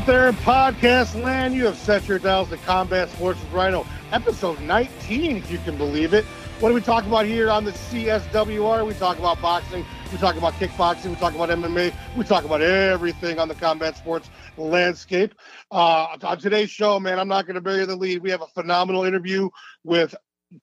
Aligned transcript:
out 0.00 0.06
there 0.06 0.28
in 0.28 0.34
podcast 0.36 1.20
land. 1.22 1.54
You 1.54 1.66
have 1.66 1.76
set 1.76 2.08
your 2.08 2.18
dials 2.18 2.48
to 2.48 2.56
Combat 2.58 3.10
Sports 3.10 3.38
with 3.38 3.52
Rhino, 3.52 3.86
episode 4.12 4.58
19, 4.60 5.36
if 5.36 5.50
you 5.50 5.58
can 5.58 5.76
believe 5.76 6.14
it. 6.14 6.24
What 6.58 6.70
do 6.70 6.74
we 6.74 6.80
talk 6.80 7.04
about 7.04 7.26
here 7.26 7.50
on 7.50 7.64
the 7.64 7.72
CSWR? 7.72 8.86
We 8.86 8.94
talk 8.94 9.18
about 9.18 9.42
boxing, 9.42 9.84
we 10.10 10.16
talk 10.16 10.36
about 10.36 10.54
kickboxing, 10.54 11.10
we 11.10 11.16
talk 11.16 11.34
about 11.34 11.50
MMA, 11.50 11.92
we 12.16 12.24
talk 12.24 12.44
about 12.44 12.62
everything 12.62 13.38
on 13.38 13.48
the 13.48 13.54
combat 13.54 13.94
sports 13.94 14.30
landscape. 14.56 15.34
Uh, 15.70 16.16
on 16.22 16.38
today's 16.38 16.70
show, 16.70 16.98
man, 16.98 17.18
I'm 17.18 17.28
not 17.28 17.44
going 17.44 17.56
to 17.56 17.60
bury 17.60 17.84
the 17.84 17.96
lead. 17.96 18.22
We 18.22 18.30
have 18.30 18.40
a 18.42 18.46
phenomenal 18.46 19.04
interview 19.04 19.50
with 19.84 20.14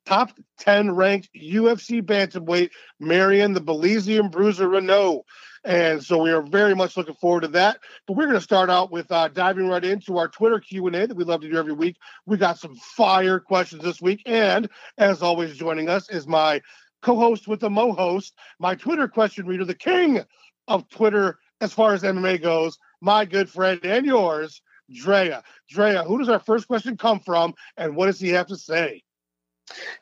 top 0.06 0.32
10 0.60 0.92
ranked 0.92 1.30
UFC 1.36 2.02
bantamweight 2.02 2.72
Marion 3.00 3.54
the 3.54 3.62
Belizean 3.62 4.32
Bruiser 4.32 4.68
Reneau. 4.68 5.22
And 5.64 6.04
so 6.04 6.22
we 6.22 6.32
are 6.32 6.42
very 6.42 6.76
much 6.76 6.98
looking 6.98 7.16
forward 7.16 7.42
to 7.42 7.48
that. 7.50 7.80
But 8.06 8.16
we're 8.16 8.26
going 8.26 8.38
to 8.38 8.42
start 8.42 8.70
out 8.70 8.92
with 8.92 9.12
uh, 9.12 9.28
diving 9.30 9.68
right 9.68 9.84
into 9.84 10.18
our 10.18 10.28
Twitter 10.28 10.60
Q&A 10.60 10.92
that 10.92 11.16
we 11.16 11.24
love 11.24 11.42
to 11.42 11.50
do 11.50 11.58
every 11.58 11.74
week. 11.74 11.98
We 12.26 12.38
got 12.38 12.60
some 12.60 12.76
fire 12.76 13.40
questions 13.40 13.84
this 13.84 14.02
week. 14.02 14.22
And 14.26 14.70
as 14.98 15.22
always, 15.22 15.58
joining 15.58 15.90
us 15.90 16.10
is 16.10 16.28
my 16.28 16.62
co-host 17.02 17.48
with 17.48 17.60
the 17.60 17.70
mo-host, 17.70 18.34
my 18.60 18.76
Twitter 18.76 19.08
question 19.08 19.46
reader, 19.46 19.66
the 19.66 19.76
king 19.76 20.22
of 20.68 20.88
Twitter 20.90 21.38
as 21.62 21.74
far 21.74 21.94
as 21.94 22.04
MMA 22.04 22.42
goes, 22.42 22.78
my 23.02 23.26
good 23.26 23.50
friend 23.50 23.80
and 23.84 24.06
yours, 24.06 24.62
Drea. 24.94 25.44
Drea, 25.70 26.04
who 26.04 26.18
does 26.18 26.30
our 26.30 26.40
first 26.40 26.68
question 26.68 26.98
come 26.98 27.20
from 27.20 27.54
and 27.78 27.96
what 27.96 28.08
does 28.08 28.20
he 28.20 28.30
have 28.30 28.48
to 28.48 28.58
say? 28.58 29.04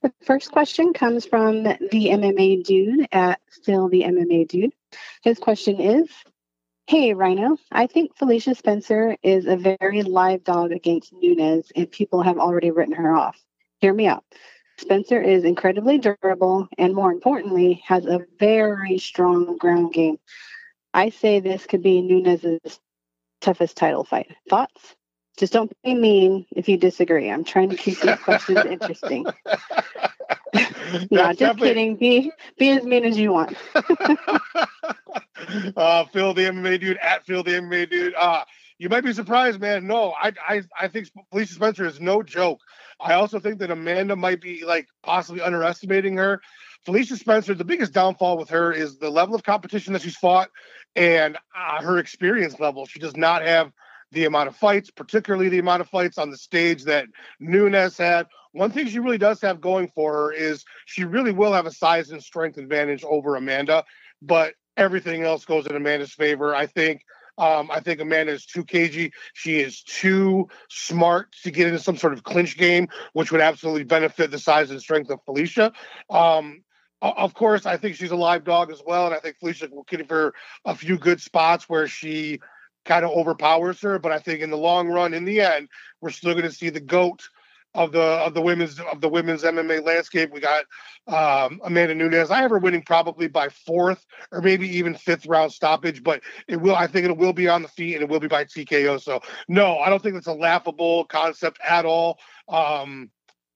The 0.02 0.14
first 0.24 0.52
question 0.52 0.94
comes 0.94 1.26
from 1.26 1.64
the 1.64 1.78
MMA 1.92 2.64
dude 2.64 3.08
at 3.12 3.40
Phil 3.64 3.90
the 3.90 4.04
MMA 4.04 4.48
dude. 4.48 4.74
His 5.24 5.40
question 5.40 5.80
is 5.80 6.10
Hey, 6.88 7.16
Rhino, 7.16 7.58
I 7.72 7.88
think 7.88 8.16
Felicia 8.16 8.54
Spencer 8.54 9.18
is 9.24 9.48
a 9.48 9.58
very 9.58 10.04
live 10.04 10.44
dog 10.44 10.72
against 10.72 11.14
Nunes, 11.14 11.72
and 11.76 11.90
people 11.90 12.22
have 12.22 12.38
already 12.38 12.70
written 12.70 12.94
her 12.94 13.12
off. 13.12 13.44
Hear 13.80 13.92
me 13.92 14.06
out. 14.06 14.24
Spencer 14.78 15.20
is 15.20 15.46
incredibly 15.46 15.98
durable 15.98 16.68
and, 16.78 16.94
more 16.94 17.12
importantly, 17.12 17.82
has 17.86 18.06
a 18.06 18.26
very 18.38 19.00
strong 19.00 19.58
ground 19.58 19.94
game. 19.94 20.18
I 20.94 21.10
say 21.10 21.40
this 21.40 21.66
could 21.66 21.82
be 21.82 22.02
Nunes's 22.02 22.80
toughest 23.42 23.78
title 23.78 24.04
fight. 24.04 24.36
Thoughts? 24.48 24.96
Just 25.38 25.54
don't 25.54 25.72
be 25.84 25.94
mean 25.94 26.46
if 26.56 26.70
you 26.70 26.78
disagree. 26.78 27.30
I'm 27.30 27.44
trying 27.44 27.70
to 27.70 27.76
keep 27.76 28.00
these 28.00 28.20
questions 28.20 28.60
interesting. 28.66 29.26
no, 31.12 31.34
just 31.34 31.60
kidding. 31.60 31.96
Be 31.96 32.32
be 32.58 32.70
as 32.70 32.84
mean 32.84 33.06
as 33.06 33.18
you 33.18 33.32
want. 33.32 33.58
uh, 35.76 36.06
Phil 36.06 36.34
the 36.34 36.44
MMA 36.44 36.80
dude 36.80 36.98
at 36.98 37.26
Phil 37.26 37.44
the 37.44 37.52
MMA 37.52 37.90
dude. 37.90 38.14
Uh, 38.16 38.44
you 38.78 38.90
might 38.90 39.04
be 39.04 39.14
surprised, 39.14 39.60
man. 39.60 39.88
No, 39.88 40.14
I 40.14 40.34
I 40.48 40.62
I 40.80 40.88
think 40.88 41.10
Felicia 41.32 41.54
Spencer 41.54 41.86
is 41.86 42.00
no 42.00 42.24
joke. 42.24 42.60
I 43.00 43.14
also 43.14 43.40
think 43.40 43.60
that 43.60 43.72
Amanda 43.72 44.16
might 44.16 44.42
be 44.42 44.64
like 44.66 44.88
possibly 45.04 45.42
underestimating 45.42 46.18
her. 46.18 46.42
Felicia 46.86 47.18
Spencer, 47.18 47.54
the 47.54 47.66
biggest 47.66 47.94
downfall 47.94 48.38
with 48.38 48.50
her 48.50 48.72
is 48.72 48.98
the 48.98 49.10
level 49.10 49.36
of 49.36 49.44
competition 49.44 49.94
that 49.94 50.04
she's 50.04 50.18
fought 50.18 50.50
and 50.96 51.38
uh, 51.58 51.82
her 51.82 51.98
experience 51.98 52.60
level. 52.60 52.86
She 52.86 53.00
does 53.00 53.18
not 53.18 53.42
have 53.42 53.72
the 54.12 54.26
amount 54.26 54.48
of 54.48 54.56
fights, 54.56 54.90
particularly 54.92 55.50
the 55.50 55.60
amount 55.60 55.82
of 55.82 55.90
fights 55.90 56.18
on 56.18 56.30
the 56.30 56.38
stage 56.38 56.84
that 56.86 57.08
Nunes 57.40 57.98
had. 57.98 58.28
One 58.54 58.72
thing 58.72 58.88
she 58.88 59.00
really 59.00 59.18
does 59.18 59.42
have 59.42 59.60
going 59.60 59.90
for 59.94 60.14
her 60.14 60.32
is 60.32 60.64
she 60.86 61.04
really 61.04 61.32
will 61.32 61.54
have 61.54 61.66
a 61.66 61.72
size 61.72 62.12
and 62.12 62.24
strength 62.24 62.58
advantage 62.58 63.04
over 63.04 63.36
Amanda, 63.36 63.84
but 64.22 64.54
everything 64.78 65.24
else 65.24 65.46
goes 65.46 65.68
in 65.68 65.76
Amanda's 65.76 66.14
favor. 66.14 66.56
I 66.56 66.66
think 66.66 67.02
um, 67.38 67.70
I 67.70 67.82
think 67.82 68.00
Amanda 68.00 68.32
is 68.32 68.46
too 68.46 68.64
cagey. 68.64 69.12
She 69.34 69.60
is 69.60 69.82
too 69.84 70.48
smart 70.70 71.36
to 71.44 71.52
get 71.52 71.68
into 71.68 71.80
some 71.80 71.98
sort 71.98 72.14
of 72.14 72.24
clinch 72.24 72.58
game, 72.58 72.88
which 73.12 73.32
would 73.32 73.42
absolutely 73.42 73.84
benefit 73.84 74.32
the 74.32 74.40
size 74.40 74.72
and 74.72 74.80
strength 74.80 75.10
of 75.10 75.20
Felicia. 75.26 75.74
Um, 76.10 76.64
of 77.02 77.34
course, 77.34 77.66
I 77.66 77.78
think 77.78 77.98
she's 77.98 78.12
a 78.12 78.16
live 78.16 78.46
dog 78.46 78.72
as 78.72 78.82
well, 78.86 79.06
and 79.06 79.14
I 79.14 79.20
think 79.20 79.38
Felicia 79.38 79.68
will 79.70 79.84
give 79.84 80.10
her 80.10 80.34
a 80.64 80.74
few 80.74 80.98
good 80.98 81.22
spots 81.22 81.68
where 81.68 81.88
she 81.88 82.40
kind 82.86 83.04
of 83.04 83.12
overpowers 83.12 83.82
her. 83.82 84.00
But 84.00 84.12
I 84.12 84.20
think 84.20 84.42
in 84.42 84.50
the 84.50 84.58
long 84.58 84.88
run, 84.88 85.14
in 85.14 85.26
the 85.26 85.42
end, 85.42 85.70
we're 86.02 86.12
still 86.12 86.34
going 86.34 86.46
to 86.46 86.52
see 86.52 86.70
the 86.70 86.80
goat 86.80 87.28
of 87.76 87.92
the 87.92 88.02
of 88.02 88.34
the 88.34 88.42
women's 88.42 88.80
of 88.80 89.02
the 89.02 89.10
women's 89.10 89.44
MMA 89.44 89.86
landscape. 89.86 90.32
We 90.32 90.40
got 90.40 90.64
um, 91.08 91.60
Amanda 91.64 91.94
Nunes. 91.94 92.32
I 92.32 92.42
have 92.42 92.52
her 92.52 92.58
winning 92.58 92.82
probably 92.82 93.28
by 93.28 93.50
fourth 93.50 94.06
or 94.32 94.42
maybe 94.42 94.68
even 94.78 94.96
fifth 94.96 95.26
round 95.26 95.52
stoppage, 95.52 96.02
but 96.02 96.22
it 96.48 96.62
will. 96.62 96.76
I 96.76 96.88
think 96.88 97.06
it 97.06 97.18
will 97.18 97.34
be 97.34 97.50
on 97.50 97.62
the 97.62 97.68
feet 97.68 97.96
and 97.96 98.04
it 98.04 98.10
will 98.10 98.22
be 98.22 98.28
by 98.28 98.46
TKO. 98.46 99.02
So 99.02 99.20
no, 99.48 99.78
I 99.80 99.90
don't 99.90 100.02
think 100.02 100.16
it's 100.16 100.28
a 100.28 100.34
laughable 100.34 101.06
concept 101.06 101.60
at 101.68 101.86
all. 101.86 102.18
Um, 102.48 103.12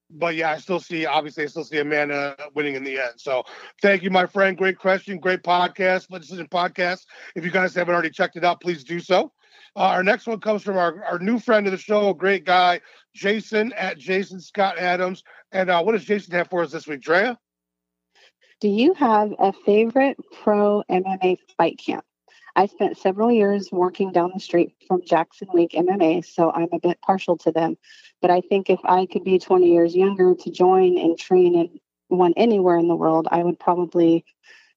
but 0.09 0.35
yeah, 0.35 0.51
I 0.51 0.57
still 0.57 0.79
see 0.79 1.05
obviously 1.05 1.43
I 1.43 1.47
still 1.47 1.63
see 1.63 1.77
Amanda 1.77 2.35
winning 2.55 2.75
in 2.75 2.83
the 2.83 2.99
end. 2.99 3.13
So 3.17 3.43
thank 3.81 4.03
you, 4.03 4.09
my 4.09 4.25
friend. 4.25 4.57
Great 4.57 4.77
question, 4.77 5.19
great 5.19 5.43
podcast, 5.43 6.11
legislation 6.11 6.47
podcast. 6.47 7.05
If 7.35 7.45
you 7.45 7.51
guys 7.51 7.75
haven't 7.75 7.93
already 7.93 8.09
checked 8.09 8.35
it 8.35 8.43
out, 8.43 8.61
please 8.61 8.83
do 8.83 8.99
so. 8.99 9.31
Uh, 9.75 9.81
our 9.81 10.03
next 10.03 10.27
one 10.27 10.39
comes 10.39 10.63
from 10.63 10.77
our, 10.77 11.03
our 11.05 11.19
new 11.19 11.39
friend 11.39 11.67
of 11.67 11.71
the 11.71 11.77
show, 11.77 12.13
great 12.13 12.43
guy, 12.43 12.81
Jason 13.13 13.71
at 13.73 13.97
Jason 13.97 14.41
Scott 14.41 14.77
Adams. 14.77 15.23
And 15.51 15.69
uh, 15.69 15.81
what 15.83 15.93
does 15.93 16.05
Jason 16.05 16.33
have 16.33 16.49
for 16.49 16.63
us 16.63 16.71
this 16.71 16.87
week, 16.87 17.01
Drea? 17.01 17.37
Do 18.59 18.67
you 18.67 18.93
have 18.95 19.33
a 19.39 19.53
favorite 19.53 20.17
pro 20.43 20.83
MMA 20.89 21.37
fight 21.57 21.77
camp? 21.77 22.03
I 22.55 22.65
spent 22.65 22.97
several 22.97 23.31
years 23.31 23.71
working 23.71 24.11
down 24.11 24.31
the 24.33 24.39
street 24.39 24.75
from 24.87 25.01
Jackson 25.05 25.47
Wink 25.53 25.71
MMA, 25.71 26.25
so 26.25 26.51
I'm 26.51 26.69
a 26.71 26.79
bit 26.79 26.99
partial 27.01 27.37
to 27.39 27.51
them. 27.51 27.77
But 28.21 28.31
I 28.31 28.41
think 28.41 28.69
if 28.69 28.79
I 28.83 29.05
could 29.05 29.23
be 29.23 29.39
20 29.39 29.71
years 29.71 29.95
younger 29.95 30.35
to 30.35 30.51
join 30.51 30.97
and 30.97 31.17
train 31.17 31.55
in 31.55 31.79
one 32.07 32.33
anywhere 32.35 32.77
in 32.77 32.87
the 32.87 32.95
world, 32.95 33.27
I 33.31 33.43
would 33.43 33.59
probably 33.59 34.25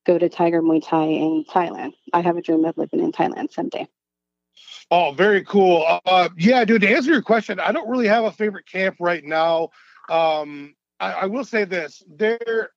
go 0.04 0.18
to 0.18 0.28
Tiger 0.28 0.62
Muay 0.62 0.86
Thai 0.86 1.04
in 1.04 1.44
Thailand. 1.44 1.92
I 2.12 2.20
have 2.20 2.36
a 2.36 2.42
dream 2.42 2.64
of 2.64 2.76
living 2.76 3.00
in 3.00 3.12
Thailand 3.12 3.52
someday. 3.52 3.88
Oh, 4.90 5.12
very 5.12 5.42
cool. 5.44 6.00
Uh, 6.04 6.28
yeah, 6.36 6.64
dude. 6.64 6.82
To 6.82 6.88
answer 6.88 7.10
your 7.10 7.22
question, 7.22 7.58
I 7.58 7.72
don't 7.72 7.88
really 7.88 8.08
have 8.08 8.24
a 8.24 8.30
favorite 8.30 8.66
camp 8.66 8.96
right 9.00 9.24
now. 9.24 9.70
Um, 10.10 10.74
I, 11.00 11.12
I 11.12 11.26
will 11.26 11.44
say 11.44 11.64
this: 11.64 12.02
there, 12.06 12.70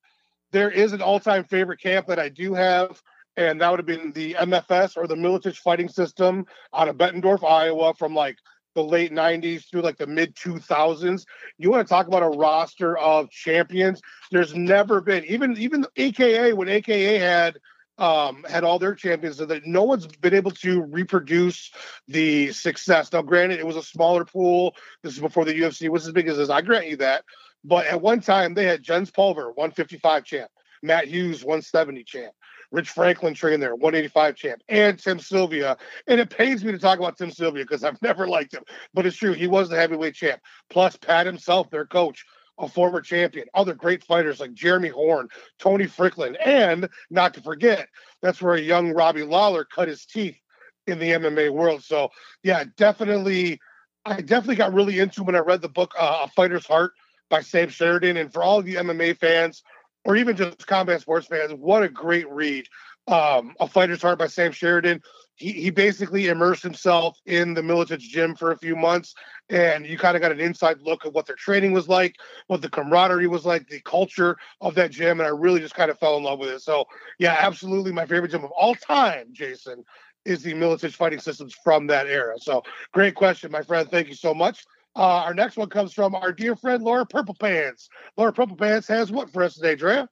there 0.51 0.71
is 0.71 0.93
an 0.93 1.01
all-time 1.01 1.43
favorite 1.43 1.81
camp 1.81 2.07
that 2.07 2.19
I 2.19 2.29
do 2.29 2.53
have 2.53 3.01
and 3.37 3.59
that 3.61 3.69
would 3.69 3.79
have 3.79 3.85
been 3.85 4.11
the 4.13 4.33
MFS 4.35 4.97
or 4.97 5.07
the 5.07 5.15
Miletich 5.15 5.57
Fighting 5.57 5.89
System 5.89 6.45
out 6.73 6.87
of 6.87 6.97
Bettendorf, 6.97 7.43
Iowa, 7.43 7.93
from 7.93 8.15
like 8.15 8.37
the 8.75 8.83
late 8.83 9.11
90s 9.11 9.69
through 9.69 9.81
like 9.81 9.97
the 9.97 10.07
mid 10.07 10.35
2000s. 10.35 11.25
You 11.57 11.71
want 11.71 11.87
to 11.87 11.89
talk 11.89 12.07
about 12.07 12.23
a 12.23 12.37
roster 12.37 12.97
of 12.97 13.29
champions? 13.29 14.01
There's 14.31 14.55
never 14.55 15.01
been 15.01 15.25
even 15.25 15.57
even 15.57 15.85
AKA 15.95 16.53
when 16.53 16.69
AKA 16.69 17.17
had 17.17 17.57
um, 17.97 18.45
had 18.49 18.63
all 18.63 18.79
their 18.79 18.93
champions, 18.93 19.37
that 19.37 19.65
no 19.65 19.83
one's 19.83 20.07
been 20.07 20.33
able 20.33 20.51
to 20.51 20.81
reproduce 20.81 21.71
the 22.07 22.51
success. 22.51 23.11
Now, 23.11 23.21
granted, 23.21 23.59
it 23.59 23.65
was 23.65 23.77
a 23.77 23.83
smaller 23.83 24.25
pool. 24.25 24.75
This 25.01 25.13
is 25.13 25.19
before 25.19 25.45
the 25.45 25.53
UFC 25.53 25.89
was 25.89 26.05
as 26.05 26.13
big 26.13 26.27
as 26.27 26.37
this. 26.37 26.49
I 26.49 26.61
grant 26.61 26.87
you 26.87 26.97
that. 26.97 27.23
But 27.63 27.87
at 27.87 28.01
one 28.01 28.19
time, 28.19 28.53
they 28.53 28.65
had 28.65 28.83
Jens 28.83 29.11
Pulver, 29.11 29.47
155 29.47 30.23
champ, 30.23 30.51
Matt 30.83 31.07
Hughes, 31.07 31.43
170 31.43 32.03
champ, 32.03 32.33
Rich 32.75 32.89
Franklin 32.89 33.33
trained 33.33 33.63
there, 33.63 33.73
185 33.73 34.35
champ, 34.35 34.61
and 34.67 34.99
Tim 34.99 35.17
Sylvia. 35.17 35.77
And 36.07 36.19
it 36.19 36.29
pains 36.29 36.61
me 36.61 36.73
to 36.73 36.77
talk 36.77 36.99
about 36.99 37.17
Tim 37.17 37.31
Sylvia 37.31 37.63
because 37.63 37.85
I've 37.85 38.01
never 38.01 38.27
liked 38.27 38.53
him, 38.53 38.63
but 38.93 39.05
it's 39.05 39.15
true. 39.15 39.31
He 39.31 39.47
was 39.47 39.69
the 39.69 39.77
heavyweight 39.77 40.13
champ. 40.13 40.41
Plus, 40.69 40.97
Pat 40.97 41.25
himself, 41.25 41.69
their 41.69 41.85
coach, 41.85 42.25
a 42.59 42.67
former 42.67 42.99
champion, 42.99 43.47
other 43.53 43.73
great 43.73 44.03
fighters 44.03 44.41
like 44.41 44.53
Jeremy 44.53 44.89
Horn, 44.89 45.29
Tony 45.57 45.87
Strickland, 45.87 46.35
and 46.37 46.89
not 47.09 47.33
to 47.35 47.41
forget, 47.41 47.87
that's 48.21 48.41
where 48.41 48.55
a 48.55 48.61
young 48.61 48.91
Robbie 48.91 49.23
Lawler 49.23 49.63
cut 49.63 49.87
his 49.87 50.05
teeth 50.05 50.37
in 50.85 50.99
the 50.99 51.11
MMA 51.11 51.51
world. 51.51 51.81
So, 51.81 52.09
yeah, 52.43 52.65
definitely, 52.75 53.57
I 54.03 54.19
definitely 54.19 54.55
got 54.57 54.73
really 54.73 54.99
into 54.99 55.23
when 55.23 55.35
I 55.35 55.39
read 55.39 55.61
the 55.61 55.69
book 55.69 55.93
uh, 55.97 56.25
A 56.25 56.27
Fighter's 56.29 56.65
Heart 56.65 56.91
by 57.29 57.39
Sam 57.39 57.69
Sheridan. 57.69 58.17
And 58.17 58.31
for 58.31 58.43
all 58.43 58.59
of 58.59 58.67
you 58.67 58.77
MMA 58.77 59.17
fans, 59.17 59.63
or 60.05 60.15
even 60.15 60.37
just 60.37 60.65
combat 60.67 61.01
sports 61.01 61.27
fans, 61.27 61.51
what 61.53 61.83
a 61.83 61.89
great 61.89 62.29
read. 62.29 62.67
Um, 63.07 63.53
a 63.59 63.67
Fighter's 63.67 64.01
Heart 64.01 64.17
by 64.17 64.25
Sam 64.25 64.51
Sheridan. 64.51 64.99
He, 65.35 65.51
he 65.51 65.69
basically 65.69 66.27
immersed 66.27 66.63
himself 66.63 67.19
in 67.27 67.53
the 67.53 67.61
Miletich 67.61 67.99
gym 67.99 68.35
for 68.35 68.51
a 68.51 68.57
few 68.57 68.75
months, 68.75 69.13
and 69.49 69.85
you 69.85 69.95
kind 69.95 70.15
of 70.15 70.21
got 70.21 70.31
an 70.31 70.39
inside 70.39 70.79
look 70.81 71.05
of 71.05 71.13
what 71.13 71.27
their 71.27 71.35
training 71.35 71.71
was 71.71 71.87
like, 71.87 72.15
what 72.47 72.63
the 72.63 72.69
camaraderie 72.69 73.27
was 73.27 73.45
like, 73.45 73.67
the 73.67 73.81
culture 73.81 74.37
of 74.61 74.73
that 74.75 74.89
gym, 74.89 75.19
and 75.19 75.27
I 75.27 75.29
really 75.29 75.59
just 75.59 75.75
kind 75.75 75.91
of 75.91 75.99
fell 75.99 76.17
in 76.17 76.23
love 76.23 76.39
with 76.39 76.49
it. 76.49 76.61
So, 76.61 76.85
yeah, 77.19 77.35
absolutely, 77.37 77.91
my 77.91 78.07
favorite 78.07 78.31
gym 78.31 78.43
of 78.43 78.51
all 78.51 78.73
time, 78.73 79.27
Jason, 79.33 79.83
is 80.23 80.41
the 80.41 80.53
Miletich 80.53 80.95
fighting 80.95 81.19
systems 81.19 81.53
from 81.63 81.85
that 81.87 82.07
era. 82.07 82.39
So, 82.39 82.63
great 82.91 83.13
question, 83.13 83.51
my 83.51 83.61
friend. 83.61 83.87
Thank 83.91 84.07
you 84.07 84.15
so 84.15 84.33
much. 84.33 84.65
Uh, 84.95 85.23
our 85.25 85.33
next 85.33 85.57
one 85.57 85.69
comes 85.69 85.93
from 85.93 86.15
our 86.15 86.31
dear 86.31 86.55
friend 86.55 86.83
Laura 86.83 87.05
Purple 87.05 87.35
Pants. 87.35 87.89
Laura 88.17 88.31
Purple 88.31 88.55
Pants 88.55 88.87
has 88.87 89.11
what 89.11 89.29
for 89.29 89.43
us 89.43 89.55
today, 89.55 89.75
Drea? 89.75 90.07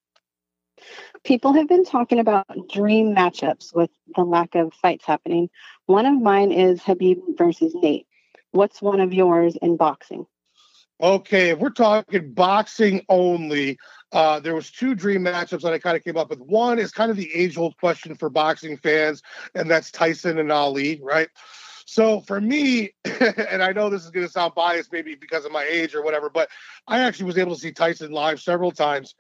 People 1.24 1.54
have 1.54 1.70
been 1.70 1.86
talking 1.86 2.20
about 2.20 2.46
dream 2.70 3.16
matchups 3.16 3.74
with 3.74 3.92
the 4.16 4.24
lack 4.24 4.56
of 4.56 4.74
fights 4.74 5.06
happening. 5.06 5.50
One 5.86 6.06
of 6.06 6.22
mine 6.22 6.52
is 6.52 6.82
Khabib 6.82 7.38
versus 7.38 7.74
Nate. 7.76 8.08
What's 8.52 8.82
one 8.82 9.00
of 9.00 9.14
yours 9.14 9.56
in 9.62 9.78
boxing? 9.78 10.26
Okay, 11.02 11.50
if 11.50 11.60
we're 11.60 11.70
talking 11.70 12.34
boxing 12.34 13.06
only, 13.10 13.78
uh, 14.12 14.40
there 14.40 14.56
was 14.56 14.70
two 14.70 14.96
dream 14.96 15.24
matchups 15.24 15.62
that 15.62 15.74
I 15.74 15.80
kind 15.80 15.98
of 15.98 16.04
came 16.04 16.18
up 16.18 16.30
with. 16.30 16.40
One 16.40 16.78
is 16.78 16.92
kind 16.92 17.10
of 17.10 17.18
the 17.18 17.34
age-old 17.34 17.78
question 17.78 18.16
for 18.16 18.30
boxing 18.30 18.78
fans, 18.78 19.22
and 19.56 19.70
that's 19.70 19.92
Tyson 19.92 20.40
and 20.40 20.52
Ali, 20.52 21.00
right? 21.02 21.30
So 21.86 22.22
for 22.22 22.40
me, 22.40 22.94
and 23.06 23.64
I 23.64 23.72
know 23.72 23.90
this 23.90 24.04
is 24.04 24.12
going 24.12 24.26
to 24.26 24.32
sound 24.32 24.56
biased, 24.56 24.92
maybe 24.92 25.16
because 25.16 25.46
of 25.46 25.52
my 25.52 25.64
age 25.64 25.96
or 25.96 26.04
whatever, 26.04 26.30
but 26.30 26.50
I 26.88 27.00
actually 27.00 27.26
was 27.26 27.38
able 27.38 27.56
to 27.56 27.62
see 27.62 27.72
Tyson 27.72 28.12
live 28.12 28.42
several 28.42 28.72
times. 28.72 29.16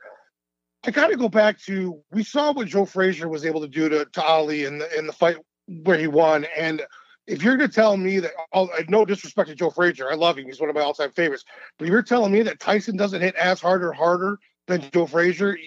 I 0.85 0.91
kind 0.91 1.13
of 1.13 1.19
go 1.19 1.29
back 1.29 1.59
to 1.61 2.01
we 2.11 2.23
saw 2.23 2.51
what 2.51 2.67
Joe 2.67 2.85
Frazier 2.85 3.29
was 3.29 3.45
able 3.45 3.61
to 3.61 3.67
do 3.67 3.87
to, 3.89 4.05
to 4.05 4.23
Ali 4.23 4.65
in 4.65 4.79
the 4.79 4.97
in 4.97 5.07
the 5.07 5.13
fight 5.13 5.37
where 5.67 5.97
he 5.97 6.07
won, 6.07 6.45
and 6.57 6.81
if 7.25 7.41
you're 7.41 7.55
going 7.55 7.69
to 7.69 7.73
tell 7.73 7.95
me 7.95 8.19
that, 8.19 8.31
oh, 8.51 8.67
uh, 8.67 8.83
no 8.89 9.05
disrespect 9.05 9.49
to 9.49 9.55
Joe 9.55 9.69
Frazier, 9.69 10.11
I 10.11 10.15
love 10.15 10.37
him, 10.37 10.45
he's 10.45 10.59
one 10.59 10.69
of 10.69 10.75
my 10.75 10.81
all-time 10.81 11.11
favorites, 11.11 11.45
but 11.79 11.87
you're 11.87 12.03
telling 12.03 12.33
me 12.33 12.41
that 12.43 12.59
Tyson 12.59 12.97
doesn't 12.97 13.21
hit 13.21 13.35
as 13.35 13.61
hard 13.61 13.83
or 13.83 13.93
harder 13.93 14.39
than 14.67 14.83
Joe 14.91 15.05
Frazier, 15.05 15.57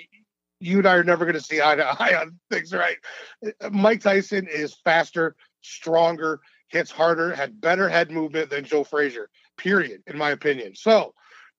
you 0.60 0.78
and 0.78 0.86
I 0.86 0.94
are 0.94 1.04
never 1.04 1.24
going 1.24 1.34
to 1.34 1.40
see 1.40 1.62
eye 1.62 1.76
to 1.76 1.86
eye 2.02 2.20
on 2.20 2.38
things, 2.50 2.72
right? 2.72 2.96
Uh, 3.44 3.70
Mike 3.70 4.02
Tyson 4.02 4.46
is 4.52 4.74
faster, 4.84 5.34
stronger 5.62 6.40
hits 6.68 6.90
harder, 6.90 7.34
had 7.34 7.60
better 7.60 7.88
head 7.88 8.10
movement 8.10 8.50
than 8.50 8.64
Joe 8.64 8.84
Frazier, 8.84 9.30
period, 9.56 10.02
in 10.06 10.18
my 10.18 10.30
opinion. 10.30 10.74
So 10.74 11.14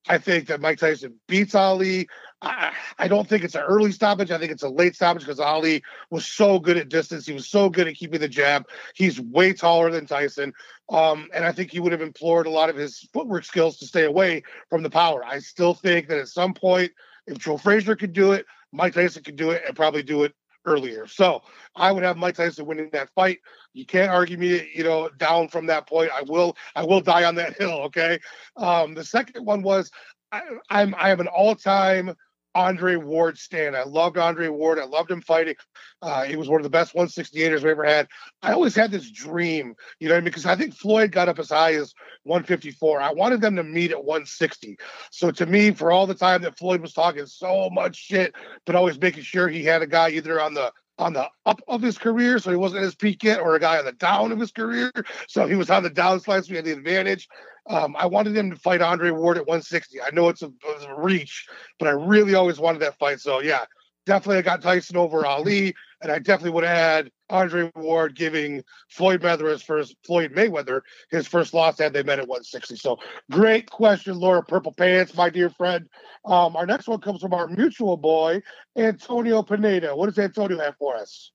I 0.10 0.18
think 0.18 0.48
that 0.48 0.62
Mike 0.62 0.80
Tyson 0.80 1.16
beats 1.28 1.56
Ali. 1.56 2.08
I, 2.42 2.72
I 2.98 3.08
don't 3.08 3.28
think 3.28 3.44
it's 3.44 3.56
an 3.56 3.64
early 3.64 3.92
stoppage. 3.92 4.32
I 4.32 4.38
think 4.38 4.52
it's 4.52 4.64
a 4.64 4.70
late 4.70 4.96
stoppage 4.96 5.24
because 5.24 5.40
Ali 5.40 5.84
was 6.10 6.26
so 6.26 6.60
good 6.60 6.78
at 6.78 6.90
distance. 6.90 7.26
He 7.26 7.34
was 7.34 7.48
so 7.48 7.70
good 7.70 7.88
at 7.88 7.96
keeping 7.96 8.20
the 8.20 8.28
jab. 8.28 8.68
He's 8.96 9.20
way 9.20 9.54
taller 9.54 9.92
than 9.92 10.06
Tyson. 10.06 10.54
Um, 10.90 11.28
and 11.34 11.44
I 11.44 11.52
think 11.52 11.72
he 11.72 11.80
would 11.80 11.92
have 11.92 12.02
implored 12.02 12.48
a 12.48 12.52
lot 12.52 12.70
of 12.70 12.76
his 12.76 13.00
footwork 13.12 13.44
skills 13.44 13.78
to 13.78 13.86
stay 13.86 14.06
away 14.06 14.44
from 14.70 14.84
the 14.84 14.90
power. 14.90 15.26
I 15.26 15.40
still 15.40 15.74
think 15.74 16.08
that 16.08 16.20
at 16.20 16.30
some 16.30 16.54
point, 16.54 16.92
if 17.26 17.38
Joe 17.38 17.58
Frazier 17.58 17.96
could 17.96 18.14
do 18.14 18.32
it, 18.32 18.46
Mike 18.72 18.94
Tyson 18.94 19.24
could 19.24 19.36
do 19.36 19.52
it 19.52 19.64
and 19.68 19.76
probably 19.76 20.04
do 20.04 20.24
it 20.24 20.34
earlier. 20.68 21.08
So 21.08 21.42
I 21.76 21.92
would 21.92 22.04
have 22.04 22.18
Mike 22.18 22.36
Tyson 22.36 22.66
winning 22.68 22.90
that 22.92 23.10
fight. 23.16 23.40
You 23.74 23.86
can't 23.86 24.12
argue 24.12 24.38
me, 24.38 24.70
you 24.76 24.84
know, 24.84 25.10
down 25.18 25.48
from 25.48 25.66
that 25.68 25.88
point. 25.88 26.12
I 26.14 26.22
will, 26.22 26.56
I 26.76 26.84
will 26.84 27.02
die 27.02 27.24
on 27.24 27.36
that 27.36 27.58
hill. 27.58 27.82
Okay. 27.86 28.20
Um, 28.58 28.94
the 28.94 29.04
second 29.04 29.46
one 29.46 29.64
was 29.64 29.90
I, 30.32 30.42
I'm, 30.70 30.94
I 30.96 31.10
have 31.10 31.22
an 31.22 31.28
all-time 31.28 32.14
Andre 32.58 32.96
Ward 32.96 33.38
stand. 33.38 33.76
I 33.78 33.84
loved 33.84 34.18
Andre 34.18 34.48
Ward. 34.48 34.80
I 34.80 34.86
loved 34.86 35.12
him 35.12 35.22
fighting. 35.22 35.54
Uh, 36.02 36.24
he 36.24 36.36
was 36.36 36.50
one 36.50 36.60
of 36.60 36.64
the 36.64 36.72
best 36.72 36.96
168ers 36.96 37.62
we 37.62 37.70
ever 37.70 37.84
had. 37.84 38.08
I 38.42 38.54
always 38.54 38.74
had 38.74 38.90
this 38.90 39.12
dream, 39.12 39.76
you 40.00 40.10
know, 40.10 40.16
I 40.16 40.18
mean? 40.18 40.24
because 40.26 40.48
I 40.48 40.56
think 40.56 40.74
Floyd 40.74 41.12
got 41.12 41.30
up 41.30 41.38
as 41.38 41.50
high 41.50 41.76
as 41.76 41.94
154. 42.24 43.00
I 43.00 43.14
wanted 43.14 43.42
them 43.42 43.58
to 43.58 43.64
meet 43.64 43.92
at 43.92 44.04
160. 44.04 44.76
So 45.12 45.30
to 45.30 45.46
me, 45.46 45.70
for 45.70 45.92
all 45.92 46.08
the 46.08 46.16
time 46.16 46.42
that 46.42 46.58
Floyd 46.58 46.82
was 46.82 46.94
talking 46.94 47.28
so 47.28 47.70
much 47.70 47.96
shit, 47.96 48.34
but 48.66 48.76
always 48.76 49.00
making 49.00 49.22
sure 49.22 49.48
he 49.48 49.64
had 49.64 49.84
a 49.84 49.88
guy 49.88 50.10
either 50.10 50.42
on 50.42 50.56
the 50.56 50.74
on 51.00 51.14
the 51.14 51.30
up 51.46 51.62
of 51.68 51.84
his 51.84 51.96
career, 51.96 52.40
so 52.40 52.50
he 52.50 52.58
wasn't 52.58 52.80
at 52.80 52.86
his 52.86 52.96
peak 52.96 53.24
yet, 53.24 53.40
or 53.40 53.54
a 53.54 53.60
guy 53.60 53.78
on 53.78 53.86
the 53.86 53.92
down 53.92 54.32
of 54.32 54.40
his 54.40 54.52
career, 54.52 54.92
so 55.28 55.46
he 55.46 55.56
was 55.56 55.70
on 55.70 55.84
the 55.84 55.92
downslide, 55.92 56.44
so 56.44 56.50
he 56.50 56.56
had 56.56 56.66
the 56.66 56.72
advantage. 56.72 57.28
Um, 57.70 57.96
I 57.98 58.06
wanted 58.06 58.36
him 58.36 58.50
to 58.52 58.56
fight 58.56 58.82
Andre 58.82 59.12
Ward 59.12 59.38
at 59.38 59.48
160. 59.48 60.02
I 60.02 60.10
know 60.12 60.30
it's 60.30 60.42
a, 60.42 60.52
it's 60.66 60.86
a, 60.86 60.96
reach, 60.96 61.48
but 61.80 61.88
I 61.88 61.92
really 61.92 62.36
always 62.36 62.60
wanted 62.60 62.80
that 62.80 62.98
fight. 62.98 63.20
So 63.20 63.40
yeah, 63.40 63.66
definitely 64.06 64.38
I 64.38 64.42
got 64.42 64.62
Tyson 64.62 64.98
over 64.98 65.26
Ali, 65.28 65.76
and 66.02 66.12
I 66.12 66.20
definitely 66.20 66.52
would 66.52 66.64
have 66.64 66.78
had 66.78 67.12
Andre 67.30 67.70
Ward 67.76 68.16
giving 68.16 68.64
Floyd 68.90 69.22
Mayweather 69.22 69.52
his 69.52 69.62
first 69.62 69.96
Floyd 70.06 70.34
Mayweather 70.34 70.82
his 71.12 71.28
first 71.28 71.54
loss 71.54 71.78
had 71.78 71.94
they 71.94 72.04
met 72.04 72.20
at 72.20 72.28
160. 72.28 72.78
So 72.78 73.00
great 73.32 73.70
question, 73.70 74.18
Laura 74.18 74.44
Purple 74.44 74.72
Pants, 74.72 75.16
my 75.16 75.30
dear 75.30 75.50
friend. 75.50 75.88
Um, 76.26 76.56
our 76.56 76.66
next 76.66 76.88
one 76.88 77.02
comes 77.02 77.22
from 77.22 77.34
our 77.34 77.48
mutual 77.48 77.98
boy, 77.98 78.42
Antonio 78.78 79.44
Pineda. 79.44 79.96
What 79.96 80.08
does 80.08 80.20
Antonio 80.20 80.58
have 80.60 80.78
for 80.78 80.96
us? 80.96 81.32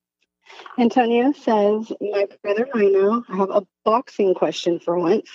Antonio 0.77 1.31
says, 1.31 1.91
My 2.01 2.27
brother 2.41 2.67
Rhino, 2.73 3.23
I 3.29 3.37
have 3.37 3.49
a 3.49 3.65
boxing 3.85 4.33
question 4.33 4.79
for 4.79 4.97
once. 4.99 5.29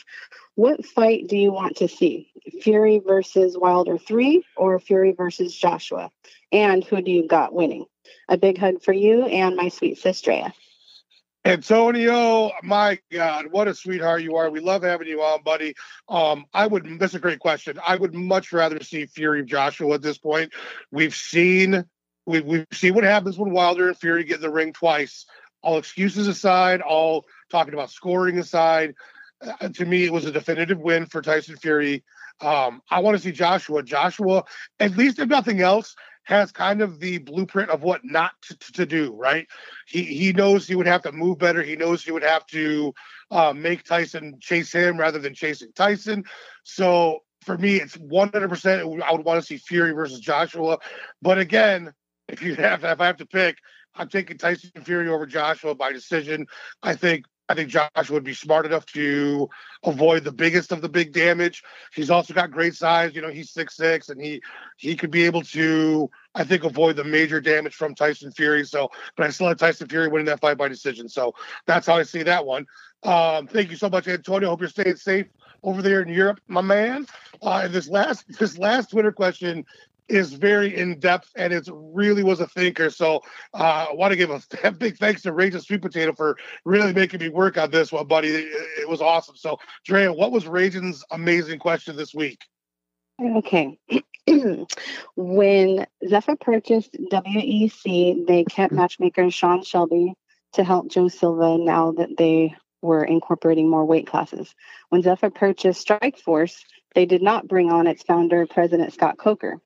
What 0.58 0.84
fight 0.84 1.28
do 1.28 1.36
you 1.36 1.52
want 1.52 1.76
to 1.76 1.86
see? 1.86 2.32
Fury 2.62 2.98
versus 2.98 3.56
Wilder 3.56 3.96
3 3.96 4.42
or 4.56 4.80
Fury 4.80 5.12
versus 5.12 5.54
Joshua? 5.54 6.10
And 6.50 6.82
who 6.82 7.00
do 7.00 7.12
you 7.12 7.28
got 7.28 7.52
winning? 7.52 7.86
A 8.28 8.36
big 8.36 8.58
hug 8.58 8.82
for 8.82 8.92
you 8.92 9.24
and 9.26 9.54
my 9.54 9.68
sweet 9.68 9.98
sister. 9.98 10.52
Antonio, 11.44 12.50
my 12.64 12.98
God, 13.12 13.52
what 13.52 13.68
a 13.68 13.74
sweetheart 13.74 14.22
you 14.22 14.34
are. 14.34 14.50
We 14.50 14.58
love 14.58 14.82
having 14.82 15.06
you 15.06 15.22
on, 15.22 15.44
buddy. 15.44 15.76
Um, 16.08 16.44
I 16.52 16.66
would 16.66 16.98
that's 16.98 17.14
a 17.14 17.20
great 17.20 17.38
question. 17.38 17.78
I 17.86 17.94
would 17.94 18.12
much 18.12 18.52
rather 18.52 18.82
see 18.82 19.06
Fury 19.06 19.44
Joshua 19.44 19.94
at 19.94 20.02
this 20.02 20.18
point. 20.18 20.52
We've 20.90 21.14
seen 21.14 21.84
we 22.26 22.40
we've 22.40 22.66
seen 22.72 22.96
what 22.96 23.04
happens 23.04 23.38
when 23.38 23.52
Wilder 23.52 23.86
and 23.86 23.96
Fury 23.96 24.24
get 24.24 24.38
in 24.38 24.42
the 24.42 24.50
ring 24.50 24.72
twice. 24.72 25.24
All 25.62 25.78
excuses 25.78 26.26
aside, 26.26 26.80
all 26.80 27.26
talking 27.48 27.74
about 27.74 27.90
scoring 27.92 28.38
aside, 28.38 28.96
uh, 29.40 29.68
to 29.68 29.84
me, 29.84 30.04
it 30.04 30.12
was 30.12 30.24
a 30.24 30.32
definitive 30.32 30.78
win 30.78 31.06
for 31.06 31.22
Tyson 31.22 31.56
Fury. 31.56 32.04
Um, 32.40 32.82
I 32.90 33.00
want 33.00 33.16
to 33.16 33.22
see 33.22 33.32
Joshua. 33.32 33.82
Joshua, 33.82 34.44
at 34.80 34.96
least 34.96 35.18
if 35.18 35.28
nothing 35.28 35.60
else, 35.60 35.94
has 36.24 36.52
kind 36.52 36.82
of 36.82 37.00
the 37.00 37.18
blueprint 37.18 37.70
of 37.70 37.82
what 37.82 38.02
not 38.04 38.32
to, 38.42 38.72
to 38.72 38.86
do. 38.86 39.12
Right? 39.14 39.46
He 39.86 40.02
he 40.02 40.32
knows 40.32 40.66
he 40.66 40.74
would 40.74 40.86
have 40.86 41.02
to 41.02 41.12
move 41.12 41.38
better. 41.38 41.62
He 41.62 41.76
knows 41.76 42.04
he 42.04 42.12
would 42.12 42.22
have 42.22 42.46
to 42.46 42.92
uh, 43.30 43.52
make 43.54 43.84
Tyson 43.84 44.38
chase 44.40 44.72
him 44.72 44.98
rather 44.98 45.18
than 45.18 45.34
chasing 45.34 45.72
Tyson. 45.74 46.24
So 46.64 47.20
for 47.42 47.56
me, 47.56 47.76
it's 47.76 47.96
100%. 47.96 49.02
I 49.02 49.12
would 49.12 49.24
want 49.24 49.40
to 49.40 49.46
see 49.46 49.56
Fury 49.56 49.92
versus 49.92 50.20
Joshua. 50.20 50.78
But 51.22 51.38
again, 51.38 51.92
if 52.28 52.42
you 52.42 52.54
have 52.56 52.84
if 52.84 53.00
I 53.00 53.06
have 53.06 53.16
to 53.18 53.26
pick, 53.26 53.56
I'm 53.94 54.08
taking 54.08 54.38
Tyson 54.38 54.70
Fury 54.84 55.08
over 55.08 55.26
Joshua 55.26 55.74
by 55.74 55.92
decision. 55.92 56.46
I 56.82 56.94
think 56.94 57.24
I 57.48 57.54
think 57.54 57.70
Josh 57.70 58.10
would 58.10 58.24
be 58.24 58.34
smart 58.34 58.66
enough 58.66 58.84
to 58.86 59.48
avoid 59.84 60.24
the 60.24 60.32
biggest 60.32 60.70
of 60.70 60.82
the 60.82 60.88
big 60.88 61.12
damage. 61.12 61.62
He's 61.94 62.10
also 62.10 62.34
got 62.34 62.50
great 62.50 62.74
size. 62.74 63.14
You 63.14 63.22
know, 63.22 63.30
he's 63.30 63.50
six 63.50 63.76
six, 63.76 64.10
and 64.10 64.20
he 64.20 64.42
he 64.76 64.94
could 64.94 65.10
be 65.10 65.24
able 65.24 65.42
to, 65.42 66.10
I 66.34 66.44
think, 66.44 66.64
avoid 66.64 66.96
the 66.96 67.04
major 67.04 67.40
damage 67.40 67.74
from 67.74 67.94
Tyson 67.94 68.32
Fury. 68.32 68.64
So, 68.64 68.90
but 69.16 69.26
I 69.26 69.30
still 69.30 69.48
have 69.48 69.56
Tyson 69.56 69.88
Fury 69.88 70.08
winning 70.08 70.26
that 70.26 70.40
fight 70.40 70.58
by 70.58 70.68
decision. 70.68 71.08
So 71.08 71.34
that's 71.66 71.86
how 71.86 71.96
I 71.96 72.02
see 72.02 72.22
that 72.24 72.44
one. 72.44 72.66
Um, 73.02 73.46
thank 73.46 73.70
you 73.70 73.76
so 73.76 73.88
much, 73.88 74.08
Antonio. 74.08 74.50
Hope 74.50 74.60
you're 74.60 74.68
staying 74.68 74.96
safe 74.96 75.26
over 75.62 75.82
there 75.82 76.02
in 76.02 76.08
Europe, 76.08 76.40
my 76.48 76.60
man. 76.60 77.06
Uh, 77.42 77.62
and 77.64 77.72
this 77.72 77.88
last 77.88 78.26
this 78.38 78.58
last 78.58 78.90
Twitter 78.90 79.12
question 79.12 79.64
is 80.08 80.32
very 80.32 80.76
in 80.76 80.98
depth 80.98 81.30
and 81.36 81.52
it 81.52 81.68
really 81.72 82.22
was 82.22 82.40
a 82.40 82.46
thinker. 82.46 82.90
So 82.90 83.20
uh, 83.54 83.86
I 83.90 83.92
want 83.92 84.12
to 84.12 84.16
give 84.16 84.30
a 84.30 84.72
big 84.78 84.96
thanks 84.96 85.22
to 85.22 85.32
Raging 85.32 85.60
Sweet 85.60 85.82
Potato 85.82 86.14
for 86.14 86.36
really 86.64 86.92
making 86.92 87.20
me 87.20 87.28
work 87.28 87.58
on 87.58 87.70
this 87.70 87.92
one, 87.92 88.06
buddy. 88.06 88.28
It, 88.28 88.48
it 88.80 88.88
was 88.88 89.00
awesome. 89.00 89.36
So, 89.36 89.58
Drea, 89.84 90.12
what 90.12 90.32
was 90.32 90.46
Raging's 90.46 91.04
amazing 91.10 91.58
question 91.58 91.96
this 91.96 92.14
week? 92.14 92.40
Okay. 93.20 93.78
when 95.16 95.86
Zuffa 96.04 96.40
purchased 96.40 96.96
WEC, 97.10 98.26
they 98.26 98.44
kept 98.44 98.72
matchmaker 98.72 99.30
Sean 99.30 99.62
Shelby 99.62 100.14
to 100.52 100.64
help 100.64 100.88
Joe 100.88 101.08
Silva 101.08 101.58
now 101.58 101.92
that 101.92 102.16
they 102.16 102.54
were 102.80 103.04
incorporating 103.04 103.68
more 103.68 103.84
weight 103.84 104.06
classes. 104.06 104.54
When 104.88 105.02
Zuffa 105.02 105.34
purchased 105.34 105.86
Strikeforce, 105.86 106.62
they 106.94 107.06
did 107.06 107.22
not 107.22 107.48
bring 107.48 107.70
on 107.70 107.86
its 107.86 108.02
founder, 108.02 108.46
President 108.46 108.92
Scott 108.92 109.18
Coker. 109.18 109.60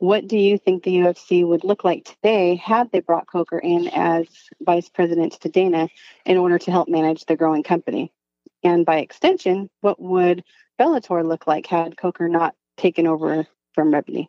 What 0.00 0.26
do 0.26 0.38
you 0.38 0.56
think 0.56 0.82
the 0.82 0.96
UFC 0.96 1.46
would 1.46 1.62
look 1.62 1.84
like 1.84 2.04
today 2.04 2.56
had 2.56 2.90
they 2.90 3.00
brought 3.00 3.26
Coker 3.26 3.58
in 3.58 3.86
as 3.88 4.26
vice 4.62 4.88
president 4.88 5.34
to 5.42 5.50
Dana 5.50 5.90
in 6.24 6.38
order 6.38 6.58
to 6.58 6.70
help 6.70 6.88
manage 6.88 7.26
the 7.26 7.36
growing 7.36 7.62
company? 7.62 8.10
And 8.64 8.86
by 8.86 9.00
extension, 9.00 9.68
what 9.82 10.00
would 10.00 10.42
Bellator 10.80 11.22
look 11.22 11.46
like 11.46 11.66
had 11.66 11.98
Coker 11.98 12.30
not 12.30 12.54
taken 12.78 13.06
over 13.06 13.46
from 13.74 13.92
Rebney? 13.92 14.28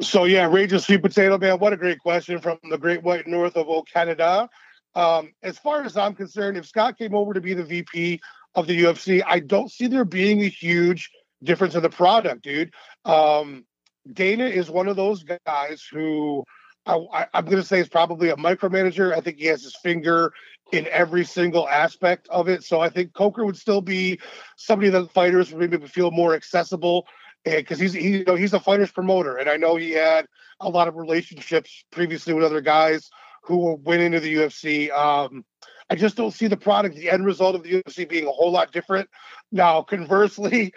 So 0.00 0.22
yeah, 0.22 0.46
Raging 0.46 0.78
Sweet 0.78 1.02
Potato 1.02 1.36
Man, 1.36 1.58
what 1.58 1.72
a 1.72 1.76
great 1.76 1.98
question 1.98 2.38
from 2.38 2.60
the 2.70 2.78
Great 2.78 3.02
White 3.02 3.26
North 3.26 3.56
of 3.56 3.68
old 3.68 3.88
Canada. 3.92 4.48
Um, 4.94 5.32
as 5.42 5.58
far 5.58 5.82
as 5.82 5.96
I'm 5.96 6.14
concerned, 6.14 6.56
if 6.56 6.64
Scott 6.64 6.96
came 6.96 7.12
over 7.12 7.34
to 7.34 7.40
be 7.40 7.54
the 7.54 7.64
VP 7.64 8.20
of 8.54 8.68
the 8.68 8.84
UFC, 8.84 9.20
I 9.26 9.40
don't 9.40 9.68
see 9.68 9.88
there 9.88 10.04
being 10.04 10.42
a 10.42 10.48
huge 10.48 11.10
difference 11.42 11.74
in 11.74 11.82
the 11.82 11.90
product, 11.90 12.42
dude. 12.42 12.72
Um, 13.04 13.64
Dana 14.12 14.46
is 14.46 14.70
one 14.70 14.88
of 14.88 14.96
those 14.96 15.24
guys 15.46 15.86
who 15.90 16.44
I, 16.86 17.26
am 17.34 17.44
going 17.44 17.58
to 17.58 17.64
say 17.64 17.80
is 17.80 17.88
probably 17.88 18.30
a 18.30 18.36
micromanager. 18.36 19.14
I 19.14 19.20
think 19.20 19.38
he 19.38 19.46
has 19.46 19.62
his 19.62 19.76
finger 19.76 20.32
in 20.72 20.86
every 20.88 21.24
single 21.24 21.68
aspect 21.68 22.28
of 22.28 22.48
it. 22.48 22.64
So 22.64 22.80
I 22.80 22.88
think 22.88 23.12
Coker 23.12 23.44
would 23.44 23.56
still 23.56 23.80
be 23.80 24.20
somebody 24.56 24.90
that 24.90 25.10
fighters 25.12 25.52
would 25.52 25.70
maybe 25.70 25.86
feel 25.86 26.10
more 26.10 26.34
accessible 26.34 27.06
because 27.44 27.78
he's 27.78 27.92
he, 27.92 28.18
you 28.18 28.24
know 28.24 28.34
he's 28.34 28.52
a 28.52 28.60
fighters 28.60 28.90
promoter, 28.90 29.36
and 29.36 29.48
I 29.48 29.56
know 29.56 29.76
he 29.76 29.92
had 29.92 30.26
a 30.60 30.68
lot 30.68 30.88
of 30.88 30.96
relationships 30.96 31.84
previously 31.90 32.34
with 32.34 32.44
other 32.44 32.60
guys 32.60 33.08
who 33.42 33.76
went 33.82 34.02
into 34.02 34.20
the 34.20 34.34
UFC. 34.34 34.90
Um, 34.90 35.44
I 35.90 35.94
just 35.94 36.16
don't 36.16 36.32
see 36.32 36.48
the 36.48 36.56
product, 36.56 36.96
the 36.96 37.10
end 37.10 37.24
result 37.24 37.54
of 37.54 37.62
the 37.62 37.82
UFC 37.82 38.08
being 38.08 38.26
a 38.26 38.32
whole 38.32 38.50
lot 38.50 38.72
different. 38.72 39.08
Now, 39.50 39.82
conversely, 39.82 40.74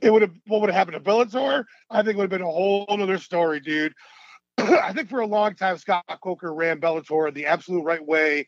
it 0.00 0.10
would 0.10 0.22
have 0.22 0.34
what 0.46 0.60
would 0.60 0.70
have 0.70 0.76
happened 0.76 1.02
to 1.02 1.10
Bellator? 1.10 1.64
I 1.90 2.02
think 2.02 2.14
it 2.14 2.16
would 2.16 2.30
have 2.30 2.38
been 2.38 2.42
a 2.42 2.50
whole 2.50 2.86
other 2.88 3.18
story, 3.18 3.60
dude. 3.60 3.94
I 4.58 4.92
think 4.92 5.08
for 5.08 5.20
a 5.20 5.26
long 5.26 5.54
time, 5.54 5.78
Scott 5.78 6.04
Coker 6.22 6.52
ran 6.52 6.80
Bellator 6.80 7.32
the 7.32 7.46
absolute 7.46 7.84
right 7.84 8.04
way 8.04 8.46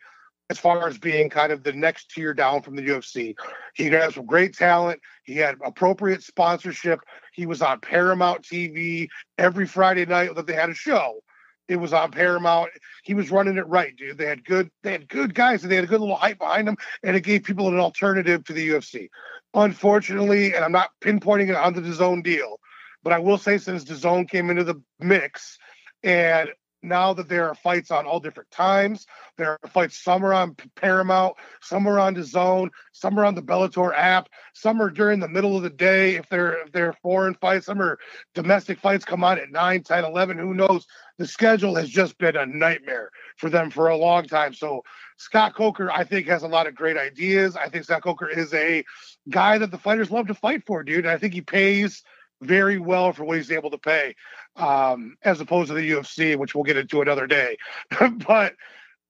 as 0.51 0.59
far 0.59 0.89
as 0.89 0.99
being 0.99 1.31
kind 1.31 1.53
of 1.53 1.63
the 1.63 1.73
next 1.73 2.11
tier 2.11 2.35
down 2.35 2.61
from 2.61 2.75
the 2.75 2.83
UFC. 2.83 3.37
He 3.75 3.87
had 3.87 4.13
some 4.13 4.27
great 4.27 4.57
talent. 4.57 5.01
He 5.23 5.37
had 5.37 5.55
appropriate 5.65 6.25
sponsorship. 6.25 6.99
He 7.33 7.47
was 7.47 7.63
on 7.63 7.81
Paramount 7.81 8.43
TV 8.43 9.09
every 9.39 9.67
Friday 9.67 10.07
night 10.07 10.35
that 10.35 10.49
they 10.49 10.55
had 10.55 10.69
a 10.69 10.75
show. 10.75 11.23
It 11.71 11.77
was 11.77 11.93
on 11.93 12.11
Paramount. 12.11 12.73
He 13.05 13.15
was 13.15 13.31
running 13.31 13.57
it 13.57 13.67
right, 13.69 13.95
dude. 13.95 14.19
They 14.19 14.27
had 14.27 14.45
good, 14.45 14.73
they 14.83 14.91
had 14.91 15.09
good 15.09 15.37
guys, 15.37 15.63
and 15.63 15.71
they 15.71 15.77
had 15.77 15.85
a 15.85 15.87
good 15.87 16.01
little 16.01 16.17
hype 16.17 16.41
behind 16.41 16.67
them, 16.67 16.77
and 17.05 17.15
it 17.17 17.21
gave 17.21 17.45
people 17.45 17.69
an 17.69 17.79
alternative 17.79 18.43
to 18.45 18.53
the 18.53 18.71
UFC. 18.71 19.09
Unfortunately, 19.55 20.53
and 20.53 20.65
I'm 20.65 20.73
not 20.73 20.91
pinpointing 21.01 21.49
it 21.49 21.55
on 21.55 21.73
the 21.73 21.81
DAZN 21.81 22.25
deal, 22.25 22.59
but 23.05 23.13
I 23.13 23.21
will 23.21 23.39
say 23.39 23.57
since 23.57 23.85
DAZN 23.85 24.29
came 24.29 24.51
into 24.51 24.65
the 24.65 24.83
mix, 24.99 25.59
and 26.03 26.49
now 26.83 27.13
that 27.13 27.29
there 27.29 27.49
are 27.49 27.55
fights 27.55 27.91
on 27.91 28.07
all 28.07 28.21
different 28.21 28.51
times. 28.51 29.07
There 29.37 29.59
are 29.63 29.69
fights, 29.69 30.03
some 30.03 30.25
are 30.25 30.33
on 30.33 30.57
Paramount, 30.77 31.35
some 31.61 31.87
are 31.87 31.99
on 31.99 32.15
DAZN, 32.15 32.71
some 32.93 33.19
are 33.19 33.25
on 33.25 33.35
the 33.35 33.43
Bellator 33.43 33.93
app, 33.95 34.29
some 34.55 34.81
are 34.81 34.91
during 34.91 35.21
the 35.21 35.29
middle 35.29 35.57
of 35.57 35.63
the 35.63 35.71
day 35.71 36.17
if 36.17 36.29
they're 36.29 36.63
if 36.63 36.73
they're 36.73 36.95
foreign 37.03 37.35
fights, 37.35 37.67
some 37.67 37.81
are 37.81 37.99
domestic 38.35 38.79
fights 38.79 39.05
come 39.05 39.25
on 39.25 39.39
at 39.39 39.51
9, 39.51 39.83
10, 39.83 40.05
11, 40.05 40.39
who 40.39 40.55
knows. 40.55 40.87
The 41.19 41.27
schedule 41.27 41.75
has 41.75 41.91
just 41.91 42.17
been 42.19 42.37
a 42.37 42.47
nightmare 42.47 43.11
for 43.37 43.51
them 43.51 43.71
for 43.71 43.89
a 43.89 43.97
long 43.97 44.27
time. 44.27 44.55
So 44.55 44.83
Scott 45.19 45.55
Coker, 45.55 45.91
I 45.91 46.05
think, 46.05 46.27
has 46.29 46.45
a 46.45 46.49
lot 46.49 46.67
of 46.67 46.75
great 46.75 46.97
ideas. 46.97 47.57
I 47.57 47.69
think 47.69 47.85
Scott 47.85 48.03
Coker 48.03 48.29
is 48.29 48.55
a 48.55 48.85
guy 49.29 49.59
that 49.59 49.71
the 49.71 49.77
fighters 49.77 50.11
love 50.11 50.29
to 50.29 50.35
fight 50.35 50.65
for, 50.67 50.83
dude. 50.83 51.05
And 51.05 51.11
I 51.11 51.19
think 51.19 51.35
he 51.35 51.43
pays 51.43 52.03
very 52.43 52.79
well 52.79 53.13
for 53.13 53.25
what 53.25 53.37
he's 53.37 53.51
able 53.51 53.71
to 53.71 53.79
pay, 53.79 54.15
um, 54.57 55.17
as 55.23 55.41
opposed 55.41 55.69
to 55.69 55.75
the 55.75 55.91
UFC, 55.91 56.37
which 56.37 56.55
we'll 56.55 56.65
get 56.65 56.77
into 56.77 57.03
another 57.03 57.27
day. 57.27 57.57
but 58.27 58.55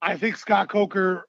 I 0.02 0.16
think 0.16 0.36
Scott 0.36 0.68
Coker, 0.68 1.26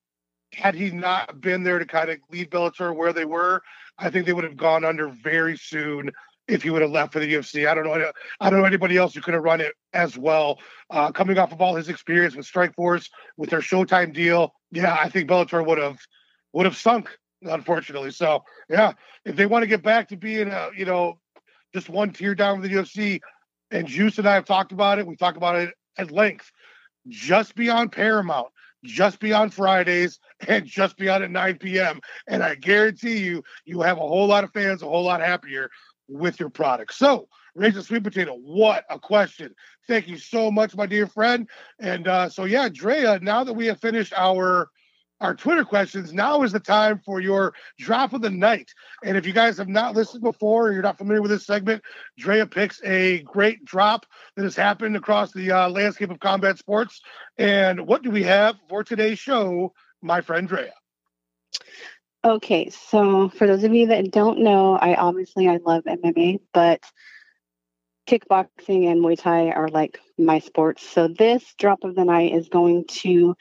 had 0.54 0.76
he 0.76 0.92
not 0.92 1.40
been 1.42 1.64
there 1.64 1.80
to 1.80 1.86
kind 1.86 2.10
of 2.10 2.18
lead 2.30 2.50
Bellator 2.50 2.96
where 2.96 3.14
they 3.14 3.26
were, 3.26 3.62
I 3.98 4.10
think 4.10 4.26
they 4.26 4.34
would 4.34 4.44
have 4.44 4.58
gone 4.58 4.84
under 4.84 5.10
very 5.10 5.58
soon 5.58 6.12
if 6.48 6.64
he 6.64 6.70
would 6.70 6.82
have 6.82 6.92
left 6.92 7.14
for 7.14 7.20
the 7.20 7.34
UFC. 7.34 7.68
I 7.68 7.76
don't 7.76 7.86
know. 7.86 8.12
I 8.40 8.50
don't 8.50 8.60
know 8.60 8.66
anybody 8.66 8.98
else 8.98 9.14
who 9.14 9.22
could 9.22 9.34
have 9.34 9.44
run 9.44 9.62
it 9.62 9.74
as 9.94 10.18
well. 10.18 10.60
Uh, 10.90 11.12
coming 11.12 11.38
off 11.38 11.52
of 11.52 11.62
all 11.62 11.76
his 11.76 11.88
experience 11.88 12.36
with 12.36 12.46
Strikeforce, 12.46 13.10
with 13.38 13.50
their 13.52 13.62
Showtime 13.62 14.14
deal, 14.14 14.54
yeah, 14.72 14.98
I 15.00 15.08
think 15.08 15.30
Bellator 15.30 15.66
would 15.66 15.78
have 15.78 16.00
would 16.54 16.66
have 16.66 16.76
sunk 16.76 17.10
unfortunately. 17.44 18.12
So 18.12 18.44
yeah, 18.70 18.94
if 19.26 19.36
they 19.36 19.46
want 19.46 19.64
to 19.64 19.68
get 19.68 19.84
back 19.84 20.10
to 20.10 20.18
being 20.18 20.50
a 20.50 20.70
you 20.76 20.86
know 20.86 21.20
just 21.74 21.90
one 21.90 22.12
tier 22.12 22.36
down 22.36 22.60
from 22.60 22.70
the 22.70 22.76
UFC. 22.76 23.20
And 23.72 23.88
Juice 23.88 24.18
and 24.18 24.28
I 24.28 24.34
have 24.34 24.46
talked 24.46 24.72
about 24.72 25.00
it. 25.00 25.08
We 25.08 25.16
talked 25.16 25.38
about 25.38 25.56
it 25.56 25.74
at 25.98 26.12
length. 26.12 26.52
Just 27.08 27.56
be 27.56 27.70
on 27.70 27.90
Paramount, 27.90 28.50
just 28.84 29.20
be 29.20 29.34
on 29.34 29.50
Fridays, 29.50 30.20
and 30.48 30.66
just 30.66 30.98
be 30.98 31.10
on 31.10 31.24
at 31.24 31.32
9 31.32 31.58
p.m. 31.58 32.00
And 32.28 32.44
I 32.44 32.56
guarantee 32.56 33.18
you, 33.18 33.44
you 33.66 33.82
have 33.82 33.98
a 33.98 34.02
whole 34.02 34.28
lot 34.28 34.44
of 34.44 34.52
fans, 34.52 34.82
a 34.82 34.86
whole 34.86 35.04
lot 35.04 35.22
happier 35.22 35.70
with 36.08 36.40
your 36.40 36.50
product. 36.50 36.94
So, 36.94 37.28
Raise 37.54 37.76
a 37.76 37.84
Sweet 37.84 38.04
Potato, 38.04 38.36
what 38.36 38.86
a 38.90 38.98
question. 38.98 39.54
Thank 39.88 40.08
you 40.08 40.18
so 40.18 40.52
much, 40.52 40.76
my 40.76 40.86
dear 40.86 41.06
friend. 41.06 41.50
And 41.80 42.08
uh, 42.08 42.30
so, 42.30 42.46
yeah, 42.46 42.70
Drea, 42.70 43.20
now 43.22 43.44
that 43.44 43.54
we 43.54 43.66
have 43.66 43.82
finished 43.82 44.14
our 44.16 44.70
our 45.22 45.36
Twitter 45.36 45.64
questions. 45.64 46.12
Now 46.12 46.42
is 46.42 46.52
the 46.52 46.60
time 46.60 47.00
for 47.06 47.22
your 47.22 47.54
drop 47.80 48.14
of 48.14 48.22
the 48.22 48.30
night. 48.30 48.74
And 49.04 49.16
if 49.16 49.26
you 49.26 49.34
guys 49.34 49.58
have 49.58 49.70
not 49.70 49.96
listened 49.96 50.24
before 50.24 50.68
or 50.68 50.74
you're 50.74 50.82
not 50.82 50.98
familiar 50.98 51.22
with 51.22 51.32
this 51.32 51.46
segment, 51.46 51.84
Drea 52.18 52.46
picks 52.48 52.82
a 52.84 53.22
great 53.22 53.64
drop 53.64 54.06
that 54.36 54.44
has 54.44 54.56
happened 54.56 54.96
across 54.96 55.32
the 55.32 55.52
uh, 55.52 55.70
landscape 55.70 56.10
of 56.10 56.20
combat 56.20 56.58
sports. 56.58 57.02
And 57.38 57.88
what 57.88 58.02
do 58.02 58.10
we 58.10 58.24
have 58.24 58.56
for 58.68 58.84
today's 58.84 59.20
show, 59.20 59.74
my 60.02 60.22
friend 60.22 60.48
Drea? 60.48 60.74
Okay, 62.24 62.70
so 62.70 63.30
for 63.30 63.48
those 63.48 63.64
of 63.64 63.74
you 63.74 63.88
that 63.88 64.12
don't 64.12 64.40
know, 64.40 64.76
I 64.76 64.96
obviously 64.96 65.48
I 65.48 65.58
love 65.58 65.84
MMA, 65.86 66.40
but 66.54 66.84
kickboxing 68.08 68.92
and 68.92 69.04
Muay 69.04 69.18
Thai 69.18 69.52
are 69.52 69.68
like 69.68 70.00
my 70.18 70.40
sports. 70.40 70.88
So 70.88 71.08
this 71.08 71.44
drop 71.58 71.84
of 71.84 71.96
the 71.96 72.06
night 72.06 72.34
is 72.34 72.50
going 72.50 72.86
to 72.90 73.36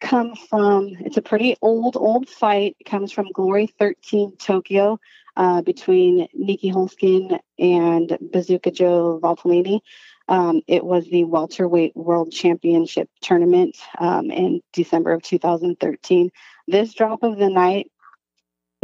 come 0.00 0.34
from, 0.34 0.90
it's 1.00 1.16
a 1.16 1.22
pretty 1.22 1.56
old, 1.62 1.96
old 1.96 2.28
fight. 2.28 2.76
It 2.80 2.84
comes 2.84 3.12
from 3.12 3.32
Glory 3.32 3.66
13 3.66 4.36
Tokyo 4.36 4.98
uh, 5.36 5.62
between 5.62 6.28
Nieky 6.38 6.72
Holzken 6.72 7.38
and 7.58 8.16
Bazooka 8.20 8.70
Joe 8.70 9.20
Valtellini. 9.22 9.80
Um, 10.28 10.60
it 10.66 10.84
was 10.84 11.08
the 11.08 11.24
welterweight 11.24 11.96
world 11.96 12.32
championship 12.32 13.08
tournament 13.22 13.76
um, 13.98 14.30
in 14.30 14.60
December 14.72 15.12
of 15.12 15.22
2013. 15.22 16.30
This 16.66 16.92
drop 16.92 17.22
of 17.22 17.38
the 17.38 17.48
night, 17.48 17.90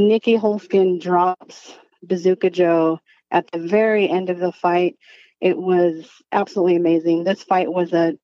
Nieky 0.00 0.40
Holzken 0.40 1.00
drops 1.00 1.75
Bazooka 2.02 2.50
Joe 2.50 3.00
at 3.30 3.50
the 3.50 3.59
very 3.59 4.09
end 4.09 4.30
of 4.30 4.38
the 4.38 4.52
fight. 4.52 4.97
It 5.40 5.59
was 5.59 6.09
absolutely 6.33 6.76
amazing. 6.76 7.25
This 7.25 7.42
fight 7.42 7.71
was 7.71 7.92
a 7.92 8.16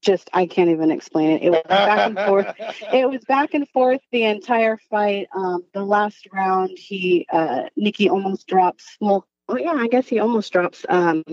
just 0.00 0.30
I 0.32 0.46
can't 0.46 0.70
even 0.70 0.90
explain 0.90 1.30
it. 1.30 1.42
It 1.42 1.50
was 1.50 1.62
back 1.68 2.08
and 2.08 2.18
forth. 2.18 2.54
It 2.92 3.08
was 3.08 3.24
back 3.24 3.54
and 3.54 3.68
forth 3.68 4.00
the 4.10 4.24
entire 4.24 4.78
fight. 4.90 5.28
Um, 5.34 5.64
the 5.72 5.84
last 5.84 6.26
round, 6.32 6.70
he 6.76 7.26
uh, 7.32 7.64
Nieky 7.78 8.10
almost 8.10 8.46
drops. 8.46 8.96
Well, 9.00 9.26
oh 9.48 9.56
yeah, 9.56 9.74
I 9.74 9.88
guess 9.88 10.08
he 10.08 10.18
almost 10.18 10.52
drops 10.52 10.84
um, 10.88 11.24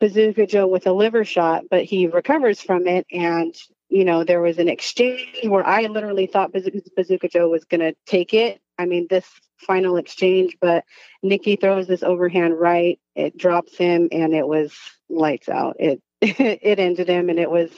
Bazooka 0.00 0.46
Joe 0.46 0.66
with 0.66 0.86
a 0.86 0.92
liver 0.92 1.24
shot, 1.24 1.64
but 1.70 1.84
he 1.84 2.06
recovers 2.06 2.60
from 2.60 2.86
it. 2.86 3.06
And 3.12 3.54
you 3.88 4.04
know, 4.04 4.24
there 4.24 4.40
was 4.40 4.58
an 4.58 4.68
exchange 4.68 5.44
where 5.44 5.66
I 5.66 5.82
literally 5.82 6.26
thought 6.26 6.52
Bazooka, 6.52 7.28
Joe 7.28 7.48
was 7.48 7.64
going 7.64 7.80
to 7.82 7.94
take 8.06 8.32
it. 8.32 8.58
I 8.78 8.86
mean, 8.86 9.06
this 9.10 9.26
final 9.58 9.98
exchange, 9.98 10.56
but 10.60 10.84
Nieky 11.22 11.60
throws 11.60 11.86
this 11.86 12.02
overhand 12.02 12.58
right. 12.58 12.98
It 13.14 13.36
drops 13.36 13.76
him, 13.76 14.08
and 14.10 14.34
it 14.34 14.46
was 14.46 14.74
lights 15.10 15.50
out. 15.50 15.76
It 15.78 16.02
it 16.62 16.78
ended 16.78 17.08
him, 17.08 17.28
and 17.28 17.38
it 17.38 17.50
was 17.50 17.70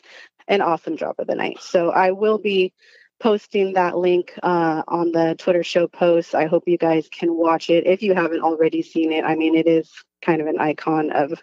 an 0.48 0.60
awesome 0.60 0.96
drop 0.96 1.18
of 1.18 1.26
the 1.26 1.34
night. 1.34 1.58
So 1.60 1.90
I 1.90 2.10
will 2.10 2.38
be 2.38 2.72
posting 3.20 3.72
that 3.72 3.96
link 3.96 4.32
uh, 4.42 4.82
on 4.86 5.12
the 5.12 5.34
Twitter 5.38 5.62
show 5.62 5.86
post. 5.86 6.34
I 6.34 6.46
hope 6.46 6.64
you 6.66 6.76
guys 6.76 7.08
can 7.08 7.34
watch 7.34 7.70
it 7.70 7.86
if 7.86 8.02
you 8.02 8.14
haven't 8.14 8.42
already 8.42 8.82
seen 8.82 9.12
it. 9.12 9.24
I 9.24 9.34
mean, 9.34 9.54
it 9.54 9.66
is 9.66 9.90
kind 10.20 10.40
of 10.40 10.46
an 10.46 10.58
icon 10.58 11.10
of 11.10 11.40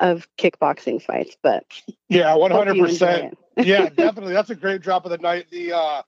of 0.00 0.26
kickboxing 0.36 1.00
fights, 1.00 1.36
but 1.42 1.64
yeah, 2.08 2.34
one 2.34 2.50
hundred 2.50 2.78
percent. 2.78 3.38
Yeah, 3.56 3.88
definitely. 3.96 4.32
That's 4.32 4.50
a 4.50 4.56
great 4.56 4.82
drop 4.82 5.04
of 5.04 5.12
the 5.12 5.18
night. 5.18 5.46
The 5.50 5.72
uh, 5.72 6.02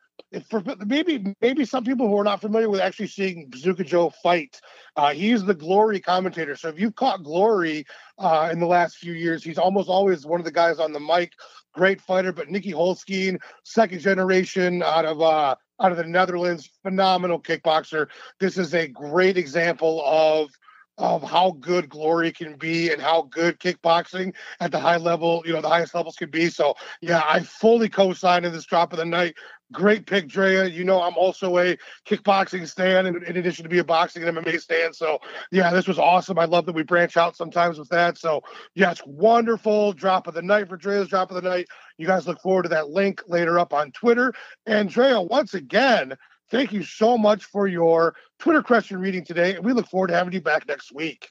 for 0.51 0.63
maybe 0.85 1.35
maybe 1.41 1.65
some 1.65 1.85
people 1.85 2.09
who 2.09 2.19
are 2.19 2.25
not 2.25 2.41
familiar 2.41 2.69
with 2.69 2.81
actually 2.81 3.09
seeing 3.09 3.49
Bazooka 3.49 3.85
Joe 3.85 4.11
fight, 4.23 4.61
uh, 4.97 5.13
he's 5.13 5.45
the 5.45 5.55
Glory 5.55 6.01
commentator. 6.01 6.57
So 6.57 6.69
if 6.69 6.79
you've 6.79 6.95
caught 6.97 7.23
Glory 7.23 7.87
uh, 8.19 8.49
in 8.53 8.61
the 8.61 8.67
last 8.67 8.97
few 8.97 9.13
years, 9.13 9.43
he's 9.43 9.59
almost 9.59 9.89
always 9.89 10.27
one 10.27 10.41
of 10.41 10.45
the 10.45 10.53
guys 10.53 10.79
on 10.79 10.93
the 10.93 11.01
mic. 11.01 11.33
Great 11.75 12.01
fighter, 12.01 12.33
but 12.33 12.49
Nieky 12.49 12.73
Holzken, 12.73 13.39
second 13.65 14.01
generation 14.01 14.83
out 14.83 15.05
of 15.05 15.21
uh, 15.21 15.55
out 15.81 15.93
of 15.93 15.99
the 15.99 16.05
Netherlands, 16.05 16.71
phenomenal 16.83 17.41
kickboxer. 17.41 18.09
This 18.41 18.59
is 18.59 18.75
a 18.75 18.89
great 18.89 19.37
example 19.37 20.03
of 20.05 20.51
of 20.99 21.23
how 21.23 21.51
good 21.61 21.89
glory 21.89 22.33
can 22.33 22.57
be 22.57 22.91
and 22.91 23.03
how 23.03 23.23
good 23.31 23.61
kickboxing 23.61 24.33
at 24.61 24.71
the 24.73 24.81
high 24.81 24.97
level, 24.97 25.43
you 25.45 25.53
know, 25.53 25.61
the 25.61 25.69
highest 25.69 25.95
levels 25.95 26.17
can 26.17 26.31
be. 26.31 26.49
So 26.49 26.75
yeah, 27.03 27.23
I 27.29 27.41
fully 27.41 27.89
co-sign 27.89 28.45
in 28.45 28.53
this 28.53 28.65
drop 28.65 28.93
of 28.93 28.99
the 28.99 29.05
night. 29.05 29.35
Great 29.73 30.07
pick, 30.07 30.29
Drea. 30.29 30.67
You 30.67 30.85
know, 30.85 31.03
I'm 31.03 31.17
also 31.17 31.59
a 31.59 31.77
kickboxing 32.09 32.69
stand 32.69 33.09
in, 33.09 33.25
in 33.25 33.37
addition 33.37 33.65
to 33.65 33.69
be 33.69 33.79
a 33.79 33.85
boxing 33.85 34.23
and 34.23 34.37
MMA 34.37 34.61
stand. 34.61 34.95
So 34.95 35.19
yeah, 35.51 35.73
this 35.73 35.89
was 35.89 35.99
awesome. 35.99 36.39
I 36.39 36.45
love 36.45 36.67
that 36.67 36.75
we 36.75 36.85
branch 36.85 37.17
out 37.17 37.37
sometimes 37.37 37.79
with 37.79 37.89
that. 37.89 38.17
So 38.17 38.43
yeah, 38.75 38.93
it's 38.93 39.05
wonderful. 39.05 39.93
Drop 39.93 40.29
of 40.29 40.35
the 40.35 40.43
night 40.43 40.69
for 40.69 40.77
Drea's 40.77 41.09
drop 41.09 41.31
of 41.31 41.43
the 41.43 41.49
night. 41.49 41.67
You 41.99 42.07
guys 42.07 42.29
look 42.29 42.41
forward 42.41 42.65
to 42.65 42.69
that 42.71 42.91
link 42.91 43.23
later 43.27 43.59
up 43.59 43.73
on 43.73 43.91
Twitter. 43.91 44.33
And 44.67 44.89
Drea, 44.89 45.21
once 45.21 45.55
again, 45.55 46.17
Thank 46.49 46.73
you 46.73 46.85
so 46.85 47.19
much 47.19 47.45
for 47.45 47.67
your 47.67 48.15
Twitter 48.39 48.63
question 48.63 48.99
reading 48.99 49.25
today. 49.25 49.57
And 49.57 49.65
we 49.65 49.73
look 49.73 49.89
forward 49.89 50.09
to 50.09 50.15
having 50.15 50.33
you 50.33 50.41
back 50.41 50.69
next 50.69 50.93
week. 50.95 51.31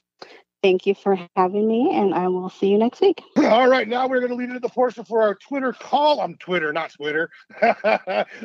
Thank 0.66 0.88
you 0.88 0.96
for 0.96 1.16
having 1.36 1.68
me, 1.68 1.96
and 1.96 2.16
I 2.16 2.28
will 2.28 2.50
see 2.50 2.70
you 2.70 2.80
next 2.80 3.00
week. 3.00 3.22
All 3.38 3.70
right, 3.70 3.88
now 3.88 4.08
we're 4.08 4.18
going 4.20 4.32
to 4.32 4.36
lead 4.36 4.50
into 4.50 4.60
the 4.60 4.68
portion 4.68 5.06
for 5.06 5.22
our 5.22 5.36
Twitter 5.36 5.72
call. 5.72 6.22
I'm 6.22 6.34
Twitter, 6.38 6.74
not 6.74 6.92
Twitter. 6.92 7.30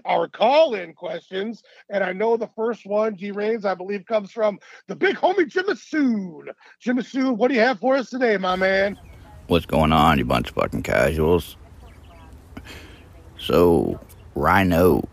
our 0.05 0.29
call 0.29 0.75
in 0.75 0.93
questions. 0.93 1.63
And 1.89 2.05
I 2.05 2.13
know 2.13 2.37
the 2.37 2.51
first 2.55 2.85
one, 2.85 3.17
G 3.17 3.31
Rains, 3.31 3.65
I 3.65 3.75
believe, 3.75 4.05
comes 4.05 4.33
from 4.33 4.61
the 4.87 4.95
big 4.95 5.17
homie 5.17 5.49
Jim 5.49 5.65
Assoon. 5.65 6.51
Jim 6.79 6.99
Assoon, 6.99 7.39
what 7.39 7.49
do 7.49 7.55
you 7.55 7.61
have 7.61 7.81
for 7.81 7.97
us 7.97 8.11
today, 8.11 8.37
my 8.37 8.55
man? 8.55 9.01
What's 9.47 9.65
going 9.65 9.91
on, 9.91 10.19
you 10.19 10.27
bunch 10.27 10.51
of 10.51 10.57
fucking 10.57 10.83
casuals? 10.83 11.57
So, 13.39 13.99
Rhino, 14.35 15.09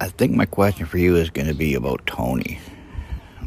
I 0.00 0.08
think 0.08 0.32
my 0.32 0.46
question 0.46 0.84
for 0.84 0.98
you 0.98 1.14
is 1.14 1.30
going 1.30 1.46
to 1.46 1.54
be 1.54 1.76
about 1.76 2.04
Tony 2.08 2.58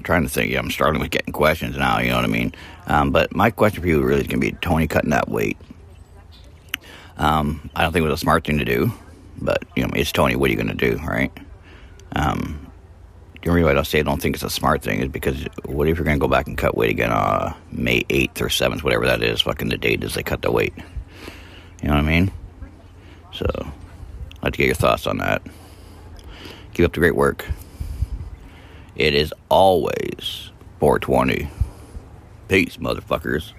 trying 0.05 0.23
to 0.23 0.29
think. 0.29 0.51
Yeah, 0.51 0.59
I'm 0.59 0.71
struggling 0.71 1.01
with 1.01 1.11
getting 1.11 1.33
questions 1.33 1.75
now. 1.75 1.99
You 1.99 2.09
know 2.09 2.15
what 2.15 2.25
I 2.25 2.29
mean? 2.29 2.53
Um, 2.87 3.11
but 3.11 3.35
my 3.35 3.51
question 3.51 3.81
for 3.81 3.87
you 3.87 4.01
really 4.01 4.21
is 4.21 4.27
going 4.27 4.39
to 4.39 4.51
be 4.51 4.57
Tony 4.61 4.87
cutting 4.87 5.09
that 5.09 5.27
weight. 5.27 5.57
Um, 7.17 7.69
I 7.75 7.83
don't 7.83 7.91
think 7.91 8.03
it 8.03 8.09
was 8.09 8.21
a 8.21 8.23
smart 8.23 8.45
thing 8.45 8.59
to 8.59 8.65
do, 8.65 8.93
but 9.41 9.63
you 9.75 9.83
know, 9.83 9.89
it's 9.93 10.11
Tony. 10.11 10.35
What 10.35 10.49
are 10.49 10.53
you 10.53 10.61
going 10.61 10.77
to 10.77 10.91
do, 10.91 10.97
right? 11.03 11.31
Um, 12.15 12.71
the 13.41 13.49
only 13.49 13.63
reason 13.63 13.77
I 13.77 13.83
say 13.83 13.99
I 13.99 14.03
don't 14.03 14.21
think 14.21 14.35
it's 14.35 14.43
a 14.43 14.49
smart 14.49 14.81
thing 14.81 15.01
is 15.01 15.07
because 15.07 15.45
what 15.65 15.87
if 15.87 15.97
you're 15.97 16.05
going 16.05 16.17
to 16.17 16.21
go 16.21 16.27
back 16.27 16.47
and 16.47 16.57
cut 16.57 16.75
weight 16.75 16.89
again 16.89 17.11
on 17.11 17.17
uh, 17.19 17.55
May 17.71 18.01
8th 18.03 18.41
or 18.41 18.47
7th, 18.47 18.83
whatever 18.83 19.05
that 19.05 19.21
is, 19.21 19.41
fucking 19.41 19.69
the 19.69 19.77
date 19.77 20.03
is 20.03 20.15
they 20.15 20.23
cut 20.23 20.41
the 20.41 20.51
weight. 20.51 20.73
You 21.81 21.89
know 21.89 21.95
what 21.95 22.03
I 22.03 22.07
mean? 22.07 22.31
So, 23.33 23.45
I'd 23.55 24.43
like 24.43 24.53
to 24.53 24.57
get 24.57 24.65
your 24.65 24.75
thoughts 24.75 25.05
on 25.07 25.17
that. 25.19 25.41
Keep 26.73 26.87
up 26.87 26.93
the 26.93 26.99
great 26.99 27.15
work. 27.15 27.45
It 28.95 29.13
is 29.13 29.33
always 29.49 30.51
420. 30.79 31.49
Peace, 32.47 32.77
motherfuckers. 32.77 33.51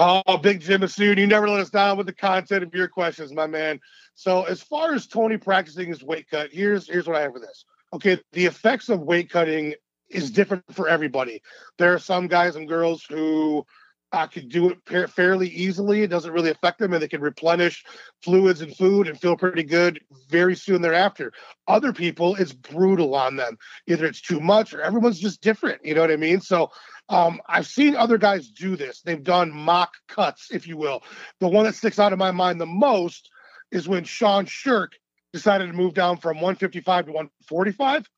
Oh, 0.00 0.36
Big 0.36 0.60
Jim 0.60 0.82
Assoon, 0.82 1.18
you 1.18 1.26
never 1.26 1.48
let 1.48 1.60
us 1.60 1.70
down 1.70 1.96
with 1.98 2.06
the 2.06 2.12
content 2.12 2.62
of 2.62 2.72
your 2.72 2.86
questions, 2.86 3.32
my 3.32 3.48
man. 3.48 3.80
So, 4.14 4.44
as 4.44 4.62
far 4.62 4.94
as 4.94 5.08
Tony 5.08 5.36
practicing 5.36 5.88
his 5.88 6.04
weight 6.04 6.30
cut, 6.30 6.50
here's 6.52 6.88
here's 6.88 7.08
what 7.08 7.16
I 7.16 7.22
have 7.22 7.32
for 7.32 7.40
this. 7.40 7.64
Okay, 7.92 8.20
the 8.32 8.46
effects 8.46 8.88
of 8.88 9.00
weight 9.00 9.30
cutting 9.30 9.74
is 10.08 10.30
different 10.30 10.64
for 10.72 10.88
everybody. 10.88 11.42
There 11.78 11.92
are 11.92 11.98
some 11.98 12.28
guys 12.28 12.54
and 12.54 12.68
girls 12.68 13.04
who 13.08 13.66
uh, 14.12 14.26
can 14.26 14.48
do 14.48 14.70
it 14.70 15.10
fairly 15.10 15.48
easily. 15.48 16.02
It 16.02 16.08
doesn't 16.08 16.32
really 16.32 16.50
affect 16.50 16.78
them, 16.78 16.92
and 16.92 17.02
they 17.02 17.08
can 17.08 17.20
replenish 17.20 17.84
fluids 18.22 18.62
and 18.62 18.74
food 18.74 19.06
and 19.06 19.20
feel 19.20 19.36
pretty 19.36 19.62
good 19.62 20.00
very 20.28 20.56
soon 20.56 20.80
thereafter. 20.80 21.32
Other 21.66 21.92
people, 21.92 22.34
it's 22.36 22.52
brutal 22.52 23.14
on 23.14 23.36
them. 23.36 23.58
Either 23.86 24.06
it's 24.06 24.22
too 24.22 24.40
much 24.40 24.72
or 24.72 24.80
everyone's 24.80 25.20
just 25.20 25.42
different. 25.42 25.84
You 25.84 25.94
know 25.94 26.00
what 26.00 26.10
I 26.10 26.16
mean? 26.16 26.40
So 26.40 26.70
um, 27.10 27.40
I've 27.46 27.66
seen 27.66 27.96
other 27.96 28.18
guys 28.18 28.48
do 28.48 28.76
this. 28.76 29.02
They've 29.02 29.22
done 29.22 29.52
mock 29.52 29.92
cuts, 30.08 30.48
if 30.50 30.66
you 30.66 30.76
will. 30.76 31.02
The 31.40 31.48
one 31.48 31.64
that 31.64 31.74
sticks 31.74 31.98
out 31.98 32.12
in 32.12 32.18
my 32.18 32.30
mind 32.30 32.60
the 32.60 32.66
most 32.66 33.30
is 33.70 33.88
when 33.88 34.04
Sean 34.04 34.46
Sherk 34.46 34.92
decided 35.32 35.66
to 35.66 35.74
move 35.74 35.92
down 35.92 36.16
from 36.16 36.36
155 36.36 37.06
to 37.06 37.12
145. 37.12 38.08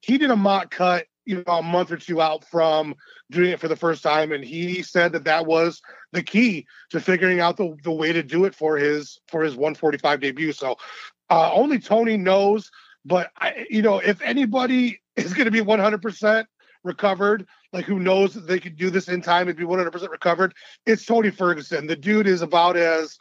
He 0.00 0.18
did 0.18 0.30
a 0.30 0.36
mock 0.36 0.70
cut 0.70 1.06
you 1.26 1.36
know 1.36 1.52
a 1.52 1.62
month 1.62 1.90
or 1.90 1.96
two 1.96 2.20
out 2.20 2.44
from 2.44 2.94
doing 3.30 3.50
it 3.50 3.60
for 3.60 3.68
the 3.68 3.76
first 3.76 4.02
time. 4.02 4.32
And 4.32 4.44
he 4.44 4.82
said 4.82 5.12
that 5.12 5.24
that 5.24 5.46
was 5.46 5.80
the 6.12 6.22
key 6.22 6.66
to 6.90 7.00
figuring 7.00 7.40
out 7.40 7.56
the, 7.56 7.76
the 7.82 7.92
way 7.92 8.12
to 8.12 8.22
do 8.22 8.44
it 8.44 8.54
for 8.54 8.76
his 8.76 9.20
for 9.28 9.42
his 9.42 9.54
145 9.54 10.20
debut. 10.20 10.52
So 10.52 10.76
uh, 11.30 11.52
only 11.52 11.78
tony 11.78 12.16
knows 12.16 12.70
but 13.04 13.30
I, 13.38 13.66
you 13.70 13.82
know 13.82 13.98
if 13.98 14.20
anybody 14.22 15.00
is 15.16 15.32
going 15.34 15.46
to 15.46 15.50
be 15.50 15.60
100% 15.60 16.44
recovered 16.82 17.46
like 17.72 17.86
who 17.86 17.98
knows 17.98 18.34
that 18.34 18.46
they 18.46 18.60
could 18.60 18.76
do 18.76 18.90
this 18.90 19.08
in 19.08 19.22
time 19.22 19.48
and 19.48 19.56
be 19.56 19.64
100% 19.64 20.10
recovered 20.10 20.54
it's 20.86 21.06
tony 21.06 21.30
ferguson. 21.30 21.86
The 21.86 21.96
dude 21.96 22.26
is 22.26 22.42
about 22.42 22.76
as 22.76 23.16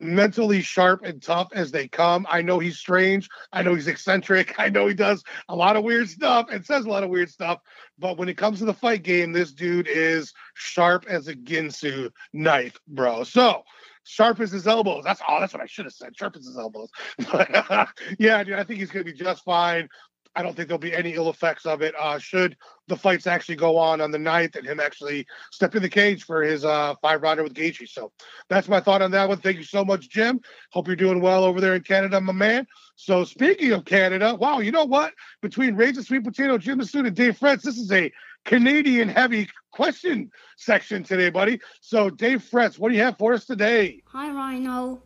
mentally 0.00 0.62
sharp 0.62 1.02
and 1.04 1.22
tough 1.22 1.48
as 1.52 1.70
they 1.70 1.88
come. 1.88 2.26
I 2.30 2.42
know 2.42 2.58
he's 2.58 2.78
strange. 2.78 3.28
I 3.52 3.62
know 3.62 3.74
he's 3.74 3.88
eccentric. 3.88 4.54
I 4.58 4.68
know 4.68 4.86
he 4.86 4.94
does 4.94 5.22
a 5.48 5.56
lot 5.56 5.76
of 5.76 5.84
weird 5.84 6.08
stuff 6.08 6.46
and 6.50 6.64
says 6.64 6.84
a 6.84 6.90
lot 6.90 7.04
of 7.04 7.10
weird 7.10 7.30
stuff. 7.30 7.60
But 7.98 8.18
when 8.18 8.28
it 8.28 8.36
comes 8.36 8.58
to 8.58 8.64
the 8.64 8.74
fight 8.74 9.02
game, 9.02 9.32
this 9.32 9.52
dude 9.52 9.88
is 9.88 10.32
sharp 10.54 11.06
as 11.08 11.28
a 11.28 11.34
Ginsu 11.34 12.10
knife, 12.32 12.76
bro. 12.88 13.24
So 13.24 13.62
sharp 14.04 14.40
as 14.40 14.52
his 14.52 14.66
elbows. 14.66 15.04
That's 15.04 15.20
all. 15.26 15.36
Oh, 15.36 15.40
that's 15.40 15.52
what 15.52 15.62
I 15.62 15.66
should 15.66 15.84
have 15.84 15.94
said. 15.94 16.16
Sharp 16.16 16.36
as 16.36 16.46
his 16.46 16.56
elbows. 16.56 16.90
But 17.30 17.88
yeah, 18.18 18.42
dude, 18.44 18.54
I 18.54 18.64
think 18.64 18.80
he's 18.80 18.90
going 18.90 19.04
to 19.04 19.12
be 19.12 19.16
just 19.16 19.44
fine. 19.44 19.88
I 20.36 20.42
don't 20.42 20.54
think 20.54 20.68
there'll 20.68 20.78
be 20.78 20.94
any 20.94 21.14
ill 21.14 21.30
effects 21.30 21.64
of 21.64 21.80
it. 21.80 21.94
Uh, 21.98 22.18
should 22.18 22.58
the 22.88 22.96
fights 22.96 23.26
actually 23.26 23.56
go 23.56 23.78
on 23.78 24.02
on 24.02 24.10
the 24.10 24.18
9th 24.18 24.54
and 24.56 24.66
him 24.66 24.78
actually 24.78 25.26
step 25.50 25.74
in 25.74 25.82
the 25.82 25.88
cage 25.88 26.24
for 26.24 26.42
his 26.42 26.62
uh, 26.62 26.94
five 27.00 27.22
rounder 27.22 27.42
with 27.42 27.54
Gaethje. 27.54 27.88
So 27.88 28.12
that's 28.50 28.68
my 28.68 28.78
thought 28.78 29.00
on 29.00 29.10
that 29.12 29.28
one. 29.28 29.38
Thank 29.38 29.56
you 29.56 29.64
so 29.64 29.82
much, 29.82 30.10
Jim. 30.10 30.42
Hope 30.72 30.88
you're 30.88 30.94
doing 30.94 31.22
well 31.22 31.42
over 31.42 31.58
there 31.58 31.74
in 31.74 31.82
Canada, 31.82 32.20
my 32.20 32.34
man. 32.34 32.66
So 32.96 33.24
speaking 33.24 33.72
of 33.72 33.86
Canada, 33.86 34.34
wow, 34.34 34.58
you 34.58 34.72
know 34.72 34.84
what? 34.84 35.14
Between 35.40 35.74
Rage 35.74 35.96
and 35.96 36.04
Sweet 36.04 36.22
Potato, 36.22 36.58
Jim 36.58 36.80
Assoon, 36.80 37.06
and 37.06 37.16
Dave 37.16 37.38
Fretz, 37.38 37.62
this 37.62 37.78
is 37.78 37.90
a 37.90 38.12
Canadian 38.44 39.08
heavy 39.08 39.48
question 39.72 40.30
section 40.58 41.02
today, 41.02 41.30
buddy. 41.30 41.60
So 41.80 42.10
Dave 42.10 42.42
Fretz, 42.42 42.78
what 42.78 42.90
do 42.90 42.94
you 42.94 43.02
have 43.02 43.16
for 43.16 43.32
us 43.32 43.46
today? 43.46 44.02
Hi, 44.08 44.30
Rhino. 44.30 45.00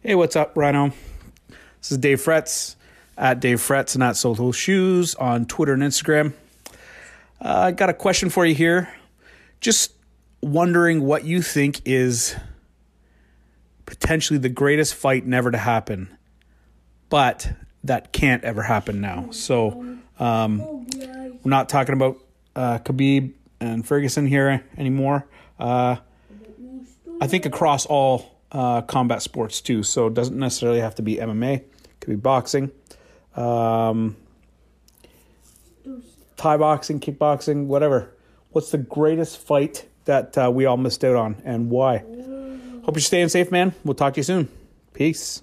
Hey, 0.00 0.14
what's 0.14 0.36
up, 0.36 0.52
Rhino? 0.54 0.92
This 1.80 1.92
is 1.92 1.98
Dave 1.98 2.20
Fretz 2.20 2.76
at 3.16 3.40
Dave 3.40 3.58
Fretz 3.58 3.94
and 3.94 4.02
at 4.02 4.16
Soul 4.16 4.52
Shoes 4.52 5.14
on 5.14 5.46
Twitter 5.46 5.72
and 5.72 5.82
Instagram. 5.82 6.32
Uh, 7.40 7.64
I 7.66 7.70
got 7.72 7.90
a 7.90 7.94
question 7.94 8.30
for 8.30 8.44
you 8.46 8.54
here. 8.54 8.92
Just 9.60 9.92
wondering 10.40 11.02
what 11.02 11.24
you 11.24 11.42
think 11.42 11.80
is 11.84 12.36
potentially 13.86 14.38
the 14.38 14.48
greatest 14.48 14.94
fight 14.94 15.26
never 15.26 15.50
to 15.50 15.58
happen, 15.58 16.16
but 17.08 17.52
that 17.84 18.12
can't 18.12 18.42
ever 18.44 18.62
happen 18.62 19.00
now. 19.00 19.28
So 19.30 19.98
um, 20.18 20.86
we're 20.96 21.40
not 21.44 21.68
talking 21.68 21.94
about 21.94 22.18
uh, 22.56 22.78
Khabib 22.78 23.32
and 23.60 23.86
Ferguson 23.86 24.26
here 24.26 24.64
anymore. 24.76 25.26
Uh, 25.58 25.96
I 27.20 27.26
think 27.26 27.46
across 27.46 27.86
all 27.86 28.38
uh, 28.52 28.82
combat 28.82 29.22
sports 29.22 29.60
too. 29.60 29.82
So 29.82 30.06
it 30.06 30.14
doesn't 30.14 30.38
necessarily 30.38 30.80
have 30.80 30.94
to 30.96 31.02
be 31.02 31.16
MMA. 31.16 31.56
It 31.56 32.00
could 32.00 32.10
be 32.10 32.16
boxing 32.16 32.70
um, 33.36 34.16
Thai 36.36 36.56
boxing, 36.56 37.00
kickboxing, 37.00 37.66
whatever. 37.66 38.10
What's 38.50 38.70
the 38.70 38.78
greatest 38.78 39.38
fight 39.38 39.86
that 40.04 40.36
uh, 40.36 40.50
we 40.52 40.66
all 40.66 40.76
missed 40.76 41.04
out 41.04 41.16
on 41.16 41.36
and 41.44 41.70
why? 41.70 41.98
Hope 42.84 42.96
you're 42.96 43.00
staying 43.00 43.30
safe, 43.30 43.50
man. 43.50 43.74
We'll 43.84 43.94
talk 43.94 44.14
to 44.14 44.20
you 44.20 44.24
soon. 44.24 44.48
Peace. 44.92 45.42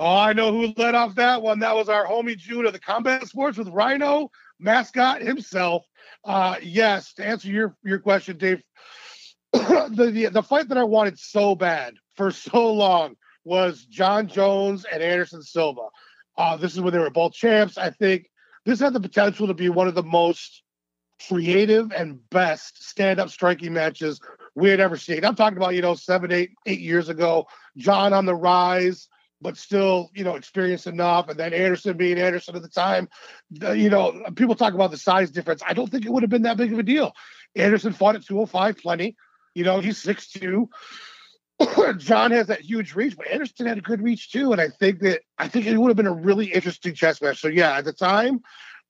Oh, 0.00 0.16
I 0.16 0.32
know 0.32 0.52
who 0.52 0.72
led 0.76 0.94
off 0.94 1.16
that 1.16 1.42
one. 1.42 1.58
That 1.58 1.74
was 1.74 1.88
our 1.88 2.06
homie 2.06 2.36
Judah, 2.36 2.70
the 2.70 2.78
combat 2.78 3.26
sports 3.26 3.58
with 3.58 3.68
Rhino 3.68 4.30
mascot 4.60 5.20
himself. 5.20 5.84
Uh, 6.24 6.56
yes, 6.62 7.14
to 7.14 7.26
answer 7.26 7.48
your 7.48 7.76
your 7.84 7.98
question, 7.98 8.38
Dave, 8.38 8.62
the, 9.52 10.10
the 10.12 10.26
the 10.26 10.42
fight 10.42 10.68
that 10.68 10.78
I 10.78 10.84
wanted 10.84 11.18
so 11.18 11.54
bad 11.54 11.94
for 12.16 12.30
so 12.30 12.72
long 12.72 13.16
was 13.44 13.84
Jon 13.84 14.28
Jones 14.28 14.84
and 14.84 15.02
Anderson 15.02 15.42
Silva. 15.42 15.88
Uh, 16.38 16.56
this 16.56 16.72
is 16.72 16.80
when 16.80 16.92
they 16.92 16.98
were 17.00 17.10
both 17.10 17.32
champs. 17.32 17.76
I 17.76 17.90
think 17.90 18.30
this 18.64 18.80
had 18.80 18.92
the 18.92 19.00
potential 19.00 19.48
to 19.48 19.54
be 19.54 19.68
one 19.68 19.88
of 19.88 19.94
the 19.94 20.04
most 20.04 20.62
creative 21.28 21.90
and 21.90 22.20
best 22.30 22.88
stand-up 22.88 23.28
striking 23.28 23.72
matches 23.72 24.20
we 24.54 24.70
had 24.70 24.78
ever 24.78 24.96
seen. 24.96 25.24
I'm 25.24 25.34
talking 25.34 25.56
about, 25.56 25.74
you 25.74 25.82
know, 25.82 25.94
seven, 25.94 26.30
eight, 26.30 26.52
eight 26.64 26.80
years 26.80 27.08
ago. 27.08 27.48
Jon 27.76 28.12
on 28.12 28.24
the 28.24 28.36
rise, 28.36 29.08
but 29.40 29.56
still, 29.56 30.10
you 30.14 30.22
know, 30.22 30.36
experienced 30.36 30.86
enough. 30.86 31.28
And 31.28 31.38
then 31.38 31.52
Anderson 31.52 31.96
being 31.96 32.18
Anderson 32.18 32.54
at 32.54 32.62
the 32.62 32.68
time. 32.68 33.08
You 33.50 33.90
know, 33.90 34.24
people 34.36 34.54
talk 34.54 34.74
about 34.74 34.92
the 34.92 34.96
size 34.96 35.32
difference. 35.32 35.62
I 35.66 35.74
don't 35.74 35.90
think 35.90 36.06
it 36.06 36.12
would 36.12 36.22
have 36.22 36.30
been 36.30 36.42
that 36.42 36.56
big 36.56 36.72
of 36.72 36.78
a 36.78 36.84
deal. 36.84 37.12
Anderson 37.56 37.92
fought 37.92 38.14
at 38.14 38.24
205 38.24 38.78
plenty. 38.78 39.16
You 39.54 39.64
know, 39.64 39.80
he's 39.80 40.02
6'2. 40.04 40.68
Jon 41.98 42.30
has 42.30 42.46
that 42.46 42.60
huge 42.60 42.94
reach, 42.94 43.16
but 43.16 43.28
Anderson 43.28 43.66
had 43.66 43.78
a 43.78 43.82
good 43.82 44.02
reach 44.02 44.30
too. 44.30 44.52
And 44.52 44.60
I 44.60 44.68
think 44.68 45.00
that 45.00 45.22
I 45.38 45.48
think 45.48 45.66
it 45.66 45.76
would 45.76 45.88
have 45.88 45.96
been 45.96 46.06
a 46.06 46.12
really 46.12 46.46
interesting 46.52 46.94
chess 46.94 47.20
match. 47.20 47.40
So 47.40 47.48
yeah, 47.48 47.76
at 47.76 47.84
the 47.84 47.92
time 47.92 48.40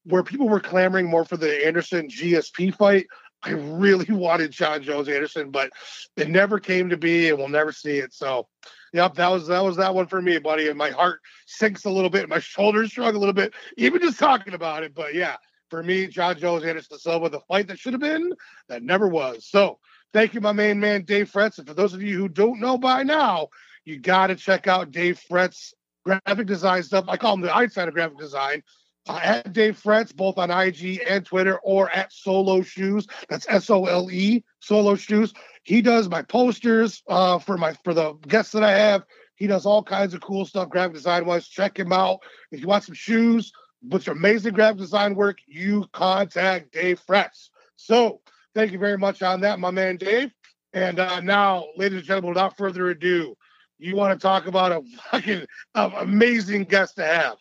where 0.05 0.23
people 0.23 0.49
were 0.49 0.61
clamoring 0.61 1.07
more 1.07 1.25
for 1.25 1.37
the 1.37 1.67
Anderson 1.67 2.09
GSP 2.09 2.75
fight, 2.75 3.07
I 3.43 3.51
really 3.51 4.07
wanted 4.09 4.51
Jon 4.51 4.83
Jones 4.83 5.09
Anderson, 5.09 5.51
but 5.51 5.71
it 6.17 6.29
never 6.29 6.59
came 6.59 6.89
to 6.91 6.97
be, 6.97 7.29
and 7.29 7.39
we'll 7.39 7.49
never 7.49 7.73
see 7.73 7.99
it. 7.99 8.13
So, 8.13 8.49
yep, 8.93 9.15
that 9.15 9.29
was 9.29 9.47
that 9.49 9.65
was 9.65 9.77
that 9.77 9.95
one 9.95 10.07
for 10.07 10.21
me, 10.21 10.39
buddy. 10.39 10.69
And 10.69 10.79
my 10.79 10.91
heart 10.91 11.21
sinks 11.47 11.85
a 11.85 11.91
little 11.91 12.11
bit, 12.11 12.29
my 12.29 12.39
shoulders 12.41 12.91
shrug 12.91 13.15
a 13.15 13.19
little 13.19 13.35
bit, 13.35 13.55
even 13.77 14.01
just 14.01 14.19
talking 14.19 14.55
about 14.55 14.83
it. 14.83 14.95
But 14.95 15.15
yeah, 15.15 15.37
for 15.71 15.83
me, 15.83 16.07
Jon 16.07 16.39
Jones 16.39 16.65
Anderson 16.65 16.99
Silva, 16.99 17.29
the 17.29 17.41
fight 17.41 17.69
that 17.69 17.79
should 17.79 17.93
have 17.93 18.01
been, 18.01 18.33
that 18.69 18.83
never 18.83 19.09
was. 19.09 19.47
So 19.47 19.79
Thank 20.13 20.35
you, 20.35 20.41
my 20.41 20.53
main 20.53 20.81
man, 20.81 21.05
Dave 21.05 21.31
Fretz. 21.31 21.59
And 21.59 21.67
for 21.69 21.75
those 21.75 21.95
of 21.95 22.03
you 22.03 22.17
who 22.17 22.29
don't 22.29 22.61
know 22.61 22.79
by 22.79 23.03
now, 23.03 23.49
you 23.85 23.99
got 23.99 24.29
to 24.29 24.37
check 24.37 24.67
out 24.67 24.91
Dave 24.91 25.21
Fretz 25.31 25.73
graphic 26.05 26.47
design 26.47 26.83
stuff. 26.83 27.05
I 27.09 27.17
call 27.17 27.35
him 27.35 27.43
the 27.43 27.55
Einstein 27.55 27.89
of 27.89 27.95
graphic 27.95 28.19
design. 28.19 28.63
uh, 29.09 29.21
at 29.23 29.53
Dave 29.53 29.81
Fretz, 29.83 30.15
both 30.15 30.39
on 30.39 30.51
IG 30.51 31.01
and 31.09 31.25
Twitter, 31.25 31.59
or 31.61 31.91
at 31.91 32.13
Solo 32.13 32.63
Shoes. 32.63 33.07
That's 33.29 33.47
S 33.49 33.71
O 33.71 33.87
L 33.87 34.11
E, 34.11 34.45
Solo 34.61 34.95
Shoes. 34.97 35.33
He 35.63 35.81
does 35.83 36.09
my 36.09 36.23
posters 36.23 37.03
uh, 37.09 37.39
for 37.39 37.57
my 37.57 37.73
for 37.85 37.95
the 37.95 38.15
guests 38.29 38.53
that 38.53 38.63
I 38.63 38.73
have. 38.73 39.05
He 39.37 39.47
does 39.47 39.67
all 39.67 39.83
kinds 39.83 40.15
of 40.15 40.21
cool 40.21 40.45
stuff, 40.45 40.69
graphic 40.69 40.95
design 40.95 41.25
wise. 41.25 41.49
Check 41.49 41.79
him 41.79 41.93
out. 41.93 42.21
If 42.51 42.61
you 42.61 42.67
want 42.67 42.85
some 42.85 42.95
shoes 42.95 43.53
with 43.89 44.07
your 44.07 44.17
amazing 44.17 44.55
graphic 44.55 44.79
design 44.79 45.15
work, 45.15 45.39
you 45.47 45.87
contact 45.93 46.73
Dave 46.73 47.01
Fretz. 47.09 47.49
So 47.77 48.21
thank 48.59 48.73
you 48.73 48.79
very 48.79 48.99
much 48.99 49.23
on 49.23 49.41
that, 49.41 49.61
my 49.61 49.71
man 49.71 49.97
Dave. 49.97 50.33
And 50.73 50.99
uh, 50.99 51.21
now, 51.21 51.67
ladies 51.77 51.99
and 51.99 52.07
gentlemen, 52.07 52.31
without 52.31 52.57
further 52.57 52.89
ado, 52.89 53.37
you 53.79 53.95
want 53.95 54.19
to 54.19 54.21
talk 54.21 54.49
about 54.49 54.73
a 54.73 54.83
fucking 55.13 55.47
uh, 55.77 55.91
amazing 55.99 56.65
guest 56.65 56.97
to 56.97 57.05
have. 57.05 57.37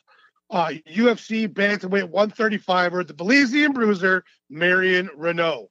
Uh, 0.52 0.74
UFC 0.88 1.52
bantamweight 1.52 2.12
135er, 2.12 3.08
the 3.08 3.16
Belizean 3.16 3.74
bruiser, 3.74 4.24
Marion 4.52 5.10
Reneau. 5.18 5.66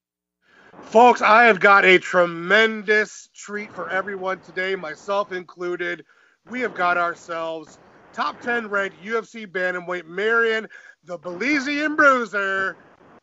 Folks, 0.82 1.22
I 1.22 1.44
have 1.44 1.60
got 1.60 1.84
a 1.84 1.98
tremendous 1.98 3.28
treat 3.32 3.72
for 3.72 3.88
everyone 3.88 4.40
today, 4.40 4.74
myself 4.74 5.30
included. 5.30 6.04
We 6.50 6.60
have 6.60 6.74
got 6.74 6.98
ourselves 6.98 7.78
top 8.12 8.40
10 8.40 8.68
ranked 8.68 9.00
UFC 9.02 9.46
bantamweight 9.46 10.06
Marion, 10.06 10.66
the 11.04 11.18
Belizean 11.20 11.96
bruiser, 11.96 12.76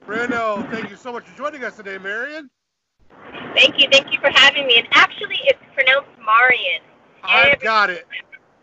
Reneau. 0.08 0.70
Thank 0.70 0.90
you 0.90 0.98
so 0.98 1.14
much 1.14 1.26
for 1.26 1.38
joining 1.38 1.64
us 1.64 1.78
today, 1.78 1.98
Marion. 1.98 2.50
Thank 3.56 3.80
you, 3.80 3.88
thank 3.92 4.12
you 4.12 4.20
for 4.20 4.30
having 4.32 4.68
me. 4.68 4.78
And 4.80 4.88
actually, 4.92 5.40
it's 5.44 5.60
pronounced 5.74 6.10
Marion. 6.26 6.82
I've 7.24 7.60
got 7.60 7.90
it. 7.90 8.06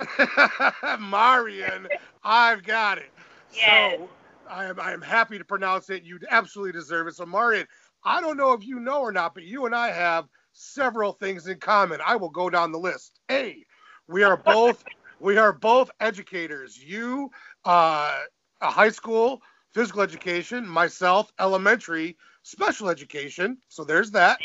Marion, 1.00 1.88
I've 2.22 2.62
got 2.62 2.98
it. 2.98 3.10
Yes. 3.54 3.98
So 3.98 4.08
I 4.48 4.66
am 4.66 4.80
I 4.80 4.92
am 4.92 5.00
happy 5.00 5.38
to 5.38 5.44
pronounce 5.44 5.90
it. 5.90 6.02
You 6.02 6.18
absolutely 6.30 6.72
deserve 6.72 7.06
it. 7.06 7.14
So 7.14 7.24
Marion, 7.24 7.66
I 8.04 8.20
don't 8.20 8.36
know 8.36 8.52
if 8.52 8.66
you 8.66 8.80
know 8.80 9.00
or 9.00 9.12
not, 9.12 9.34
but 9.34 9.44
you 9.44 9.66
and 9.66 9.74
I 9.74 9.90
have 9.90 10.26
several 10.52 11.12
things 11.12 11.46
in 11.46 11.58
common. 11.58 12.00
I 12.04 12.16
will 12.16 12.30
go 12.30 12.50
down 12.50 12.72
the 12.72 12.78
list. 12.78 13.20
A, 13.30 13.64
we 14.08 14.22
are 14.24 14.36
both 14.36 14.84
we 15.20 15.38
are 15.38 15.52
both 15.52 15.90
educators. 16.00 16.78
You 16.78 17.30
uh, 17.64 18.18
a 18.60 18.70
high 18.70 18.90
school 18.90 19.40
physical 19.72 20.02
education, 20.02 20.66
myself 20.66 21.32
elementary 21.38 22.16
special 22.42 22.88
education. 22.88 23.58
So 23.68 23.84
there's 23.84 24.10
that. 24.12 24.38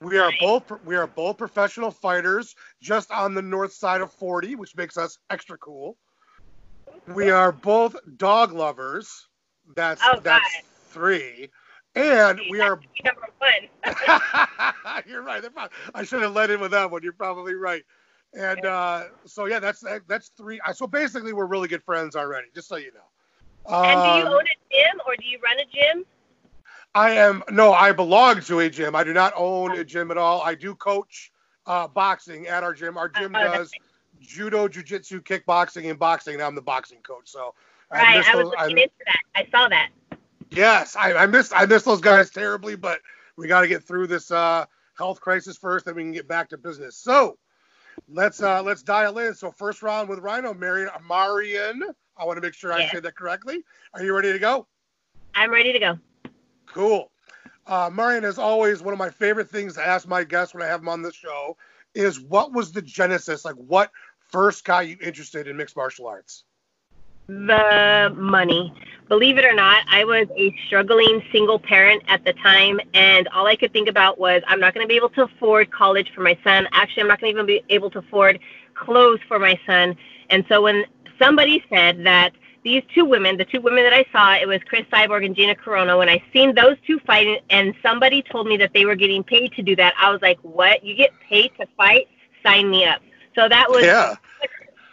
We 0.00 0.18
are 0.18 0.32
both 0.40 0.70
we 0.84 0.96
are 0.96 1.06
both 1.06 1.36
professional 1.36 1.90
fighters, 1.90 2.54
just 2.80 3.10
on 3.10 3.34
the 3.34 3.42
north 3.42 3.72
side 3.72 4.00
of 4.00 4.12
40, 4.12 4.54
which 4.56 4.74
makes 4.74 4.96
us 4.96 5.18
extra 5.28 5.58
cool. 5.58 5.96
We 7.06 7.30
are 7.30 7.52
both 7.52 7.96
dog 8.16 8.52
lovers. 8.52 9.26
That's 9.76 10.02
Oh, 10.04 10.20
that's 10.20 10.24
God. 10.24 10.62
three, 10.88 11.50
and 11.94 12.40
we 12.50 12.60
are. 12.60 12.80
number 13.04 13.28
one. 13.38 13.68
You're 15.06 15.22
right. 15.22 15.44
I 15.94 16.04
should 16.04 16.22
have 16.22 16.32
led 16.32 16.50
in 16.50 16.60
with 16.60 16.70
that 16.70 16.90
one. 16.90 17.02
You're 17.02 17.12
probably 17.12 17.54
right. 17.54 17.82
And 18.32 18.64
uh, 18.64 19.04
so 19.26 19.46
yeah, 19.46 19.58
that's 19.58 19.84
that's 20.06 20.28
three. 20.36 20.60
So 20.72 20.86
basically, 20.86 21.32
we're 21.32 21.46
really 21.46 21.68
good 21.68 21.82
friends 21.82 22.16
already. 22.16 22.48
Just 22.54 22.68
so 22.68 22.76
you 22.76 22.92
know. 22.92 23.00
And 23.84 24.02
do 24.02 24.08
you 24.08 24.24
Um, 24.24 24.32
own 24.32 24.42
a 24.44 24.56
gym 24.74 25.00
or 25.06 25.16
do 25.16 25.24
you 25.26 25.38
run 25.42 25.58
a 25.60 25.64
gym? 25.66 26.04
I 26.94 27.10
am 27.12 27.42
no, 27.50 27.72
I 27.72 27.92
belong 27.92 28.40
to 28.42 28.60
a 28.60 28.70
gym. 28.70 28.94
I 28.96 29.04
do 29.04 29.12
not 29.12 29.32
own 29.36 29.74
a 29.74 29.84
gym 29.84 30.10
at 30.10 30.18
all. 30.18 30.42
I 30.42 30.54
do 30.54 30.74
coach 30.74 31.32
uh, 31.66 31.88
boxing 31.88 32.46
at 32.48 32.62
our 32.64 32.72
gym. 32.74 32.96
Our 32.98 33.08
gym 33.08 33.36
Oh, 33.36 33.38
does 33.38 33.76
judo, 34.20 34.68
jujitsu, 34.68 35.20
kickboxing, 35.22 35.88
and 35.90 35.98
boxing. 35.98 36.34
And 36.34 36.42
I'm 36.42 36.54
the 36.54 36.62
boxing 36.62 37.00
coach. 37.02 37.28
So 37.30 37.54
Right, 37.92 38.06
miss 38.16 38.26
I 38.26 38.36
was 38.36 38.46
those- 38.46 38.52
looking 38.52 38.78
into 38.78 38.94
that. 39.06 39.20
I 39.34 39.46
saw 39.50 39.68
that. 39.68 39.90
yes, 40.50 40.96
I, 40.96 41.14
I 41.14 41.26
miss 41.26 41.52
I 41.54 41.66
miss 41.66 41.82
those 41.82 42.00
guys 42.00 42.30
terribly, 42.30 42.76
but 42.76 43.00
we 43.36 43.46
got 43.48 43.60
to 43.62 43.68
get 43.68 43.82
through 43.84 44.06
this 44.08 44.30
uh, 44.30 44.66
health 44.96 45.20
crisis 45.20 45.56
first, 45.56 45.86
then 45.86 45.94
we 45.94 46.02
can 46.02 46.12
get 46.12 46.28
back 46.28 46.48
to 46.50 46.58
business. 46.58 46.96
So 46.96 47.38
let's 48.08 48.42
uh, 48.42 48.62
let's 48.62 48.82
dial 48.82 49.18
in. 49.18 49.34
So 49.34 49.50
first 49.50 49.82
round 49.82 50.08
with 50.08 50.18
Rhino, 50.20 50.54
Marion 50.54 50.90
Marion. 51.08 51.82
I 52.16 52.24
want 52.24 52.36
to 52.36 52.42
make 52.42 52.54
sure 52.54 52.72
I 52.72 52.86
say 52.88 53.00
that 53.00 53.16
correctly. 53.16 53.62
Are 53.94 54.04
you 54.04 54.14
ready 54.14 54.32
to 54.32 54.38
go? 54.38 54.66
I'm 55.34 55.50
ready 55.50 55.72
to 55.72 55.78
go. 55.78 55.98
Cool. 56.66 57.10
Uh, 57.66 57.88
Marion, 57.92 58.24
as 58.24 58.38
always, 58.38 58.82
one 58.82 58.92
of 58.92 58.98
my 58.98 59.10
favorite 59.10 59.48
things 59.48 59.74
to 59.74 59.86
ask 59.86 60.06
my 60.06 60.24
guests 60.24 60.52
when 60.52 60.62
I 60.62 60.66
have 60.66 60.80
them 60.80 60.88
on 60.88 61.02
the 61.02 61.12
show 61.12 61.56
is 61.94 62.20
what 62.20 62.52
was 62.52 62.72
the 62.72 62.82
genesis? 62.82 63.44
Like, 63.44 63.54
what 63.54 63.90
first 64.28 64.64
got 64.64 64.88
you 64.88 64.96
interested 65.00 65.48
in 65.48 65.56
mixed 65.56 65.76
martial 65.76 66.06
arts? 66.06 66.44
The 67.30 68.12
money. 68.16 68.74
Believe 69.08 69.38
it 69.38 69.44
or 69.44 69.54
not, 69.54 69.84
I 69.88 70.02
was 70.04 70.26
a 70.36 70.52
struggling 70.66 71.22
single 71.30 71.60
parent 71.60 72.02
at 72.08 72.24
the 72.24 72.32
time, 72.32 72.80
and 72.92 73.28
all 73.28 73.46
I 73.46 73.54
could 73.54 73.72
think 73.72 73.88
about 73.88 74.18
was 74.18 74.42
I'm 74.48 74.58
not 74.58 74.74
going 74.74 74.84
to 74.84 74.88
be 74.88 74.96
able 74.96 75.10
to 75.10 75.22
afford 75.22 75.70
college 75.70 76.10
for 76.12 76.22
my 76.22 76.36
son. 76.42 76.66
Actually, 76.72 77.02
I'm 77.02 77.08
not 77.08 77.20
going 77.20 77.32
to 77.32 77.40
even 77.40 77.46
be 77.46 77.62
able 77.72 77.88
to 77.90 78.00
afford 78.00 78.40
clothes 78.74 79.20
for 79.28 79.38
my 79.38 79.58
son. 79.64 79.96
And 80.30 80.44
so 80.48 80.60
when 80.60 80.84
somebody 81.20 81.62
said 81.70 82.04
that 82.04 82.32
these 82.64 82.82
two 82.92 83.04
women, 83.04 83.36
the 83.36 83.44
two 83.44 83.60
women 83.60 83.84
that 83.84 83.92
I 83.92 84.04
saw, 84.10 84.34
it 84.34 84.48
was 84.48 84.58
Cris 84.68 84.84
Cyborg 84.92 85.24
and 85.24 85.36
Gina 85.36 85.54
Carano. 85.54 85.98
when 85.98 86.08
I 86.08 86.20
seen 86.32 86.52
those 86.52 86.76
two 86.84 86.98
fighting, 87.06 87.38
and 87.48 87.74
somebody 87.80 88.22
told 88.22 88.48
me 88.48 88.56
that 88.56 88.72
they 88.74 88.86
were 88.86 88.96
getting 88.96 89.22
paid 89.22 89.52
to 89.52 89.62
do 89.62 89.76
that, 89.76 89.94
I 89.96 90.10
was 90.10 90.20
like, 90.20 90.40
what? 90.42 90.82
You 90.82 90.96
get 90.96 91.12
paid 91.28 91.52
to 91.60 91.66
fight? 91.76 92.08
Sign 92.44 92.70
me 92.70 92.86
up. 92.86 93.00
So 93.36 93.48
that 93.48 93.70
was 93.70 93.84
Yeah. 93.84 94.16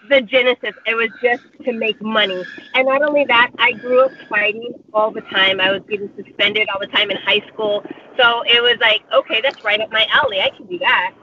The 0.09 0.21
genesis. 0.21 0.73
It 0.85 0.95
was 0.95 1.09
just 1.21 1.43
to 1.65 1.73
make 1.73 2.01
money. 2.01 2.43
And 2.73 2.87
not 2.87 3.01
only 3.01 3.25
that, 3.25 3.51
I 3.59 3.73
grew 3.73 4.05
up 4.05 4.11
fighting 4.29 4.73
all 4.93 5.11
the 5.11 5.21
time. 5.21 5.59
I 5.59 5.71
was 5.71 5.81
getting 5.89 6.09
suspended 6.15 6.67
all 6.73 6.79
the 6.79 6.87
time 6.87 7.11
in 7.11 7.17
high 7.17 7.45
school. 7.53 7.83
So 8.17 8.43
it 8.43 8.61
was 8.61 8.77
like, 8.81 9.01
okay, 9.13 9.41
that's 9.41 9.63
right 9.63 9.79
up 9.79 9.91
my 9.91 10.07
alley. 10.11 10.41
I 10.41 10.49
can 10.49 10.65
do 10.67 10.79
that. 10.79 11.13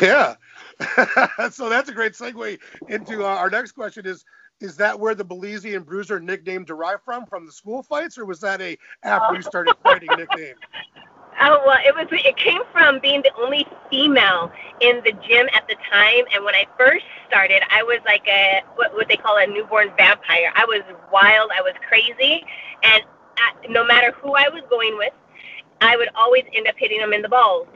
Yeah. 0.00 0.34
so 1.50 1.68
that's 1.68 1.88
a 1.88 1.92
great 1.92 2.12
segue 2.12 2.58
into 2.88 3.24
uh, 3.24 3.28
our 3.28 3.50
next 3.50 3.72
question 3.72 4.06
is 4.06 4.24
is 4.60 4.76
that 4.76 4.98
where 4.98 5.14
the 5.14 5.24
Belizean 5.24 5.84
Bruiser 5.84 6.18
nickname 6.18 6.64
derived 6.64 7.02
from 7.02 7.26
from 7.26 7.44
the 7.44 7.52
school 7.52 7.82
fights 7.82 8.16
or 8.16 8.24
was 8.24 8.40
that 8.40 8.60
a 8.60 8.78
after 9.02 9.34
you 9.34 9.42
started 9.42 9.74
fighting 9.82 10.08
nickname? 10.16 10.54
Oh 11.40 11.62
well, 11.66 11.78
it 11.84 11.94
was. 11.94 12.06
It 12.12 12.36
came 12.36 12.62
from 12.72 12.98
being 13.00 13.22
the 13.22 13.32
only 13.38 13.66
female 13.90 14.50
in 14.80 15.02
the 15.04 15.12
gym 15.12 15.48
at 15.54 15.66
the 15.68 15.76
time. 15.90 16.24
And 16.34 16.44
when 16.44 16.54
I 16.54 16.66
first 16.78 17.04
started, 17.28 17.62
I 17.70 17.82
was 17.82 18.00
like 18.06 18.26
a 18.26 18.62
what 18.76 18.94
what 18.94 19.08
they 19.08 19.16
call 19.16 19.36
a 19.38 19.46
newborn 19.46 19.92
vampire. 19.96 20.50
I 20.54 20.64
was 20.64 20.82
wild. 21.12 21.50
I 21.56 21.60
was 21.60 21.74
crazy, 21.88 22.44
and 22.82 23.02
I, 23.36 23.52
no 23.68 23.84
matter 23.84 24.12
who 24.12 24.34
I 24.34 24.48
was 24.48 24.62
going 24.70 24.96
with, 24.96 25.12
I 25.80 25.96
would 25.96 26.08
always 26.14 26.44
end 26.54 26.68
up 26.68 26.74
hitting 26.78 27.00
them 27.00 27.12
in 27.12 27.22
the 27.22 27.28
balls. 27.28 27.68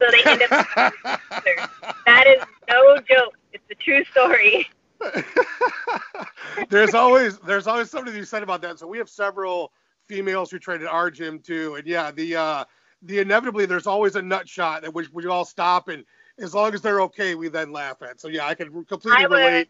So 0.00 0.08
they 0.10 0.22
end 0.30 0.42
up. 0.42 0.50
that 2.06 2.26
is 2.26 2.44
no 2.68 2.98
joke. 2.98 3.36
It's 3.52 3.64
a 3.70 3.74
true 3.74 4.04
story. 4.04 4.68
there's 6.70 6.94
always 6.94 7.38
there's 7.40 7.66
always 7.66 7.90
something 7.90 8.12
to 8.12 8.18
be 8.18 8.24
said 8.24 8.42
about 8.42 8.62
that. 8.62 8.78
So 8.78 8.86
we 8.86 8.98
have 8.98 9.08
several 9.08 9.72
females 10.06 10.50
who 10.50 10.58
train 10.58 10.82
at 10.82 10.86
our 10.86 11.10
gym 11.10 11.40
too, 11.40 11.74
and 11.74 11.86
yeah, 11.86 12.10
the 12.10 12.36
uh, 12.36 12.64
the 13.02 13.18
inevitably 13.20 13.66
there's 13.66 13.86
always 13.86 14.16
a 14.16 14.22
nut 14.22 14.48
shot 14.48 14.84
at 14.84 14.94
which 14.94 15.12
we 15.12 15.26
all 15.26 15.44
stop, 15.44 15.88
and 15.88 16.04
as 16.38 16.54
long 16.54 16.74
as 16.74 16.80
they're 16.80 17.00
okay, 17.02 17.34
we 17.34 17.48
then 17.48 17.72
laugh 17.72 18.02
at. 18.02 18.20
So 18.20 18.28
yeah, 18.28 18.46
I 18.46 18.54
can 18.54 18.84
completely 18.84 19.24
I 19.24 19.26
would- 19.26 19.36
relate. 19.36 19.68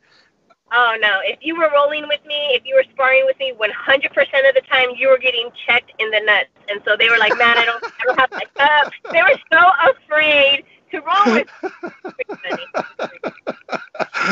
Oh 0.74 0.96
no! 0.98 1.18
If 1.22 1.40
you 1.42 1.54
were 1.54 1.70
rolling 1.74 2.08
with 2.08 2.24
me, 2.24 2.54
if 2.54 2.62
you 2.64 2.74
were 2.74 2.84
sparring 2.92 3.26
with 3.26 3.38
me, 3.38 3.52
100% 3.52 4.48
of 4.48 4.54
the 4.54 4.62
time 4.70 4.88
you 4.96 5.10
were 5.10 5.18
getting 5.18 5.50
checked 5.66 5.92
in 5.98 6.10
the 6.10 6.20
nuts, 6.20 6.48
and 6.70 6.80
so 6.86 6.96
they 6.96 7.10
were 7.10 7.18
like, 7.18 7.36
"Man, 7.36 7.58
I 7.58 7.66
don't 7.66 7.84
ever 7.84 8.18
have 8.18 8.30
my 8.32 8.44
cup." 8.56 8.90
They 9.12 9.20
were 9.20 9.38
so 9.52 9.90
afraid 9.90 10.64
to 10.92 11.00
roll 11.02 11.34
with. 11.34 11.48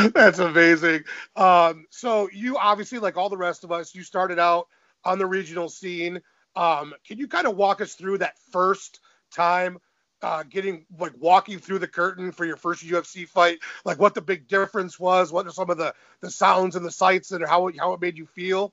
That's 0.14 0.38
amazing. 0.38 1.04
Um, 1.36 1.86
so 1.90 2.30
you 2.32 2.56
obviously, 2.56 2.98
like 2.98 3.16
all 3.18 3.28
the 3.28 3.36
rest 3.36 3.64
of 3.64 3.72
us, 3.72 3.94
you 3.94 4.02
started 4.02 4.38
out 4.38 4.68
on 5.04 5.18
the 5.18 5.26
regional 5.26 5.68
scene. 5.68 6.20
Um, 6.56 6.94
can 7.06 7.18
you 7.18 7.28
kind 7.28 7.46
of 7.46 7.56
walk 7.56 7.80
us 7.80 7.94
through 7.94 8.18
that 8.18 8.38
first 8.50 9.00
time 9.34 9.78
uh, 10.22 10.42
getting 10.42 10.84
like 10.98 11.12
walking 11.18 11.58
through 11.58 11.78
the 11.78 11.88
curtain 11.88 12.32
for 12.32 12.44
your 12.44 12.56
first 12.56 12.84
UFC 12.84 13.26
fight? 13.26 13.58
Like 13.84 13.98
what 13.98 14.14
the 14.14 14.20
big 14.20 14.48
difference 14.48 14.98
was? 14.98 15.32
What 15.32 15.46
are 15.46 15.52
some 15.52 15.70
of 15.70 15.78
the 15.78 15.94
the 16.20 16.30
sounds 16.30 16.76
and 16.76 16.84
the 16.84 16.90
sights 16.90 17.32
and 17.32 17.46
how 17.46 17.68
it, 17.68 17.78
how 17.78 17.92
it 17.92 18.00
made 18.00 18.18
you 18.18 18.26
feel? 18.26 18.72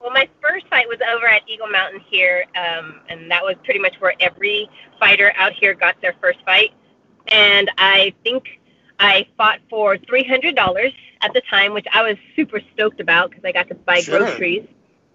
Well, 0.00 0.10
my 0.10 0.28
first 0.42 0.66
fight 0.68 0.88
was 0.88 0.98
over 1.14 1.28
at 1.28 1.42
Eagle 1.48 1.68
Mountain 1.68 2.00
here, 2.10 2.44
um, 2.56 3.00
and 3.08 3.30
that 3.30 3.42
was 3.42 3.54
pretty 3.62 3.78
much 3.78 3.94
where 4.00 4.14
every 4.18 4.68
fighter 4.98 5.32
out 5.36 5.52
here 5.52 5.74
got 5.74 6.00
their 6.02 6.14
first 6.20 6.40
fight. 6.44 6.70
And 7.28 7.70
I 7.78 8.12
think 8.24 8.58
I 8.98 9.28
fought 9.36 9.60
for 9.70 9.96
$300 9.96 10.92
at 11.20 11.32
the 11.34 11.40
time, 11.48 11.72
which 11.72 11.86
I 11.92 12.02
was 12.02 12.16
super 12.34 12.60
stoked 12.74 12.98
about 12.98 13.30
because 13.30 13.44
I 13.44 13.52
got 13.52 13.68
to 13.68 13.76
buy 13.76 14.00
Sure. 14.00 14.18
groceries. 14.18 14.66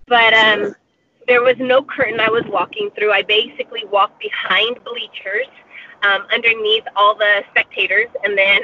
But 0.07 0.33
um, 0.33 0.59
Sure. 0.59 0.79
There 1.27 1.41
was 1.41 1.55
no 1.59 1.83
curtain 1.83 2.19
I 2.19 2.29
was 2.29 2.43
walking 2.47 2.89
through. 2.95 3.11
I 3.11 3.21
basically 3.21 3.83
walked 3.91 4.19
behind 4.19 4.79
bleachers 4.83 5.47
um, 6.03 6.25
underneath 6.33 6.83
all 6.95 7.15
the 7.15 7.43
spectators, 7.51 8.07
and 8.23 8.37
then 8.37 8.61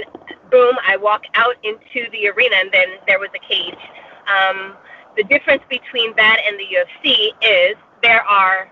boom, 0.49 0.76
I 0.88 0.97
walk 0.97 1.23
out 1.34 1.56
into 1.63 2.10
the 2.12 2.30
arena, 2.30 2.56
and 2.60 2.71
then 2.71 2.88
there 3.08 3.19
was 3.19 3.30
a 3.36 3.39
cage. 3.39 3.76
Um, 4.28 4.76
the 5.17 5.23
difference 5.23 5.63
between 5.69 6.15
that 6.15 6.38
and 6.47 6.58
the 6.58 6.65
UFC 6.65 7.30
is 7.41 7.76
there 8.02 8.23
are 8.23 8.71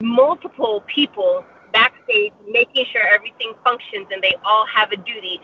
multiple 0.00 0.84
people 0.86 1.44
backstage 1.72 2.32
making 2.48 2.84
sure 2.92 3.02
everything 3.02 3.52
functions 3.64 4.06
and 4.10 4.22
they 4.22 4.34
all 4.44 4.64
have 4.72 4.92
a 4.92 4.96
duty 4.96 5.40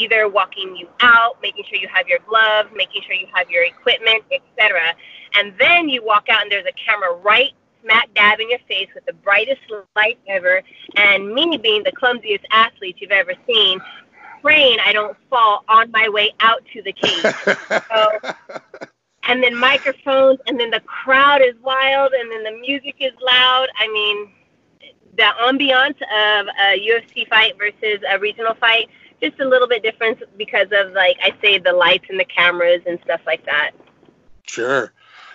either 0.00 0.28
walking 0.28 0.74
you 0.76 0.88
out 1.00 1.36
making 1.42 1.64
sure 1.68 1.78
you 1.78 1.88
have 1.92 2.08
your 2.08 2.18
gloves 2.26 2.68
making 2.74 3.02
sure 3.02 3.14
you 3.14 3.26
have 3.34 3.48
your 3.50 3.64
equipment 3.64 4.22
etc 4.32 4.94
and 5.34 5.52
then 5.58 5.88
you 5.88 6.04
walk 6.04 6.28
out 6.28 6.42
and 6.42 6.50
there's 6.50 6.66
a 6.66 6.84
camera 6.84 7.14
right 7.16 7.52
smack 7.82 8.12
dab 8.14 8.40
in 8.40 8.50
your 8.50 8.58
face 8.68 8.88
with 8.94 9.04
the 9.06 9.12
brightest 9.12 9.60
light 9.96 10.18
ever. 10.28 10.62
And 10.96 11.32
me 11.32 11.58
being 11.62 11.82
the 11.82 11.92
clumsiest 11.92 12.44
athlete 12.50 12.96
you've 13.00 13.10
ever 13.10 13.32
seen 13.46 13.80
praying 14.42 14.78
i 14.86 14.90
don't 14.90 15.14
fall 15.28 15.62
on 15.68 15.90
my 15.90 16.08
way 16.08 16.32
out 16.40 16.64
to 16.72 16.80
the 16.80 16.92
cage. 16.92 17.22
So, 17.92 18.88
and 19.24 19.42
then 19.42 19.54
microphones 19.54 20.38
and 20.46 20.58
then 20.58 20.70
the 20.70 20.80
crowd 20.80 21.42
is 21.42 21.54
wild 21.62 22.12
and 22.14 22.32
then 22.32 22.42
the 22.44 22.58
music 22.58 22.96
is 23.00 23.12
loud. 23.20 23.66
I 23.78 23.88
mean 23.88 24.32
the 25.16 25.30
ambiance 25.42 26.00
of 26.00 26.46
a 26.46 26.88
UFC 26.88 27.28
fight 27.28 27.58
versus 27.58 28.00
a 28.08 28.18
regional 28.18 28.54
fight 28.54 28.88
just 29.22 29.40
a 29.40 29.44
little 29.44 29.68
bit 29.68 29.82
different 29.82 30.22
because 30.36 30.68
of 30.72 30.92
like 30.92 31.18
I 31.22 31.34
say 31.40 31.58
the 31.58 31.72
lights 31.72 32.06
and 32.08 32.18
the 32.18 32.24
cameras 32.24 32.82
and 32.86 32.98
stuff 33.04 33.20
like 33.26 33.44
that. 33.46 33.72
Sure. 34.46 34.92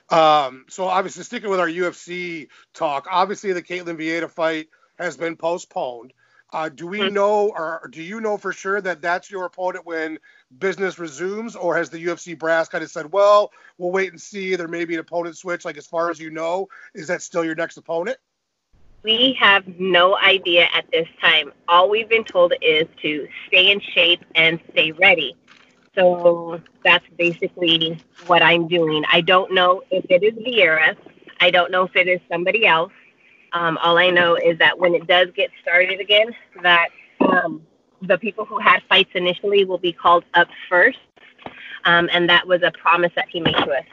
Um, 0.09 0.65
so 0.69 0.85
obviously 0.85 1.23
sticking 1.23 1.49
with 1.49 1.59
our 1.59 1.67
UFC 1.67 2.47
talk, 2.73 3.07
obviously 3.09 3.53
the 3.53 3.63
Ketlen 3.63 3.97
Vieira 3.97 4.29
fight 4.29 4.67
has 4.99 5.17
been 5.17 5.35
postponed. 5.35 6.13
Uh, 6.53 6.69
do 6.69 6.87
we 6.87 6.99
mm-hmm. 6.99 7.13
know, 7.13 7.49
or 7.49 7.89
do 7.91 8.01
you 8.01 8.21
know 8.21 8.37
for 8.37 8.53
sure 8.53 8.79
that 8.79 9.01
that's 9.01 9.31
your 9.31 9.45
opponent 9.45 9.85
when 9.85 10.19
business 10.57 10.99
resumes, 10.99 11.55
or 11.55 11.75
has 11.75 11.89
the 11.89 12.05
UFC 12.05 12.37
brass 12.37 12.69
kind 12.69 12.83
of 12.83 12.89
said, 12.89 13.11
"Well, 13.11 13.51
we'll 13.77 13.91
wait 13.91 14.11
and 14.11 14.21
see. 14.21 14.55
There 14.55 14.67
may 14.67 14.85
be 14.85 14.93
an 14.93 14.99
opponent 14.99 15.35
switch." 15.37 15.65
Like 15.65 15.77
as 15.77 15.87
far 15.87 16.11
as 16.11 16.19
you 16.19 16.29
know, 16.29 16.69
is 16.93 17.07
that 17.07 17.23
still 17.23 17.43
your 17.43 17.55
next 17.55 17.77
opponent? 17.77 18.17
We 19.05 19.37
have 19.39 19.67
no 19.79 20.17
idea 20.17 20.67
at 20.73 20.85
this 20.91 21.07
time. 21.21 21.53
All 21.67 21.91
we've 21.91 22.09
been 22.09 22.23
told 22.23 22.53
is 22.59 22.87
to 23.03 23.27
stay 23.47 23.71
in 23.71 23.79
shape 23.79 24.25
and 24.33 24.59
stay 24.71 24.93
ready. 24.93 25.35
So 25.93 26.59
that's 26.83 27.05
basically 27.15 28.03
what 28.25 28.41
I'm 28.41 28.67
doing. 28.67 29.03
I 29.11 29.21
don't 29.21 29.53
know 29.53 29.83
if 29.91 30.05
it 30.09 30.23
is 30.23 30.33
Vieira. 30.33 30.97
I 31.39 31.51
don't 31.51 31.69
know 31.69 31.83
if 31.83 31.95
it 31.95 32.07
is 32.07 32.19
somebody 32.31 32.65
else. 32.65 32.91
Um, 33.53 33.77
all 33.83 33.99
I 33.99 34.09
know 34.09 34.37
is 34.37 34.57
that 34.57 34.79
when 34.79 34.95
it 34.95 35.05
does 35.05 35.27
get 35.35 35.51
started 35.61 35.99
again, 35.99 36.35
that 36.63 36.87
um, 37.19 37.61
the 38.01 38.17
people 38.17 38.43
who 38.43 38.57
had 38.57 38.79
fights 38.89 39.11
initially 39.13 39.65
will 39.65 39.77
be 39.77 39.93
called 39.93 40.25
up 40.33 40.47
first, 40.67 40.97
um, 41.83 42.09
and 42.11 42.27
that 42.27 42.47
was 42.47 42.63
a 42.63 42.71
promise 42.71 43.11
that 43.15 43.29
he 43.29 43.39
made 43.39 43.55
to 43.55 43.71
us. 43.71 43.85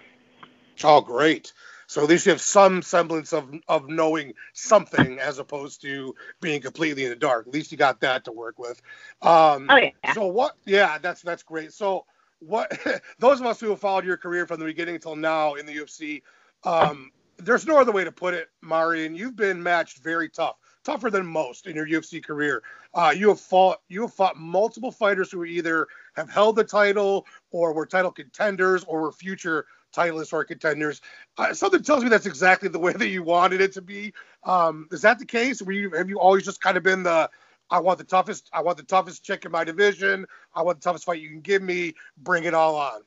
Oh, 0.83 1.03
great! 1.03 1.53
So 1.93 2.03
at 2.03 2.09
least 2.09 2.25
you 2.25 2.33
have 2.33 2.41
some 2.41 2.81
semblance 2.81 3.35
of 3.35 3.53
of 3.69 3.87
knowing 3.87 4.33
something 4.55 5.19
as 5.19 5.39
opposed 5.39 5.83
to 5.83 6.15
being 6.41 6.63
completely 6.63 7.05
in 7.05 7.11
the 7.11 7.17
dark. 7.17 7.47
At 7.47 7.53
least 7.53 7.71
you 7.71 7.77
got 7.77 8.01
that 8.01 8.25
to 8.25 8.33
work 8.33 8.59
with. 8.59 8.81
Um, 9.21 9.69
oh 9.69 9.77
yeah. 9.77 10.15
So 10.15 10.27
what? 10.27 10.57
Yeah, 10.65 10.97
that's 10.97 11.21
that's 11.21 11.43
great. 11.43 11.75
So 11.75 12.07
what? 12.39 12.73
those 13.19 13.41
of 13.41 13.47
us 13.47 13.61
who 13.61 13.69
have 13.71 13.81
followed 13.81 14.07
your 14.07 14.17
career 14.17 14.47
from 14.47 14.59
the 14.59 14.65
beginning 14.65 14.95
until 14.95 15.17
now 15.17 15.55
in 15.55 15.67
the 15.67 15.77
UFC, 15.77 16.23
um, 16.65 17.11
there's 17.37 17.67
no 17.67 17.79
other 17.79 17.93
way 17.93 18.05
to 18.05 18.13
put 18.13 18.33
it, 18.33 18.49
Marion. 18.63 19.15
You've 19.15 19.37
been 19.37 19.63
matched 19.63 19.99
very 19.99 20.31
tough, 20.31 20.57
tougher 20.85 21.11
than 21.11 21.27
most 21.27 21.67
in 21.67 21.77
your 21.77 21.87
UFC 21.87 22.25
career. 22.25 22.63
Uh, 22.95 23.13
you 23.15 23.29
have 23.29 23.41
fought 23.41 23.83
you 23.91 24.01
have 24.01 24.15
fought 24.15 24.39
multiple 24.39 24.93
fighters 24.93 25.31
who 25.31 25.45
either 25.45 25.87
have 26.15 26.31
held 26.31 26.57
the 26.57 26.65
title 26.65 27.27
or 27.51 27.75
were 27.75 27.85
title 27.85 28.11
contenders 28.11 28.83
or 28.85 29.03
were 29.03 29.13
future 29.13 29.67
titleists 29.93 30.33
or 30.33 30.45
contenders. 30.45 31.01
Uh, 31.39 31.55
something 31.55 31.83
tells 31.83 32.03
me 32.03 32.09
that's 32.09 32.27
exactly 32.27 32.69
the 32.69 32.79
way 32.79 32.93
that 32.93 33.09
you 33.09 33.23
wanted 33.23 33.61
it 33.61 33.73
to 33.73 33.83
be. 33.83 34.13
Um, 34.45 34.89
is 34.91 35.03
that 35.03 35.19
the 35.19 35.27
case? 35.27 35.63
Were 35.63 35.73
you 35.73 35.91
have 35.91 36.09
you 36.09 36.19
always 36.19 36.45
just 36.45 36.61
kind 36.61 36.77
of 36.77 36.83
been 36.83 37.03
the 37.03 37.31
I 37.71 37.79
want 37.81 37.99
the 37.99 38.05
toughest 38.05 38.51
I 38.53 38.61
want 38.63 38.77
the 38.77 38.85
toughest 38.85 39.25
chick 39.25 39.45
in 39.45 39.53
my 39.53 39.65
division. 39.65 40.27
I 40.55 40.63
want 40.63 40.81
the 40.81 40.85
toughest 40.85 41.05
fight 41.05 41.21
you 41.21 41.31
can 41.31 41.41
give 41.41 41.63
me. 41.63 41.95
Bring 42.19 42.45
it 42.45 42.55
all 42.55 42.77
on. 42.77 43.03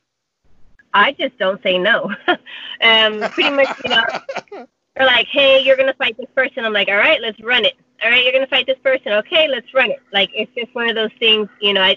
I 0.92 1.12
just 1.12 1.38
don't 1.38 1.62
say 1.62 1.78
no. 1.78 2.10
um, 2.80 3.20
pretty 3.30 3.50
much, 3.50 3.68
you 3.84 3.90
know, 3.90 4.04
they're 4.96 5.06
like, 5.06 5.26
hey, 5.28 5.62
you're 5.62 5.76
gonna 5.76 5.94
fight 5.94 6.16
this 6.16 6.30
person. 6.34 6.64
I'm 6.64 6.72
like, 6.72 6.88
all 6.88 6.96
right, 6.96 7.20
let's 7.20 7.38
run 7.40 7.64
it. 7.64 7.74
All 8.02 8.10
right, 8.10 8.24
you're 8.24 8.32
gonna 8.32 8.46
fight 8.46 8.66
this 8.66 8.78
person. 8.82 9.12
Okay, 9.12 9.46
let's 9.46 9.72
run 9.74 9.90
it. 9.90 10.00
Like 10.12 10.30
it's 10.34 10.52
just 10.56 10.74
one 10.74 10.88
of 10.88 10.94
those 10.94 11.12
things, 11.18 11.48
you 11.60 11.72
know. 11.72 11.82
I 11.82 11.96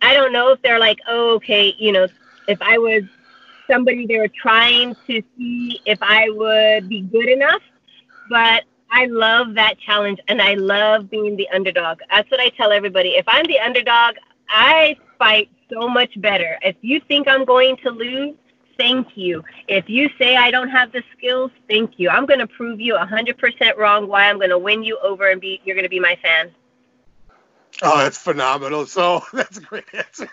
I 0.00 0.14
don't 0.14 0.32
know 0.32 0.50
if 0.50 0.62
they're 0.62 0.78
like, 0.78 0.98
oh, 1.08 1.34
okay, 1.34 1.74
you 1.78 1.92
know, 1.92 2.06
if 2.48 2.60
I 2.62 2.78
was 2.78 3.02
somebody 3.72 4.06
they 4.06 4.18
were 4.18 4.28
trying 4.28 4.94
to 5.06 5.22
see 5.36 5.80
if 5.86 5.98
I 6.02 6.28
would 6.30 6.88
be 6.88 7.00
good 7.02 7.28
enough. 7.28 7.62
But 8.28 8.64
I 8.90 9.06
love 9.06 9.54
that 9.54 9.78
challenge 9.78 10.18
and 10.28 10.42
I 10.42 10.54
love 10.54 11.10
being 11.10 11.36
the 11.36 11.48
underdog. 11.48 12.00
That's 12.10 12.30
what 12.30 12.40
I 12.40 12.50
tell 12.50 12.72
everybody. 12.72 13.10
If 13.10 13.24
I'm 13.26 13.46
the 13.46 13.58
underdog, 13.58 14.16
I 14.48 14.96
fight 15.18 15.48
so 15.72 15.88
much 15.88 16.20
better. 16.20 16.58
If 16.62 16.76
you 16.82 17.00
think 17.08 17.26
I'm 17.26 17.44
going 17.44 17.78
to 17.78 17.90
lose, 17.90 18.34
thank 18.76 19.16
you. 19.16 19.42
If 19.68 19.88
you 19.88 20.10
say 20.18 20.36
I 20.36 20.50
don't 20.50 20.68
have 20.68 20.92
the 20.92 21.02
skills, 21.16 21.50
thank 21.68 21.98
you. 21.98 22.10
I'm 22.10 22.26
going 22.26 22.40
to 22.40 22.46
prove 22.46 22.80
you 22.80 22.94
100% 22.94 23.76
wrong 23.78 24.08
why 24.08 24.28
I'm 24.28 24.36
going 24.36 24.50
to 24.50 24.58
win 24.58 24.82
you 24.82 24.98
over 25.02 25.30
and 25.30 25.40
be 25.40 25.60
you're 25.64 25.76
going 25.76 25.84
to 25.84 25.90
be 25.90 26.00
my 26.00 26.18
fan. 26.22 26.50
Oh, 27.84 27.98
that's 27.98 28.16
phenomenal. 28.16 28.86
So 28.86 29.22
that's 29.32 29.58
a 29.58 29.60
great 29.60 29.84
answer. 29.92 30.30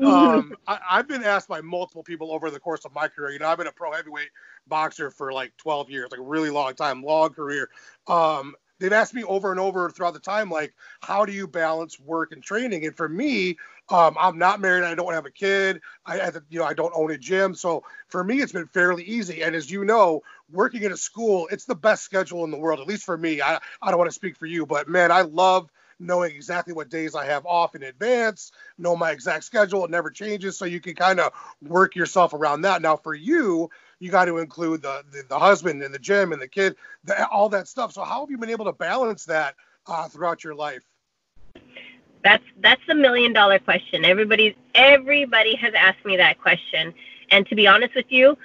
Um, 0.00 0.56
I, 0.66 0.78
have 0.96 1.08
been 1.08 1.22
asked 1.22 1.48
by 1.48 1.60
multiple 1.60 2.02
people 2.02 2.32
over 2.32 2.50
the 2.50 2.58
course 2.58 2.84
of 2.86 2.94
my 2.94 3.08
career. 3.08 3.32
You 3.32 3.38
know, 3.38 3.48
I've 3.48 3.58
been 3.58 3.66
a 3.66 3.72
pro 3.72 3.92
heavyweight 3.92 4.30
boxer 4.66 5.10
for 5.10 5.32
like 5.32 5.52
12 5.58 5.90
years, 5.90 6.10
like 6.10 6.20
a 6.20 6.24
really 6.24 6.50
long 6.50 6.74
time, 6.74 7.02
long 7.02 7.30
career. 7.30 7.68
Um, 8.06 8.54
they've 8.78 8.92
asked 8.92 9.12
me 9.12 9.24
over 9.24 9.50
and 9.50 9.60
over 9.60 9.90
throughout 9.90 10.14
the 10.14 10.20
time, 10.20 10.50
like, 10.50 10.72
how 11.00 11.26
do 11.26 11.32
you 11.32 11.46
balance 11.46 12.00
work 12.00 12.32
and 12.32 12.42
training? 12.42 12.86
And 12.86 12.96
for 12.96 13.08
me, 13.08 13.58
um, 13.90 14.16
I'm 14.18 14.38
not 14.38 14.60
married. 14.60 14.84
I 14.84 14.94
don't 14.94 15.12
have 15.12 15.26
a 15.26 15.30
kid. 15.30 15.82
I, 16.06 16.30
you 16.48 16.60
know, 16.60 16.64
I 16.64 16.72
don't 16.72 16.92
own 16.96 17.10
a 17.10 17.18
gym. 17.18 17.54
So 17.54 17.84
for 18.08 18.24
me, 18.24 18.40
it's 18.40 18.52
been 18.52 18.68
fairly 18.68 19.04
easy. 19.04 19.42
And 19.42 19.54
as 19.54 19.70
you 19.70 19.84
know, 19.84 20.22
working 20.50 20.82
in 20.82 20.92
a 20.92 20.96
school, 20.96 21.46
it's 21.50 21.66
the 21.66 21.74
best 21.74 22.04
schedule 22.04 22.44
in 22.44 22.50
the 22.50 22.58
world, 22.58 22.80
at 22.80 22.86
least 22.86 23.04
for 23.04 23.18
me. 23.18 23.42
I, 23.42 23.58
I 23.82 23.90
don't 23.90 23.98
want 23.98 24.10
to 24.10 24.14
speak 24.14 24.38
for 24.38 24.46
you, 24.46 24.64
but 24.64 24.88
man, 24.88 25.12
I 25.12 25.20
love 25.22 25.70
knowing 25.98 26.34
exactly 26.34 26.72
what 26.72 26.88
days 26.88 27.14
I 27.14 27.24
have 27.26 27.46
off 27.46 27.74
in 27.74 27.82
advance, 27.82 28.52
know 28.78 28.96
my 28.96 29.10
exact 29.10 29.44
schedule. 29.44 29.84
It 29.84 29.90
never 29.90 30.10
changes. 30.10 30.56
So 30.56 30.64
you 30.64 30.80
can 30.80 30.94
kind 30.94 31.20
of 31.20 31.32
work 31.62 31.96
yourself 31.96 32.34
around 32.34 32.62
that. 32.62 32.82
Now, 32.82 32.96
for 32.96 33.14
you, 33.14 33.70
you 33.98 34.10
got 34.10 34.26
to 34.26 34.38
include 34.38 34.82
the, 34.82 35.02
the, 35.10 35.22
the, 35.28 35.38
husband 35.38 35.82
and 35.82 35.94
the 35.94 35.98
gym 35.98 36.32
and 36.32 36.40
the 36.40 36.48
kid, 36.48 36.76
the, 37.04 37.26
all 37.28 37.48
that 37.50 37.68
stuff. 37.68 37.92
So, 37.92 38.02
how 38.02 38.20
have 38.20 38.30
you 38.30 38.38
been 38.38 38.50
able 38.50 38.66
to 38.66 38.72
balance 38.72 39.24
that 39.24 39.54
uh, 39.86 40.08
throughout 40.08 40.44
your 40.44 40.54
life? 40.54 40.82
That's 42.22 42.44
that's 42.60 42.82
the 42.88 42.94
million 42.94 43.32
dollar 43.32 43.58
question. 43.58 44.04
Everybody 44.04 44.56
everybody 44.74 45.54
has 45.56 45.72
asked 45.74 46.04
me 46.04 46.16
that 46.16 46.40
question, 46.40 46.92
and 47.30 47.46
to 47.46 47.54
be 47.54 47.66
honest 47.66 47.94
with 47.94 48.06
you, 48.08 48.36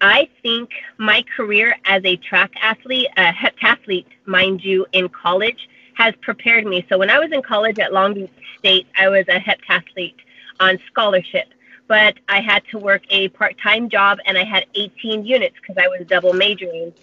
I 0.00 0.28
think 0.42 0.70
my 0.98 1.24
career 1.36 1.76
as 1.84 2.02
a 2.04 2.16
track 2.16 2.52
athlete, 2.60 3.08
a 3.16 3.32
heptathlete, 3.32 4.06
mind 4.26 4.62
you, 4.62 4.86
in 4.92 5.08
college, 5.08 5.68
has 6.00 6.14
prepared 6.22 6.64
me. 6.64 6.86
So 6.88 6.96
when 6.96 7.10
I 7.10 7.18
was 7.18 7.30
in 7.30 7.42
college 7.42 7.78
at 7.78 7.92
Long 7.92 8.14
Beach 8.14 8.30
State, 8.58 8.86
I 8.96 9.10
was 9.10 9.26
a 9.28 9.38
heptathlete 9.38 10.14
on 10.58 10.78
scholarship, 10.86 11.48
but 11.88 12.14
I 12.26 12.40
had 12.40 12.62
to 12.70 12.78
work 12.78 13.02
a 13.10 13.28
part-time 13.28 13.90
job 13.90 14.18
and 14.24 14.38
I 14.38 14.44
had 14.44 14.64
18 14.74 15.26
units 15.26 15.56
because 15.60 15.76
I 15.76 15.88
was 15.88 16.06
double 16.06 16.32
majoring. 16.32 16.94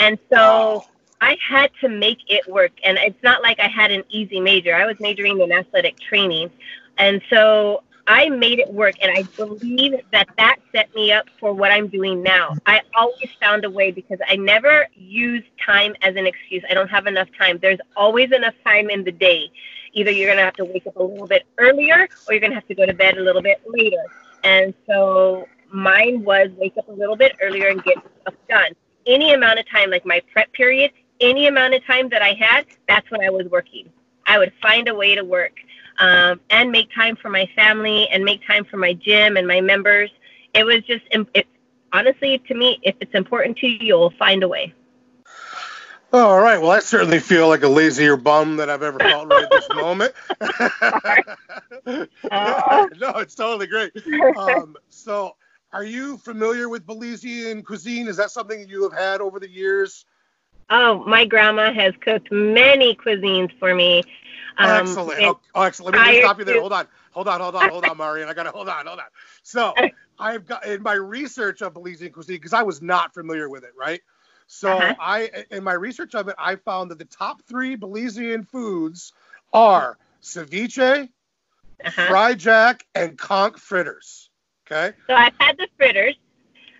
And 0.00 0.18
so 0.32 0.84
I 1.20 1.36
had 1.48 1.70
to 1.80 1.88
make 1.88 2.18
it 2.28 2.44
work. 2.50 2.72
And 2.82 2.98
it's 2.98 3.22
not 3.22 3.40
like 3.40 3.60
I 3.60 3.68
had 3.68 3.92
an 3.92 4.02
easy 4.08 4.40
major. 4.40 4.74
I 4.74 4.84
was 4.84 4.98
majoring 4.98 5.40
in 5.40 5.52
athletic 5.52 6.00
training. 6.00 6.50
And 6.98 7.22
so 7.30 7.84
I 8.10 8.28
made 8.28 8.58
it 8.58 8.74
work, 8.74 8.96
and 9.00 9.16
I 9.16 9.22
believe 9.36 9.94
that 10.10 10.28
that 10.36 10.56
set 10.72 10.92
me 10.96 11.12
up 11.12 11.26
for 11.38 11.52
what 11.52 11.70
I'm 11.70 11.86
doing 11.86 12.24
now. 12.24 12.56
I 12.66 12.80
always 12.96 13.30
found 13.40 13.64
a 13.64 13.70
way 13.70 13.92
because 13.92 14.18
I 14.26 14.34
never 14.34 14.88
use 14.96 15.44
time 15.64 15.94
as 16.02 16.16
an 16.16 16.26
excuse. 16.26 16.64
I 16.68 16.74
don't 16.74 16.88
have 16.88 17.06
enough 17.06 17.28
time. 17.38 17.60
There's 17.62 17.78
always 17.96 18.32
enough 18.32 18.54
time 18.64 18.90
in 18.90 19.04
the 19.04 19.12
day. 19.12 19.48
Either 19.92 20.10
you're 20.10 20.26
going 20.26 20.38
to 20.38 20.42
have 20.42 20.56
to 20.56 20.64
wake 20.64 20.88
up 20.88 20.96
a 20.96 21.02
little 21.02 21.28
bit 21.28 21.46
earlier 21.58 22.08
or 22.26 22.34
you're 22.34 22.40
going 22.40 22.50
to 22.50 22.56
have 22.56 22.66
to 22.66 22.74
go 22.74 22.84
to 22.84 22.92
bed 22.92 23.16
a 23.16 23.20
little 23.20 23.42
bit 23.42 23.62
later. 23.64 24.02
And 24.42 24.74
so 24.88 25.46
mine 25.72 26.24
was 26.24 26.48
wake 26.56 26.76
up 26.78 26.88
a 26.88 26.92
little 26.92 27.16
bit 27.16 27.36
earlier 27.40 27.68
and 27.68 27.80
get 27.84 27.98
stuff 28.22 28.34
done. 28.48 28.72
Any 29.06 29.34
amount 29.34 29.60
of 29.60 29.70
time, 29.70 29.88
like 29.88 30.04
my 30.04 30.20
prep 30.32 30.52
period, 30.52 30.90
any 31.20 31.46
amount 31.46 31.74
of 31.74 31.86
time 31.86 32.08
that 32.08 32.22
I 32.22 32.32
had, 32.32 32.66
that's 32.88 33.08
when 33.12 33.22
I 33.22 33.30
was 33.30 33.46
working. 33.46 33.88
I 34.26 34.38
would 34.38 34.52
find 34.60 34.88
a 34.88 34.94
way 34.96 35.14
to 35.14 35.22
work 35.22 35.52
um, 36.00 36.40
and 36.50 36.72
make 36.72 36.92
time 36.94 37.14
for 37.14 37.28
my 37.28 37.48
family 37.54 38.08
and 38.08 38.24
make 38.24 38.44
time 38.46 38.64
for 38.64 38.78
my 38.78 38.94
gym 38.94 39.36
and 39.36 39.46
my 39.46 39.60
members. 39.60 40.10
It 40.54 40.64
was 40.64 40.82
just, 40.86 41.04
it, 41.12 41.46
honestly, 41.92 42.38
to 42.48 42.54
me, 42.54 42.80
if 42.82 42.96
it's 43.00 43.14
important 43.14 43.58
to 43.58 43.68
you, 43.68 43.78
you'll 43.80 44.14
find 44.18 44.42
a 44.42 44.48
way. 44.48 44.74
All 46.12 46.40
right. 46.40 46.60
Well, 46.60 46.72
I 46.72 46.80
certainly 46.80 47.20
feel 47.20 47.46
like 47.46 47.62
a 47.62 47.68
lazier 47.68 48.16
bum 48.16 48.56
than 48.56 48.68
I've 48.68 48.82
ever 48.82 48.98
felt 48.98 49.28
right 49.28 49.48
this 49.48 49.68
moment. 49.74 50.12
no, 52.98 53.12
it's 53.18 53.36
totally 53.36 53.68
great. 53.68 53.92
Um, 54.36 54.76
so 54.88 55.36
are 55.72 55.84
you 55.84 56.16
familiar 56.16 56.68
with 56.68 56.84
Belizean 56.84 57.64
cuisine? 57.64 58.08
Is 58.08 58.16
that 58.16 58.32
something 58.32 58.68
you 58.68 58.82
have 58.82 58.92
had 58.92 59.20
over 59.20 59.38
the 59.38 59.48
years? 59.48 60.04
Oh, 60.68 61.04
my 61.04 61.24
grandma 61.24 61.72
has 61.72 61.94
cooked 62.00 62.32
many 62.32 62.96
cuisines 62.96 63.56
for 63.58 63.74
me. 63.74 64.02
Um, 64.58 64.70
excellent. 64.70 65.22
Oh, 65.22 65.40
oh, 65.54 65.62
excellent. 65.62 65.96
Let 65.96 66.14
me 66.14 66.20
stop 66.20 66.38
you 66.38 66.44
there. 66.44 66.60
Hold 66.60 66.72
on. 66.72 66.86
Hold 67.12 67.28
on. 67.28 67.40
Hold 67.40 67.56
on. 67.56 67.68
Hold 67.70 67.84
on, 67.84 67.96
Marian. 67.96 68.28
I 68.28 68.34
gotta 68.34 68.50
hold 68.50 68.68
on. 68.68 68.86
Hold 68.86 68.98
on. 68.98 69.06
So 69.42 69.74
I've 70.18 70.46
got 70.46 70.66
in 70.66 70.82
my 70.82 70.94
research 70.94 71.62
of 71.62 71.74
Belizean 71.74 72.12
cuisine 72.12 72.36
because 72.36 72.52
I 72.52 72.62
was 72.62 72.82
not 72.82 73.14
familiar 73.14 73.48
with 73.48 73.64
it, 73.64 73.72
right? 73.78 74.00
So 74.46 74.72
uh-huh. 74.72 74.94
I 74.98 75.44
in 75.50 75.62
my 75.62 75.74
research 75.74 76.14
of 76.14 76.28
it, 76.28 76.34
I 76.38 76.56
found 76.56 76.90
that 76.90 76.98
the 76.98 77.04
top 77.04 77.42
three 77.42 77.76
Belizean 77.76 78.46
foods 78.46 79.12
are 79.52 79.96
ceviche, 80.22 81.08
uh-huh. 81.84 82.06
fried 82.08 82.38
jack, 82.38 82.86
and 82.94 83.16
conch 83.16 83.58
fritters. 83.58 84.28
Okay. 84.66 84.96
So 85.06 85.14
I've 85.14 85.34
had 85.38 85.56
the 85.56 85.68
fritters. 85.76 86.16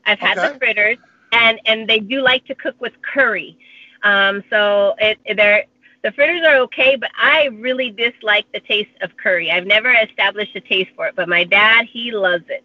I've 0.05 0.19
had 0.19 0.39
okay. 0.39 0.53
the 0.53 0.59
fritters, 0.59 0.97
and 1.33 1.61
and 1.67 1.89
they 1.89 2.01
do 2.01 2.23
like 2.23 2.45
to 2.47 2.55
cook 2.55 2.81
with 2.81 2.93
curry. 3.03 3.59
Um, 4.03 4.43
so 4.51 4.95
it 4.99 5.19
they're 5.37 5.65
the 6.03 6.13
fritters 6.13 6.47
are 6.47 6.57
okay, 6.63 6.97
but 6.97 7.11
I 7.17 7.47
really 7.47 7.91
dislike 7.91 8.47
the 8.53 8.61
taste 8.61 8.91
of 9.03 9.17
curry. 9.17 9.51
I've 9.51 9.67
never 9.67 9.93
established 9.93 10.57
a 10.57 10.61
taste 10.61 10.91
for 10.97 11.07
it, 11.07 11.17
but 11.17 11.29
my 11.29 11.45
dad 11.45 11.87
he 11.93 12.13
loves 12.13 12.45
it. 12.49 12.65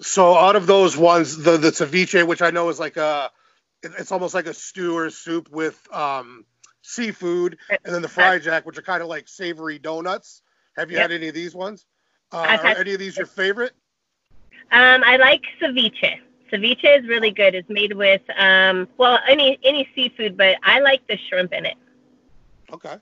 So 0.00 0.36
out 0.36 0.56
of 0.56 0.66
those 0.66 0.96
ones, 0.96 1.36
the 1.36 1.56
the 1.56 1.70
ceviche, 1.70 2.26
which 2.26 2.42
I 2.42 2.50
know 2.50 2.68
is 2.68 2.78
like 2.80 2.96
a, 2.96 3.30
it's 3.82 4.12
almost 4.12 4.34
like 4.34 4.46
a 4.46 4.54
stew 4.54 4.96
or 4.96 5.06
a 5.06 5.10
soup 5.10 5.50
with 5.50 5.78
um, 5.92 6.44
seafood, 6.82 7.58
and 7.70 7.94
then 7.94 8.02
the 8.02 8.08
fried 8.08 8.42
jack, 8.42 8.66
which 8.66 8.78
are 8.78 8.82
kind 8.82 9.02
of 9.02 9.08
like 9.08 9.28
savory 9.28 9.78
donuts. 9.78 10.42
Have 10.76 10.90
you 10.90 10.96
yep. 10.96 11.10
had 11.10 11.12
any 11.12 11.28
of 11.28 11.34
these 11.34 11.54
ones? 11.54 11.84
Uh, 12.32 12.58
are 12.62 12.78
any 12.78 12.94
of 12.94 12.98
these 13.00 13.16
your 13.16 13.26
favorite? 13.26 13.72
Um, 14.72 15.02
I 15.04 15.16
like 15.16 15.42
ceviche. 15.60 16.20
Ceviche 16.50 16.98
is 16.98 17.06
really 17.06 17.30
good. 17.30 17.54
It's 17.54 17.68
made 17.68 17.92
with 17.92 18.22
um, 18.36 18.88
well 18.96 19.18
any 19.28 19.58
any 19.64 19.88
seafood, 19.94 20.36
but 20.36 20.56
I 20.62 20.80
like 20.80 21.06
the 21.06 21.18
shrimp 21.28 21.52
in 21.52 21.66
it. 21.66 21.76
Okay. 22.72 22.96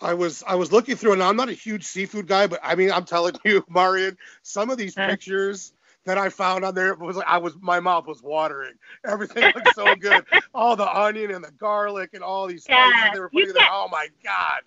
I 0.00 0.14
was 0.14 0.44
I 0.46 0.54
was 0.56 0.72
looking 0.72 0.96
through, 0.96 1.12
and 1.12 1.22
I'm 1.22 1.36
not 1.36 1.48
a 1.48 1.54
huge 1.54 1.84
seafood 1.84 2.26
guy, 2.26 2.46
but 2.46 2.60
I 2.62 2.74
mean, 2.74 2.92
I'm 2.92 3.04
telling 3.04 3.34
you, 3.44 3.64
Marion, 3.70 4.18
some 4.42 4.70
of 4.70 4.76
these 4.76 4.94
pictures 4.94 5.72
that 6.04 6.18
I 6.18 6.28
found 6.28 6.64
on 6.64 6.74
there 6.74 6.94
was 6.94 7.16
like 7.16 7.26
I 7.26 7.38
was 7.38 7.54
my 7.60 7.80
mouth 7.80 8.06
was 8.06 8.22
watering. 8.22 8.74
Everything 9.04 9.44
looked 9.54 9.74
so 9.74 9.94
good. 9.96 10.24
all 10.54 10.76
the 10.76 10.88
onion 10.88 11.30
and 11.30 11.42
the 11.42 11.50
garlic 11.52 12.10
and 12.12 12.22
all 12.22 12.46
these 12.46 12.66
yeah, 12.68 13.10
they 13.12 13.20
were 13.20 13.30
putting 13.30 13.52
there. 13.54 13.68
Oh 13.70 13.88
my 13.90 14.08
god. 14.22 14.62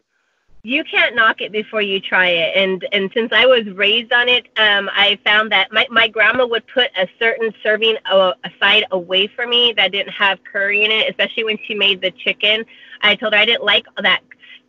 You 0.61 0.83
can't 0.83 1.15
knock 1.15 1.39
it 1.39 1.53
before 1.53 1.81
you 1.81 2.01
try 2.01 2.27
it. 2.27 2.55
And 2.55 2.85
and 2.91 3.09
since 3.13 3.31
I 3.31 3.45
was 3.45 3.65
raised 3.75 4.11
on 4.11 4.27
it, 4.27 4.47
um, 4.57 4.89
I 4.93 5.17
found 5.23 5.51
that 5.51 5.71
my, 5.71 5.87
my 5.89 6.07
grandma 6.09 6.45
would 6.45 6.67
put 6.67 6.89
a 6.97 7.07
certain 7.17 7.53
serving 7.63 7.95
aside 8.05 8.85
away 8.91 9.27
for 9.27 9.47
me 9.47 9.73
that 9.77 9.93
didn't 9.93 10.11
have 10.11 10.39
curry 10.51 10.83
in 10.83 10.91
it, 10.91 11.09
especially 11.09 11.45
when 11.45 11.57
she 11.65 11.75
made 11.75 12.01
the 12.01 12.11
chicken. 12.11 12.65
I 13.01 13.15
told 13.15 13.33
her 13.33 13.39
I 13.39 13.45
didn't 13.45 13.63
like 13.63 13.85
that 14.01 14.21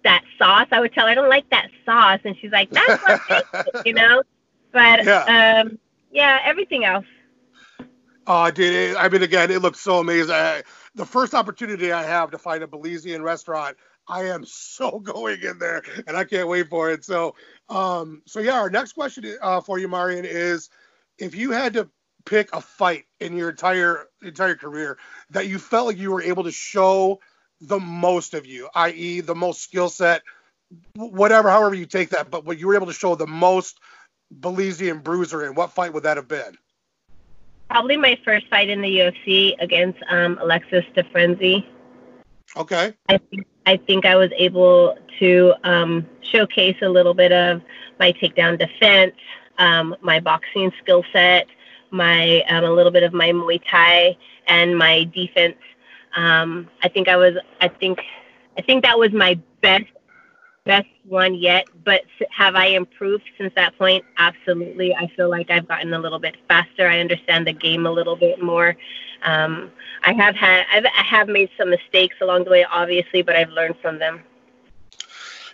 that 0.04 0.22
sauce. 0.38 0.68
I 0.70 0.80
would 0.80 0.92
tell 0.92 1.06
her 1.06 1.10
I 1.10 1.14
don't 1.14 1.28
like 1.28 1.50
that 1.50 1.68
sauce, 1.84 2.20
and 2.24 2.36
she's 2.40 2.52
like, 2.52 2.70
"That's 2.70 3.02
what 3.02 3.20
makes 3.28 3.68
it 3.74 3.86
you 3.86 3.94
know." 3.94 4.22
But 4.72 5.04
yeah. 5.04 5.62
um, 5.64 5.78
yeah, 6.12 6.38
everything 6.44 6.84
else. 6.84 7.06
Oh, 8.26 8.50
dude! 8.50 8.96
I 8.96 9.08
mean, 9.08 9.22
again, 9.22 9.50
it 9.50 9.60
looks 9.60 9.80
so 9.80 9.98
amazing. 9.98 10.34
I, 10.34 10.62
the 10.94 11.04
first 11.04 11.34
opportunity 11.34 11.90
I 11.90 12.04
have 12.04 12.30
to 12.30 12.38
find 12.38 12.62
a 12.62 12.66
Belizean 12.66 13.22
restaurant, 13.22 13.76
I 14.10 14.24
am 14.24 14.44
so 14.44 14.98
going 15.02 15.42
in 15.42 15.58
there, 15.58 15.82
and 16.06 16.16
I 16.16 16.24
can't 16.24 16.48
wait 16.48 16.68
for 16.68 16.90
it. 16.90 17.04
So, 17.04 17.34
um, 17.68 18.22
so 18.26 18.40
yeah, 18.40 18.60
our 18.60 18.70
next 18.70 18.92
question 18.92 19.36
uh, 19.40 19.60
for 19.60 19.78
you, 19.78 19.88
Marion, 19.88 20.24
is 20.24 20.68
if 21.18 21.34
you 21.34 21.52
had 21.52 21.72
to 21.74 21.88
pick 22.26 22.54
a 22.54 22.60
fight 22.60 23.04
in 23.20 23.36
your 23.36 23.50
entire 23.50 24.08
entire 24.22 24.54
career 24.54 24.98
that 25.30 25.46
you 25.46 25.58
felt 25.58 25.86
like 25.86 25.96
you 25.96 26.10
were 26.10 26.22
able 26.22 26.44
to 26.44 26.52
show 26.52 27.20
the 27.60 27.80
most 27.80 28.34
of 28.34 28.46
you, 28.46 28.68
i.e., 28.74 29.20
the 29.20 29.34
most 29.34 29.62
skill 29.62 29.88
set, 29.88 30.22
whatever, 30.94 31.50
however 31.50 31.74
you 31.74 31.86
take 31.86 32.10
that, 32.10 32.30
but 32.30 32.44
what 32.44 32.58
you 32.58 32.66
were 32.66 32.74
able 32.74 32.86
to 32.86 32.92
show 32.92 33.14
the 33.14 33.26
most 33.26 33.80
Belizean 34.40 35.02
bruiser 35.02 35.46
in, 35.46 35.54
what 35.54 35.72
fight 35.72 35.92
would 35.92 36.04
that 36.04 36.16
have 36.16 36.28
been? 36.28 36.56
Probably 37.68 37.96
my 37.96 38.18
first 38.24 38.48
fight 38.48 38.68
in 38.68 38.80
the 38.80 38.98
UFC 38.98 39.54
against 39.60 39.98
um, 40.08 40.38
Alexis 40.40 40.84
Dufresne. 40.94 41.64
Okay. 42.56 42.94
I 43.08 43.18
think, 43.18 43.46
I 43.70 43.76
think 43.86 44.04
I 44.04 44.16
was 44.16 44.30
able 44.36 44.96
to 45.18 45.54
um, 45.64 46.06
showcase 46.22 46.76
a 46.82 46.88
little 46.88 47.14
bit 47.14 47.32
of 47.32 47.62
my 47.98 48.12
takedown 48.12 48.58
defense, 48.58 49.14
um, 49.58 49.94
my 50.00 50.18
boxing 50.20 50.72
skill 50.82 51.04
set, 51.12 51.46
my 51.90 52.42
um, 52.48 52.64
a 52.64 52.70
little 52.70 52.92
bit 52.92 53.02
of 53.02 53.12
my 53.12 53.30
Muay 53.30 53.60
Thai, 53.70 54.16
and 54.46 54.76
my 54.76 55.04
defense 55.14 55.56
um, 56.14 56.68
I 56.82 56.88
think 56.88 57.08
I 57.08 57.16
was, 57.16 57.34
I 57.60 57.68
think, 57.68 58.00
I 58.58 58.62
think 58.62 58.84
that 58.84 58.98
was 58.98 59.12
my 59.12 59.38
best, 59.60 59.84
best 60.64 60.88
one 61.04 61.34
yet. 61.34 61.66
But 61.84 62.02
have 62.36 62.54
I 62.54 62.66
improved 62.66 63.24
since 63.38 63.52
that 63.56 63.76
point? 63.78 64.04
Absolutely. 64.18 64.94
I 64.94 65.06
feel 65.16 65.30
like 65.30 65.50
I've 65.50 65.68
gotten 65.68 65.94
a 65.94 65.98
little 65.98 66.18
bit 66.18 66.36
faster. 66.48 66.88
I 66.88 67.00
understand 67.00 67.46
the 67.46 67.52
game 67.52 67.86
a 67.86 67.90
little 67.90 68.16
bit 68.16 68.42
more. 68.42 68.76
Um, 69.22 69.70
I 70.02 70.12
have 70.12 70.34
had, 70.34 70.64
I've, 70.72 70.84
I 70.84 71.02
have 71.02 71.28
made 71.28 71.50
some 71.58 71.70
mistakes 71.70 72.16
along 72.20 72.44
the 72.44 72.50
way, 72.50 72.64
obviously, 72.64 73.22
but 73.22 73.36
I've 73.36 73.50
learned 73.50 73.76
from 73.82 73.98
them. 73.98 74.22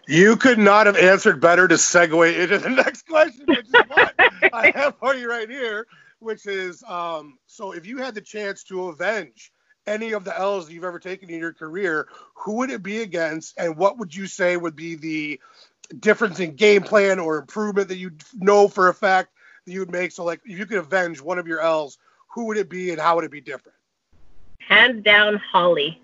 You 0.06 0.36
could 0.36 0.58
not 0.58 0.86
have 0.86 0.96
answered 0.96 1.40
better 1.40 1.66
to 1.66 1.74
segue 1.74 2.38
into 2.38 2.58
the 2.58 2.70
next 2.84 3.08
question, 3.08 3.44
which 3.46 3.66
is 3.66 3.72
what 3.88 4.14
I 4.52 4.70
have 4.76 4.96
for 4.98 5.14
you 5.14 5.28
right 5.28 5.50
here, 5.50 5.86
which 6.20 6.46
is 6.46 6.82
um, 6.84 7.38
so 7.46 7.72
if 7.72 7.86
you 7.86 7.98
had 7.98 8.14
the 8.14 8.20
chance 8.20 8.62
to 8.64 8.88
avenge 8.88 9.52
any 9.86 10.12
of 10.12 10.24
the 10.24 10.36
L's 10.38 10.70
you've 10.70 10.84
ever 10.84 10.98
taken 10.98 11.30
in 11.30 11.40
your 11.40 11.52
career, 11.52 12.06
who 12.34 12.54
would 12.56 12.70
it 12.70 12.82
be 12.82 13.02
against, 13.02 13.58
and 13.58 13.76
what 13.76 13.98
would 13.98 14.14
you 14.14 14.26
say 14.26 14.56
would 14.56 14.76
be 14.76 14.94
the 14.94 15.40
difference 15.98 16.40
in 16.40 16.54
game 16.54 16.82
plan 16.82 17.18
or 17.18 17.38
improvement 17.38 17.88
that 17.88 17.96
you 17.96 18.12
know 18.34 18.68
for 18.68 18.88
a 18.88 18.94
fact 18.94 19.30
that 19.64 19.72
you 19.72 19.80
would 19.80 19.90
make? 19.90 20.12
So, 20.12 20.24
like, 20.24 20.40
if 20.44 20.56
you 20.56 20.66
could 20.66 20.78
avenge 20.78 21.20
one 21.20 21.38
of 21.38 21.48
your 21.48 21.60
L's, 21.60 21.98
who 22.36 22.44
would 22.44 22.58
it 22.58 22.68
be, 22.68 22.90
and 22.90 23.00
how 23.00 23.16
would 23.16 23.24
it 23.24 23.30
be 23.30 23.40
different? 23.40 23.76
Hands 24.68 25.02
down, 25.02 25.40
Holly. 25.50 26.00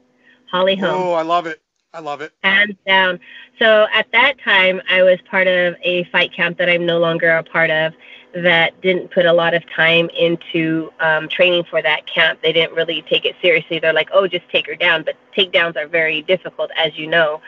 Holly 0.50 0.76
Holm. 0.76 0.94
Oh, 0.94 1.12
I 1.12 1.22
love 1.22 1.46
it. 1.46 1.60
I 1.92 2.00
love 2.00 2.22
it. 2.22 2.32
Hands 2.42 2.74
down. 2.86 3.20
So 3.58 3.86
at 3.92 4.10
that 4.12 4.40
time, 4.42 4.80
I 4.88 5.02
was 5.02 5.18
part 5.30 5.46
of 5.46 5.74
a 5.82 6.04
fight 6.04 6.32
camp 6.34 6.56
that 6.56 6.70
I'm 6.70 6.86
no 6.86 6.98
longer 6.98 7.28
a 7.28 7.42
part 7.42 7.68
of 7.70 7.92
that 8.34 8.80
didn't 8.80 9.10
put 9.10 9.26
a 9.26 9.32
lot 9.32 9.52
of 9.52 9.62
time 9.76 10.08
into 10.18 10.90
um, 11.00 11.28
training 11.28 11.64
for 11.68 11.82
that 11.82 12.06
camp. 12.06 12.40
They 12.42 12.54
didn't 12.54 12.74
really 12.74 13.02
take 13.02 13.26
it 13.26 13.36
seriously. 13.42 13.78
They're 13.78 13.92
like, 13.92 14.08
oh, 14.14 14.26
just 14.26 14.48
take 14.48 14.66
her 14.68 14.74
down. 14.74 15.02
But 15.02 15.16
takedowns 15.36 15.76
are 15.76 15.86
very 15.86 16.22
difficult, 16.22 16.70
as 16.78 16.96
you 16.96 17.08
know. 17.08 17.42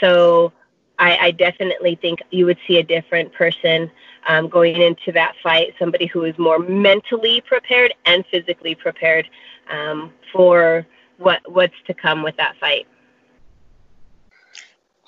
So 0.00 0.52
I, 1.00 1.16
I 1.16 1.30
definitely 1.32 1.96
think 1.96 2.20
you 2.30 2.46
would 2.46 2.58
see 2.68 2.78
a 2.78 2.84
different 2.84 3.32
person 3.32 3.90
um, 4.28 4.48
going 4.48 4.80
into 4.80 5.10
that 5.12 5.34
fight, 5.42 5.74
somebody 5.78 6.06
who 6.06 6.24
is 6.24 6.38
more 6.38 6.58
mentally 6.58 7.40
prepared 7.40 7.94
and 8.06 8.24
physically 8.30 8.74
prepared 8.74 9.28
um, 9.70 10.12
for 10.32 10.86
what 11.16 11.40
what's 11.50 11.74
to 11.86 11.94
come 11.94 12.22
with 12.22 12.36
that 12.36 12.54
fight 12.60 12.86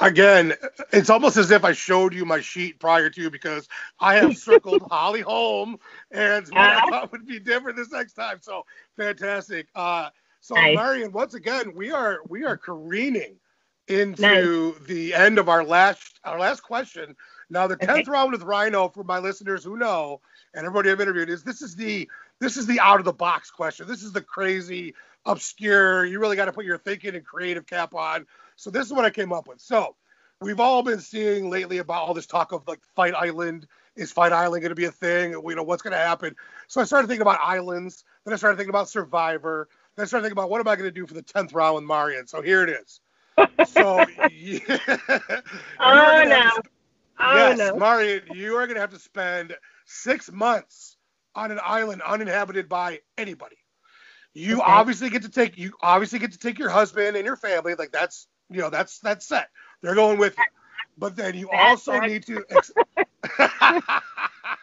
again, 0.01 0.55
it's 0.93 1.11
almost 1.11 1.37
as 1.37 1.51
if 1.51 1.65
I 1.65 1.73
showed 1.73 2.15
you 2.15 2.25
my 2.25 2.41
sheet 2.41 2.81
prior 2.81 3.11
to 3.11 3.31
because 3.31 3.69
I 4.01 4.17
have 4.17 4.37
circled 4.37 4.83
Holly 4.91 5.21
Holm 5.21 5.79
and 6.11 6.47
what 6.49 6.59
I 6.59 6.77
uh-huh. 6.77 6.91
thought 6.91 7.13
would 7.13 7.27
be 7.27 7.39
different 7.39 7.77
this 7.77 7.93
next 7.93 8.15
time. 8.15 8.39
So 8.41 8.65
fantastic. 8.97 9.69
Uh, 9.75 10.11
so 10.41 10.55
nice. 10.55 10.77
Marion, 10.77 11.13
once 11.13 11.35
again, 11.35 11.75
we 11.75 11.91
are 11.93 12.21
we 12.29 12.45
are 12.45 12.57
careening 12.57 13.37
into 13.89 14.23
nice. 14.23 14.87
the 14.87 15.15
end 15.15 15.39
of 15.39 15.49
our 15.49 15.65
last 15.65 16.19
our 16.25 16.39
last 16.39 16.63
question. 16.63 17.15
Now 17.51 17.67
the 17.67 17.77
tenth 17.77 18.01
okay. 18.01 18.11
round 18.11 18.33
with 18.33 18.43
Rhino 18.43 18.89
for 18.89 19.05
my 19.05 19.19
listeners 19.19 19.65
who 19.65 19.77
know 19.77 20.21
and 20.55 20.65
everybody 20.65 20.91
I've 20.91 21.01
interviewed 21.01 21.29
is 21.29 21.43
this 21.43 21.63
is 21.63 21.77
the 21.77 22.09
this 22.41 22.57
is 22.57 22.67
the 22.67 22.81
out 22.81 22.99
of 22.99 23.05
the 23.05 23.13
box 23.13 23.51
question. 23.51 23.87
This 23.87 24.03
is 24.03 24.13
the 24.13 24.23
crazy 24.23 24.95
obscure. 25.27 26.05
You 26.05 26.21
really 26.21 26.37
got 26.37 26.47
to 26.47 26.53
put 26.53 26.65
your 26.65 26.79
thinking 26.79 27.15
and 27.15 27.25
creative 27.25 27.67
cap 27.67 27.95
on 27.95 28.27
so 28.61 28.69
this 28.69 28.87
is 28.87 28.93
what 28.93 29.07
I 29.07 29.11
came 29.11 29.33
up 29.33 29.49
with. 29.49 29.59
So 29.59 29.97
we've 30.43 30.61
all 30.61 30.83
been 30.83 31.01
seeing 31.01 31.49
lately 31.49 31.79
about 31.79 32.03
all 32.03 32.13
this 32.13 32.27
talk 32.27 32.53
of 32.53 32.69
like 32.69 32.81
Fight 32.95 33.15
Island. 33.15 33.67
Is 33.97 34.13
Fight 34.13 34.33
Island 34.33 34.61
going 34.61 34.69
to 34.69 34.75
be 34.75 34.85
a 34.85 34.93
thing? 34.93 35.33
You 35.33 35.55
know, 35.55 35.63
what's 35.63 35.81
going 35.81 35.93
to 35.93 35.99
happen? 35.99 36.37
So 36.69 36.79
I 36.79 36.85
started 36.85 37.09
thinking 37.09 37.23
about 37.23 37.41
islands. 37.43 38.05
Then 38.25 38.35
I 38.35 38.37
started 38.37 38.59
thinking 38.59 38.69
about 38.69 38.91
Survivor. 38.91 39.67
Then 39.97 40.05
I 40.05 40.07
started 40.07 40.25
thinking 40.25 40.39
about 40.39 40.51
what 40.51 40.61
am 40.61 40.69
I 40.69 40.77
going 40.77 40.89
to 40.89 40.95
do 40.95 41.07
for 41.07 41.15
the 41.15 41.23
10th 41.23 41.55
round 41.55 41.77
with 41.77 41.85
Marion? 41.85 42.27
So 42.27 42.43
here 42.43 42.63
it 42.63 42.69
is. 42.69 43.01
So, 43.71 44.05
yeah. 44.31 44.61
oh, 45.81 46.25
no. 46.27 46.51
Oh, 47.21 47.37
yes, 47.37 47.59
no. 47.59 47.77
Marion, 47.77 48.23
you 48.35 48.57
are 48.57 48.67
going 48.67 48.77
to 48.77 48.81
have 48.81 48.93
to 48.93 48.99
spend 48.99 49.57
six 49.85 50.31
months 50.31 50.97
on 51.35 51.51
an 51.51 51.61
island 51.63 52.03
uninhabited 52.03 52.69
by 52.69 53.01
anybody. 53.19 53.57
You 54.33 54.55
okay. 54.57 54.65
obviously 54.65 55.11
get 55.11 55.23
to 55.23 55.29
take 55.29 55.59
you 55.59 55.73
obviously 55.83 56.19
get 56.21 56.33
to 56.33 56.39
take 56.39 56.59
your 56.59 56.71
husband 56.71 57.17
and 57.17 57.27
your 57.27 57.37
family. 57.37 57.75
Like 57.75 57.91
that's 57.91 58.29
you 58.49 58.61
know 58.61 58.71
that's 58.71 59.01
that's 59.01 59.27
set. 59.27 59.49
They're 59.83 59.97
going 59.97 60.19
with 60.19 60.37
you. 60.39 60.45
But 60.99 61.17
then 61.17 61.35
you 61.35 61.49
also 61.51 61.99
need 61.99 62.25
to. 62.27 62.45
Ex- 62.51 62.73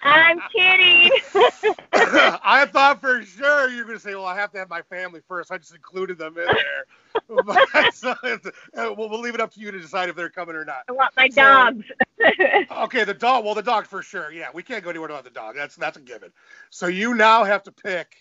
I'm 0.03 0.39
kidding. 0.55 1.09
I 1.93 2.67
thought 2.71 3.01
for 3.01 3.23
sure 3.23 3.69
you 3.69 3.79
were 3.79 3.83
going 3.85 3.97
to 3.97 4.03
say, 4.03 4.15
well, 4.15 4.25
I 4.25 4.35
have 4.35 4.51
to 4.51 4.59
have 4.59 4.69
my 4.69 4.81
family 4.83 5.21
first. 5.27 5.51
I 5.51 5.57
just 5.57 5.73
included 5.73 6.17
them 6.17 6.37
in 6.37 6.45
there. 6.45 7.43
but, 7.45 7.93
so, 7.93 8.15
uh, 8.23 8.37
we'll, 8.73 9.09
we'll 9.09 9.19
leave 9.19 9.35
it 9.35 9.41
up 9.41 9.51
to 9.53 9.59
you 9.59 9.71
to 9.71 9.79
decide 9.79 10.09
if 10.09 10.15
they're 10.15 10.29
coming 10.29 10.55
or 10.55 10.63
not. 10.63 10.83
I 10.87 10.91
want 10.91 11.11
my 11.17 11.29
So- 11.29 11.41
dogs. 11.41 11.85
Okay, 12.19 13.03
the 13.03 13.13
dog. 13.13 13.45
Well, 13.45 13.55
the 13.55 13.61
dog 13.61 13.85
for 13.87 14.01
sure. 14.01 14.31
Yeah, 14.31 14.47
we 14.53 14.63
can't 14.63 14.83
go 14.83 14.89
anywhere 14.89 15.09
without 15.09 15.23
the 15.23 15.29
dog. 15.29 15.55
That's 15.55 15.75
that's 15.75 15.97
a 15.97 16.01
given. 16.01 16.31
So 16.69 16.87
you 16.87 17.13
now 17.15 17.43
have 17.43 17.63
to 17.63 17.71
pick 17.71 18.15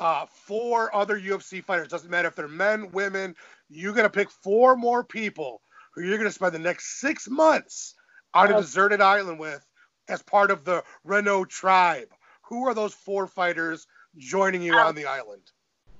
uh, 0.00 0.26
four 0.26 0.94
other 0.94 1.18
UFC 1.18 1.62
fighters. 1.64 1.88
Doesn't 1.88 2.10
matter 2.10 2.28
if 2.28 2.34
they're 2.34 2.48
men, 2.48 2.90
women. 2.92 3.34
You're 3.70 3.94
gonna 3.94 4.10
pick 4.10 4.30
four 4.30 4.76
more 4.76 5.02
people 5.04 5.60
who 5.94 6.02
you're 6.02 6.18
gonna 6.18 6.30
spend 6.30 6.54
the 6.54 6.58
next 6.58 7.00
six 7.00 7.28
months 7.28 7.94
on 8.34 8.50
a 8.50 8.56
Oh. 8.56 8.60
deserted 8.60 9.00
island 9.00 9.38
with 9.38 9.66
as 10.08 10.22
part 10.22 10.50
of 10.50 10.64
the 10.64 10.82
Reneau 11.06 11.48
tribe. 11.48 12.08
Who 12.42 12.66
are 12.66 12.74
those 12.74 12.94
four 12.94 13.26
fighters 13.26 13.86
joining 14.16 14.62
you 14.62 14.74
Oh. 14.74 14.80
on 14.88 14.94
the 14.94 15.06
island? 15.06 15.52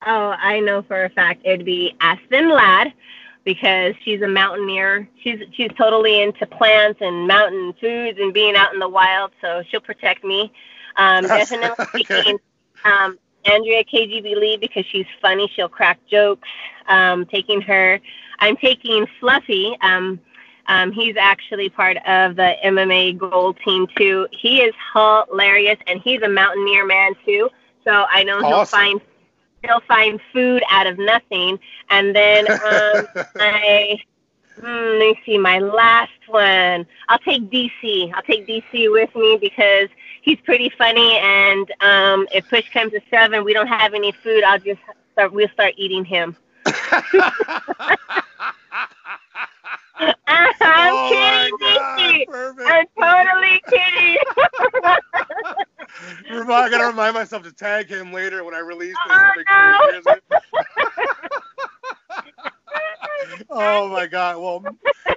Oh, 0.05 0.30
I 0.39 0.59
know 0.61 0.83
for 0.83 1.05
a 1.05 1.11
fact 1.11 1.43
it'd 1.45 1.64
be 1.64 1.95
Aspen 2.01 2.49
Ladd 2.51 2.93
because 3.45 3.95
she's 4.05 4.22
a 4.22 4.28
mountaineer. 4.28 5.09
She's 5.22 5.40
she's 5.53 5.70
totally 5.76 6.22
into 6.22 6.47
plants 6.47 7.01
and 7.01 7.26
mountain 7.26 7.74
foods 7.80 8.18
and 8.20 8.32
being 8.32 8.55
out 8.57 8.72
in 8.72 8.78
the 8.80 8.88
wild, 8.88 9.32
so 9.40 9.62
she'll 9.70 9.80
protect 9.80 10.24
me. 10.24 10.53
Um, 10.97 11.26
definitely 11.26 11.84
Okay. 11.95 12.16
taking 12.16 12.38
um, 12.84 13.18
Andrea 13.45 13.84
KGB 13.84 14.36
Lee 14.36 14.57
because 14.57 14.84
she's 14.86 15.07
funny. 15.20 15.51
She'll 15.55 15.68
crack 15.68 15.99
jokes. 16.11 16.49
Um, 16.88 17.26
taking 17.26 17.61
her. 17.62 18.01
I'm 18.38 18.57
taking 18.57 19.07
Fluffy. 19.20 19.76
Um, 19.82 20.20
um, 20.66 20.93
he's 20.93 21.16
actually 21.18 21.68
part 21.68 21.97
of 22.07 22.36
the 22.36 22.55
MMA 22.64 23.18
Gold 23.18 23.59
Team 23.64 23.86
too. 23.97 24.26
He 24.30 24.61
is 24.61 24.74
hilarious, 24.93 25.78
and 25.86 26.01
he's 26.03 26.22
a 26.22 26.28
mountaineer 26.28 26.86
man 26.86 27.14
too. 27.24 27.51
So 27.84 28.05
I 28.11 28.22
know 28.22 28.43
he'll 28.45 28.64
find 28.64 29.01
he'll 29.62 29.80
find 29.80 30.20
food 30.32 30.62
out 30.70 30.86
of 30.86 30.98
nothing. 30.98 31.58
And 31.90 32.14
then 32.14 32.50
um, 32.50 33.06
I 33.40 33.98
hmm, 34.60 34.66
let 34.66 34.98
me 34.98 35.20
see 35.24 35.38
my 35.38 35.58
last 35.58 36.10
one. 36.28 36.86
I'll 37.08 37.18
take 37.18 37.50
DC. 37.50 38.12
I'll 38.14 38.22
take 38.22 38.46
DC 38.46 38.90
with 38.90 39.14
me 39.14 39.38
because 39.40 39.88
he's 40.22 40.38
pretty 40.44 40.70
funny. 40.76 41.18
And 41.18 41.70
um, 41.80 42.26
if 42.32 42.48
push 42.48 42.68
comes 42.70 42.92
to 42.92 43.00
shove 43.10 43.32
and 43.32 43.44
we 43.44 43.52
don't 43.52 43.68
have 43.68 43.94
any 43.94 44.12
food, 44.12 44.44
I'll 44.44 44.58
just 44.58 44.80
start. 45.12 45.32
We'll 45.32 45.48
start 45.48 45.74
eating 45.76 46.04
him. 46.04 46.36
I'm 49.99 50.14
oh 50.61 51.09
kidding, 51.11 51.57
my 51.61 51.76
God, 51.76 51.99
DC. 51.99 52.26
perfect. 52.26 52.70
I'm 52.70 52.86
totally 53.01 53.62
kidding. 53.68 54.16
I 56.53 56.68
gotta 56.70 56.86
remind 56.86 57.14
myself 57.14 57.43
to 57.45 57.53
tag 57.53 57.88
him 57.88 58.12
later 58.12 58.45
when 58.45 58.55
I 58.55 58.61
release 58.61 58.97
this. 59.07 59.16
Oh, 59.16 59.18
to 59.18 59.32
make 59.36 59.49
sure 59.49 59.72
he 59.72 59.93
hears 59.93 60.05
it. 60.07 60.22
oh 63.51 63.88
my 63.88 64.07
god. 64.07 64.38
Well, 64.38 64.64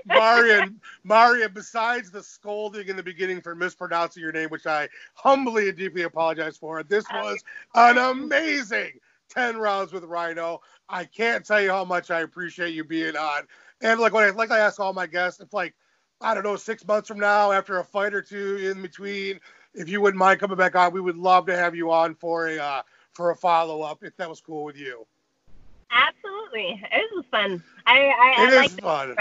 Marion, 0.06 0.80
Marion, 1.04 1.52
besides 1.54 2.12
the 2.12 2.24
scolding 2.24 2.88
in 2.88 2.96
the 2.96 3.04
beginning 3.04 3.42
for 3.42 3.56
mispronouncing 3.56 4.22
your 4.22 4.32
name, 4.32 4.50
which 4.50 4.66
I 4.66 4.90
humbly 5.14 5.70
and 5.70 5.78
deeply 5.78 6.04
apologize 6.04 6.58
for, 6.58 6.84
this 6.84 7.06
was 7.12 7.44
an 7.76 7.98
amazing 7.98 9.00
10 9.36 9.58
rounds 9.58 9.92
with 9.94 10.04
Rhino. 10.04 10.62
I 10.90 11.06
can't 11.06 11.46
tell 11.46 11.62
you 11.62 11.72
how 11.72 11.86
much 11.86 12.12
I 12.12 12.22
appreciate 12.22 12.74
you 12.74 12.84
being 12.84 13.16
on. 13.16 13.44
And 13.82 14.00
like 14.00 14.14
what 14.14 14.24
I 14.24 14.30
like 14.32 14.52
I 14.52 14.60
ask 14.60 14.80
all 14.80 14.94
my 14.94 15.08
guests, 15.08 15.42
if 15.42 15.54
like 15.54 15.76
I 16.22 16.34
don't 16.34 16.44
know, 16.44 16.56
six 16.56 16.86
months 16.88 17.08
from 17.08 17.20
now, 17.20 17.52
after 17.52 17.80
a 17.80 17.84
fight 17.84 18.14
or 18.14 18.22
two 18.22 18.58
in 18.58 18.82
between, 18.82 19.40
if 19.74 19.90
you 19.90 20.02
wouldn't 20.02 20.18
mind 20.20 20.40
coming 20.40 20.58
back 20.58 20.76
on, 20.76 20.94
we 20.94 21.02
would 21.02 21.18
love 21.18 21.46
to 21.48 21.58
have 21.58 21.76
you 21.76 21.92
on 21.92 22.16
for 22.16 22.48
a 22.48 22.58
uh, 22.58 22.82
for 23.14 23.32
a 23.32 23.36
follow 23.36 23.82
up 23.82 24.04
if 24.04 24.16
that 24.18 24.30
was 24.30 24.42
cool 24.42 24.64
with 24.64 24.78
you. 24.78 25.06
Absolutely, 25.92 26.82
it 26.92 27.10
was 27.16 27.26
fun. 27.30 27.62
I 27.86 28.08
I, 28.08 28.44
It 28.44 28.50
I 28.50 28.52
is 28.52 28.56
like 28.56 28.82
fun. 28.82 29.16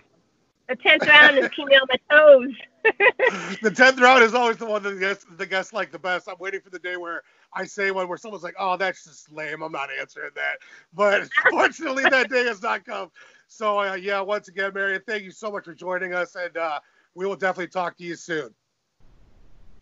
the 0.69 0.77
tenth 0.77 1.07
round 1.07 1.39
is 1.39 1.49
keeping 1.51 1.71
me 1.71 1.77
on 1.77 1.89
my 1.89 2.17
toes. 2.17 2.55
the 3.63 3.71
tenth 3.71 4.01
round 4.01 4.23
is 4.23 4.35
always 4.35 4.57
the 4.57 4.67
one 4.67 4.83
that 4.83 4.91
the 4.91 5.01
guests, 5.01 5.27
the 5.37 5.47
guests 5.47 5.73
like 5.73 5.91
the 5.91 5.99
best. 5.99 6.29
I'm 6.29 6.37
waiting 6.39 6.61
for 6.61 6.71
the 6.71 6.79
day 6.79 6.97
where 6.97 7.23
I 7.55 7.65
say 7.65 7.91
one 7.91 8.09
where 8.09 8.19
someone's 8.19 8.43
like, 8.43 8.57
"Oh, 8.59 8.77
that's 8.77 9.05
just 9.05 9.31
lame. 9.33 9.63
I'm 9.63 9.73
not 9.73 9.89
answering 9.99 10.31
that." 10.35 10.59
But 10.93 11.29
fortunately, 11.51 12.05
that 12.05 12.31
day 12.31 12.45
has 12.45 12.63
not 12.63 12.85
come. 12.85 13.11
So 13.47 13.81
uh, 13.81 13.95
yeah, 13.95 14.21
once 14.21 14.49
again, 14.49 14.73
Marion, 14.75 15.03
thank 15.07 15.23
you 15.23 15.31
so 15.31 15.51
much 15.51 15.65
for 15.65 15.75
joining 15.75 16.15
us, 16.15 16.35
and 16.35 16.57
uh, 16.57 16.81
we 17.15 17.27
will 17.27 17.37
definitely 17.37 17.69
talk 17.69 17.97
to 17.99 18.05
you 18.05 18.17
soon. 18.17 18.55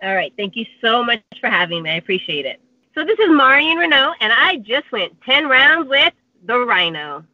All 0.03 0.15
right. 0.15 0.33
Thank 0.37 0.57
you 0.57 0.67
so 0.81 1.05
much 1.05 1.23
for 1.41 1.49
having 1.49 1.85
me. 1.85 1.91
I 1.91 1.95
appreciate 1.95 2.45
it. 2.45 2.61
So 2.95 3.05
this 3.05 3.19
is 3.19 3.31
Marion 3.31 3.79
Reneau, 3.79 4.13
and 4.21 4.33
I 4.33 4.57
just 4.57 4.91
went 4.93 5.19
10 5.23 5.49
rounds 5.49 5.89
with 5.89 6.13
the 6.45 6.59
Rhino. 6.59 7.25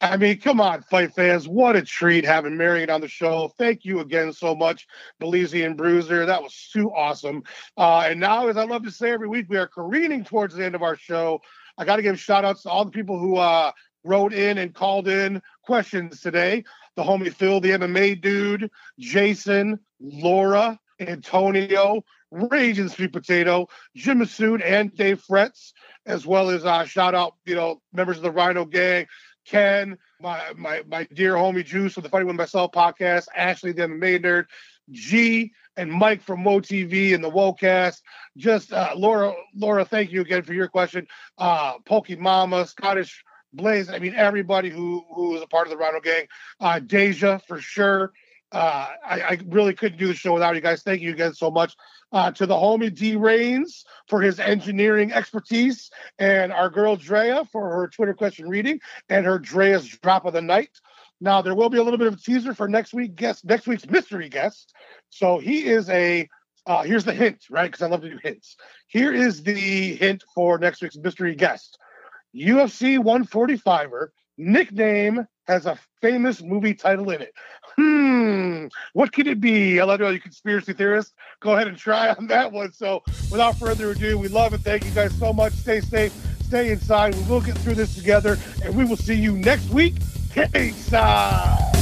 I 0.00 0.18
mean, 0.18 0.38
come 0.40 0.60
on, 0.60 0.82
fight 0.82 1.14
fans. 1.14 1.48
What 1.48 1.74
a 1.74 1.82
treat 1.82 2.24
having 2.24 2.56
Marion 2.56 2.90
on 2.90 3.00
the 3.00 3.08
show. 3.08 3.52
Thank 3.56 3.84
you 3.84 4.00
again 4.00 4.32
so 4.32 4.54
much, 4.54 4.86
Belizean 5.22 5.74
Bruiser. 5.76 6.26
That 6.26 6.42
was 6.42 6.68
too 6.70 6.92
awesome. 6.92 7.44
Uh, 7.78 8.04
and 8.10 8.20
now, 8.20 8.48
as 8.48 8.58
I 8.58 8.64
love 8.64 8.82
to 8.84 8.90
say 8.90 9.10
every 9.10 9.28
week, 9.28 9.46
we 9.48 9.56
are 9.56 9.66
careening 9.66 10.22
towards 10.22 10.54
the 10.54 10.64
end 10.64 10.74
of 10.74 10.82
our 10.82 10.96
show. 10.96 11.40
I 11.78 11.86
got 11.86 11.96
to 11.96 12.02
give 12.02 12.20
shout 12.20 12.44
outs 12.44 12.62
to 12.62 12.68
all 12.68 12.84
the 12.84 12.90
people 12.90 13.18
who 13.18 13.36
uh, 13.36 13.72
wrote 14.04 14.34
in 14.34 14.58
and 14.58 14.74
called 14.74 15.08
in 15.08 15.40
questions 15.62 16.20
today. 16.20 16.64
The 16.96 17.02
homie 17.02 17.32
Phil, 17.32 17.60
the 17.60 17.70
MMA 17.70 18.20
dude, 18.20 18.70
Jason, 18.98 19.80
Laura, 19.98 20.78
Antonio, 21.00 22.04
Raging 22.30 22.88
Sweet 22.88 23.12
Potato, 23.12 23.68
Jim 23.94 24.20
Masood, 24.20 24.62
and 24.62 24.94
Dave 24.94 25.22
Fretz, 25.22 25.72
as 26.04 26.26
well 26.26 26.50
as 26.50 26.64
uh, 26.66 26.84
shout 26.84 27.14
out, 27.14 27.34
you 27.46 27.54
know, 27.54 27.80
members 27.92 28.16
of 28.18 28.22
the 28.22 28.30
Rhino 28.30 28.64
Gang, 28.64 29.06
Ken, 29.46 29.96
my 30.20 30.52
my 30.56 30.82
my 30.88 31.04
dear 31.14 31.34
homie 31.34 31.64
Juice 31.64 31.96
of 31.96 32.02
the 32.02 32.08
Funny 32.08 32.24
with 32.24 32.36
Myself 32.36 32.72
podcast, 32.72 33.26
Ashley 33.34 33.72
the 33.72 33.82
MMA 33.82 34.20
nerd, 34.20 34.46
G 34.90 35.52
and 35.76 35.90
Mike 35.90 36.22
from 36.22 36.42
MoTV 36.42 37.14
and 37.14 37.22
the 37.22 37.30
WoCast. 37.30 38.00
Just 38.36 38.72
uh, 38.72 38.92
Laura, 38.96 39.34
Laura, 39.54 39.84
thank 39.84 40.10
you 40.10 40.20
again 40.20 40.42
for 40.42 40.54
your 40.54 40.68
question. 40.68 41.06
Uh, 41.38 41.74
Pokey 41.84 42.16
Mama, 42.16 42.66
Scottish 42.66 43.22
Blaze. 43.52 43.90
I 43.90 43.98
mean, 43.98 44.14
everybody 44.14 44.70
who 44.70 45.04
who 45.14 45.36
is 45.36 45.42
a 45.42 45.46
part 45.46 45.66
of 45.66 45.70
the 45.70 45.76
Rhino 45.76 46.00
Gang. 46.00 46.26
Uh, 46.60 46.78
Deja 46.78 47.38
for 47.38 47.60
sure. 47.60 48.12
Uh, 48.52 48.88
I, 49.04 49.20
I 49.20 49.38
really 49.48 49.74
couldn't 49.74 49.98
do 49.98 50.06
the 50.06 50.14
show 50.14 50.32
without 50.32 50.54
you 50.54 50.60
guys. 50.60 50.82
Thank 50.82 51.02
you 51.02 51.10
again 51.10 51.34
so 51.34 51.50
much. 51.50 51.74
Uh, 52.12 52.30
to 52.30 52.46
the 52.46 52.54
homie 52.54 52.94
D 52.94 53.16
Rains 53.16 53.84
for 54.08 54.22
his 54.22 54.38
engineering 54.38 55.12
expertise, 55.12 55.90
and 56.18 56.52
our 56.52 56.70
girl 56.70 56.96
Drea 56.96 57.44
for 57.50 57.68
her 57.68 57.88
Twitter 57.88 58.14
question 58.14 58.48
reading 58.48 58.80
and 59.08 59.26
her 59.26 59.38
Drea's 59.38 59.88
drop 59.88 60.24
of 60.24 60.32
the 60.32 60.40
night. 60.40 60.70
Now 61.20 61.42
there 61.42 61.54
will 61.54 61.70
be 61.70 61.78
a 61.78 61.82
little 61.82 61.98
bit 61.98 62.06
of 62.06 62.14
a 62.14 62.18
teaser 62.18 62.54
for 62.54 62.68
next 62.68 62.94
week 62.94 63.16
guest, 63.16 63.44
next 63.44 63.66
week's 63.66 63.88
mystery 63.88 64.28
guest. 64.28 64.72
So 65.10 65.38
he 65.38 65.66
is 65.66 65.88
a. 65.90 66.28
Uh, 66.66 66.82
here's 66.82 67.04
the 67.04 67.14
hint, 67.14 67.44
right? 67.48 67.70
Because 67.70 67.82
I 67.82 67.88
love 67.88 68.02
to 68.02 68.10
do 68.10 68.18
hints. 68.22 68.56
Here 68.88 69.12
is 69.12 69.42
the 69.42 69.94
hint 69.94 70.24
for 70.34 70.58
next 70.58 70.82
week's 70.82 70.96
mystery 70.96 71.34
guest. 71.36 71.78
UFC 72.34 72.98
145er 72.98 74.08
nickname 74.36 75.26
has 75.46 75.66
a 75.66 75.78
famous 76.00 76.42
movie 76.42 76.74
title 76.74 77.10
in 77.10 77.22
it. 77.22 77.32
Hmm, 77.76 78.66
what 78.94 79.12
could 79.12 79.26
it 79.26 79.40
be? 79.40 79.80
I 79.80 79.84
love 79.84 80.00
all 80.00 80.12
you 80.12 80.20
conspiracy 80.20 80.72
theorists. 80.72 81.12
Go 81.40 81.54
ahead 81.54 81.68
and 81.68 81.76
try 81.76 82.08
on 82.14 82.26
that 82.28 82.50
one. 82.50 82.72
So, 82.72 83.02
without 83.30 83.58
further 83.58 83.90
ado, 83.90 84.18
we 84.18 84.28
love 84.28 84.54
and 84.54 84.64
thank 84.64 84.84
you 84.84 84.90
guys 84.92 85.16
so 85.18 85.32
much. 85.32 85.52
Stay 85.52 85.80
safe, 85.80 86.12
stay 86.42 86.70
inside. 86.70 87.14
We 87.14 87.22
will 87.24 87.42
get 87.42 87.58
through 87.58 87.74
this 87.74 87.94
together, 87.94 88.38
and 88.64 88.74
we 88.74 88.84
will 88.84 88.96
see 88.96 89.14
you 89.14 89.32
next 89.32 89.68
week. 89.70 89.96
Out. 90.92 91.75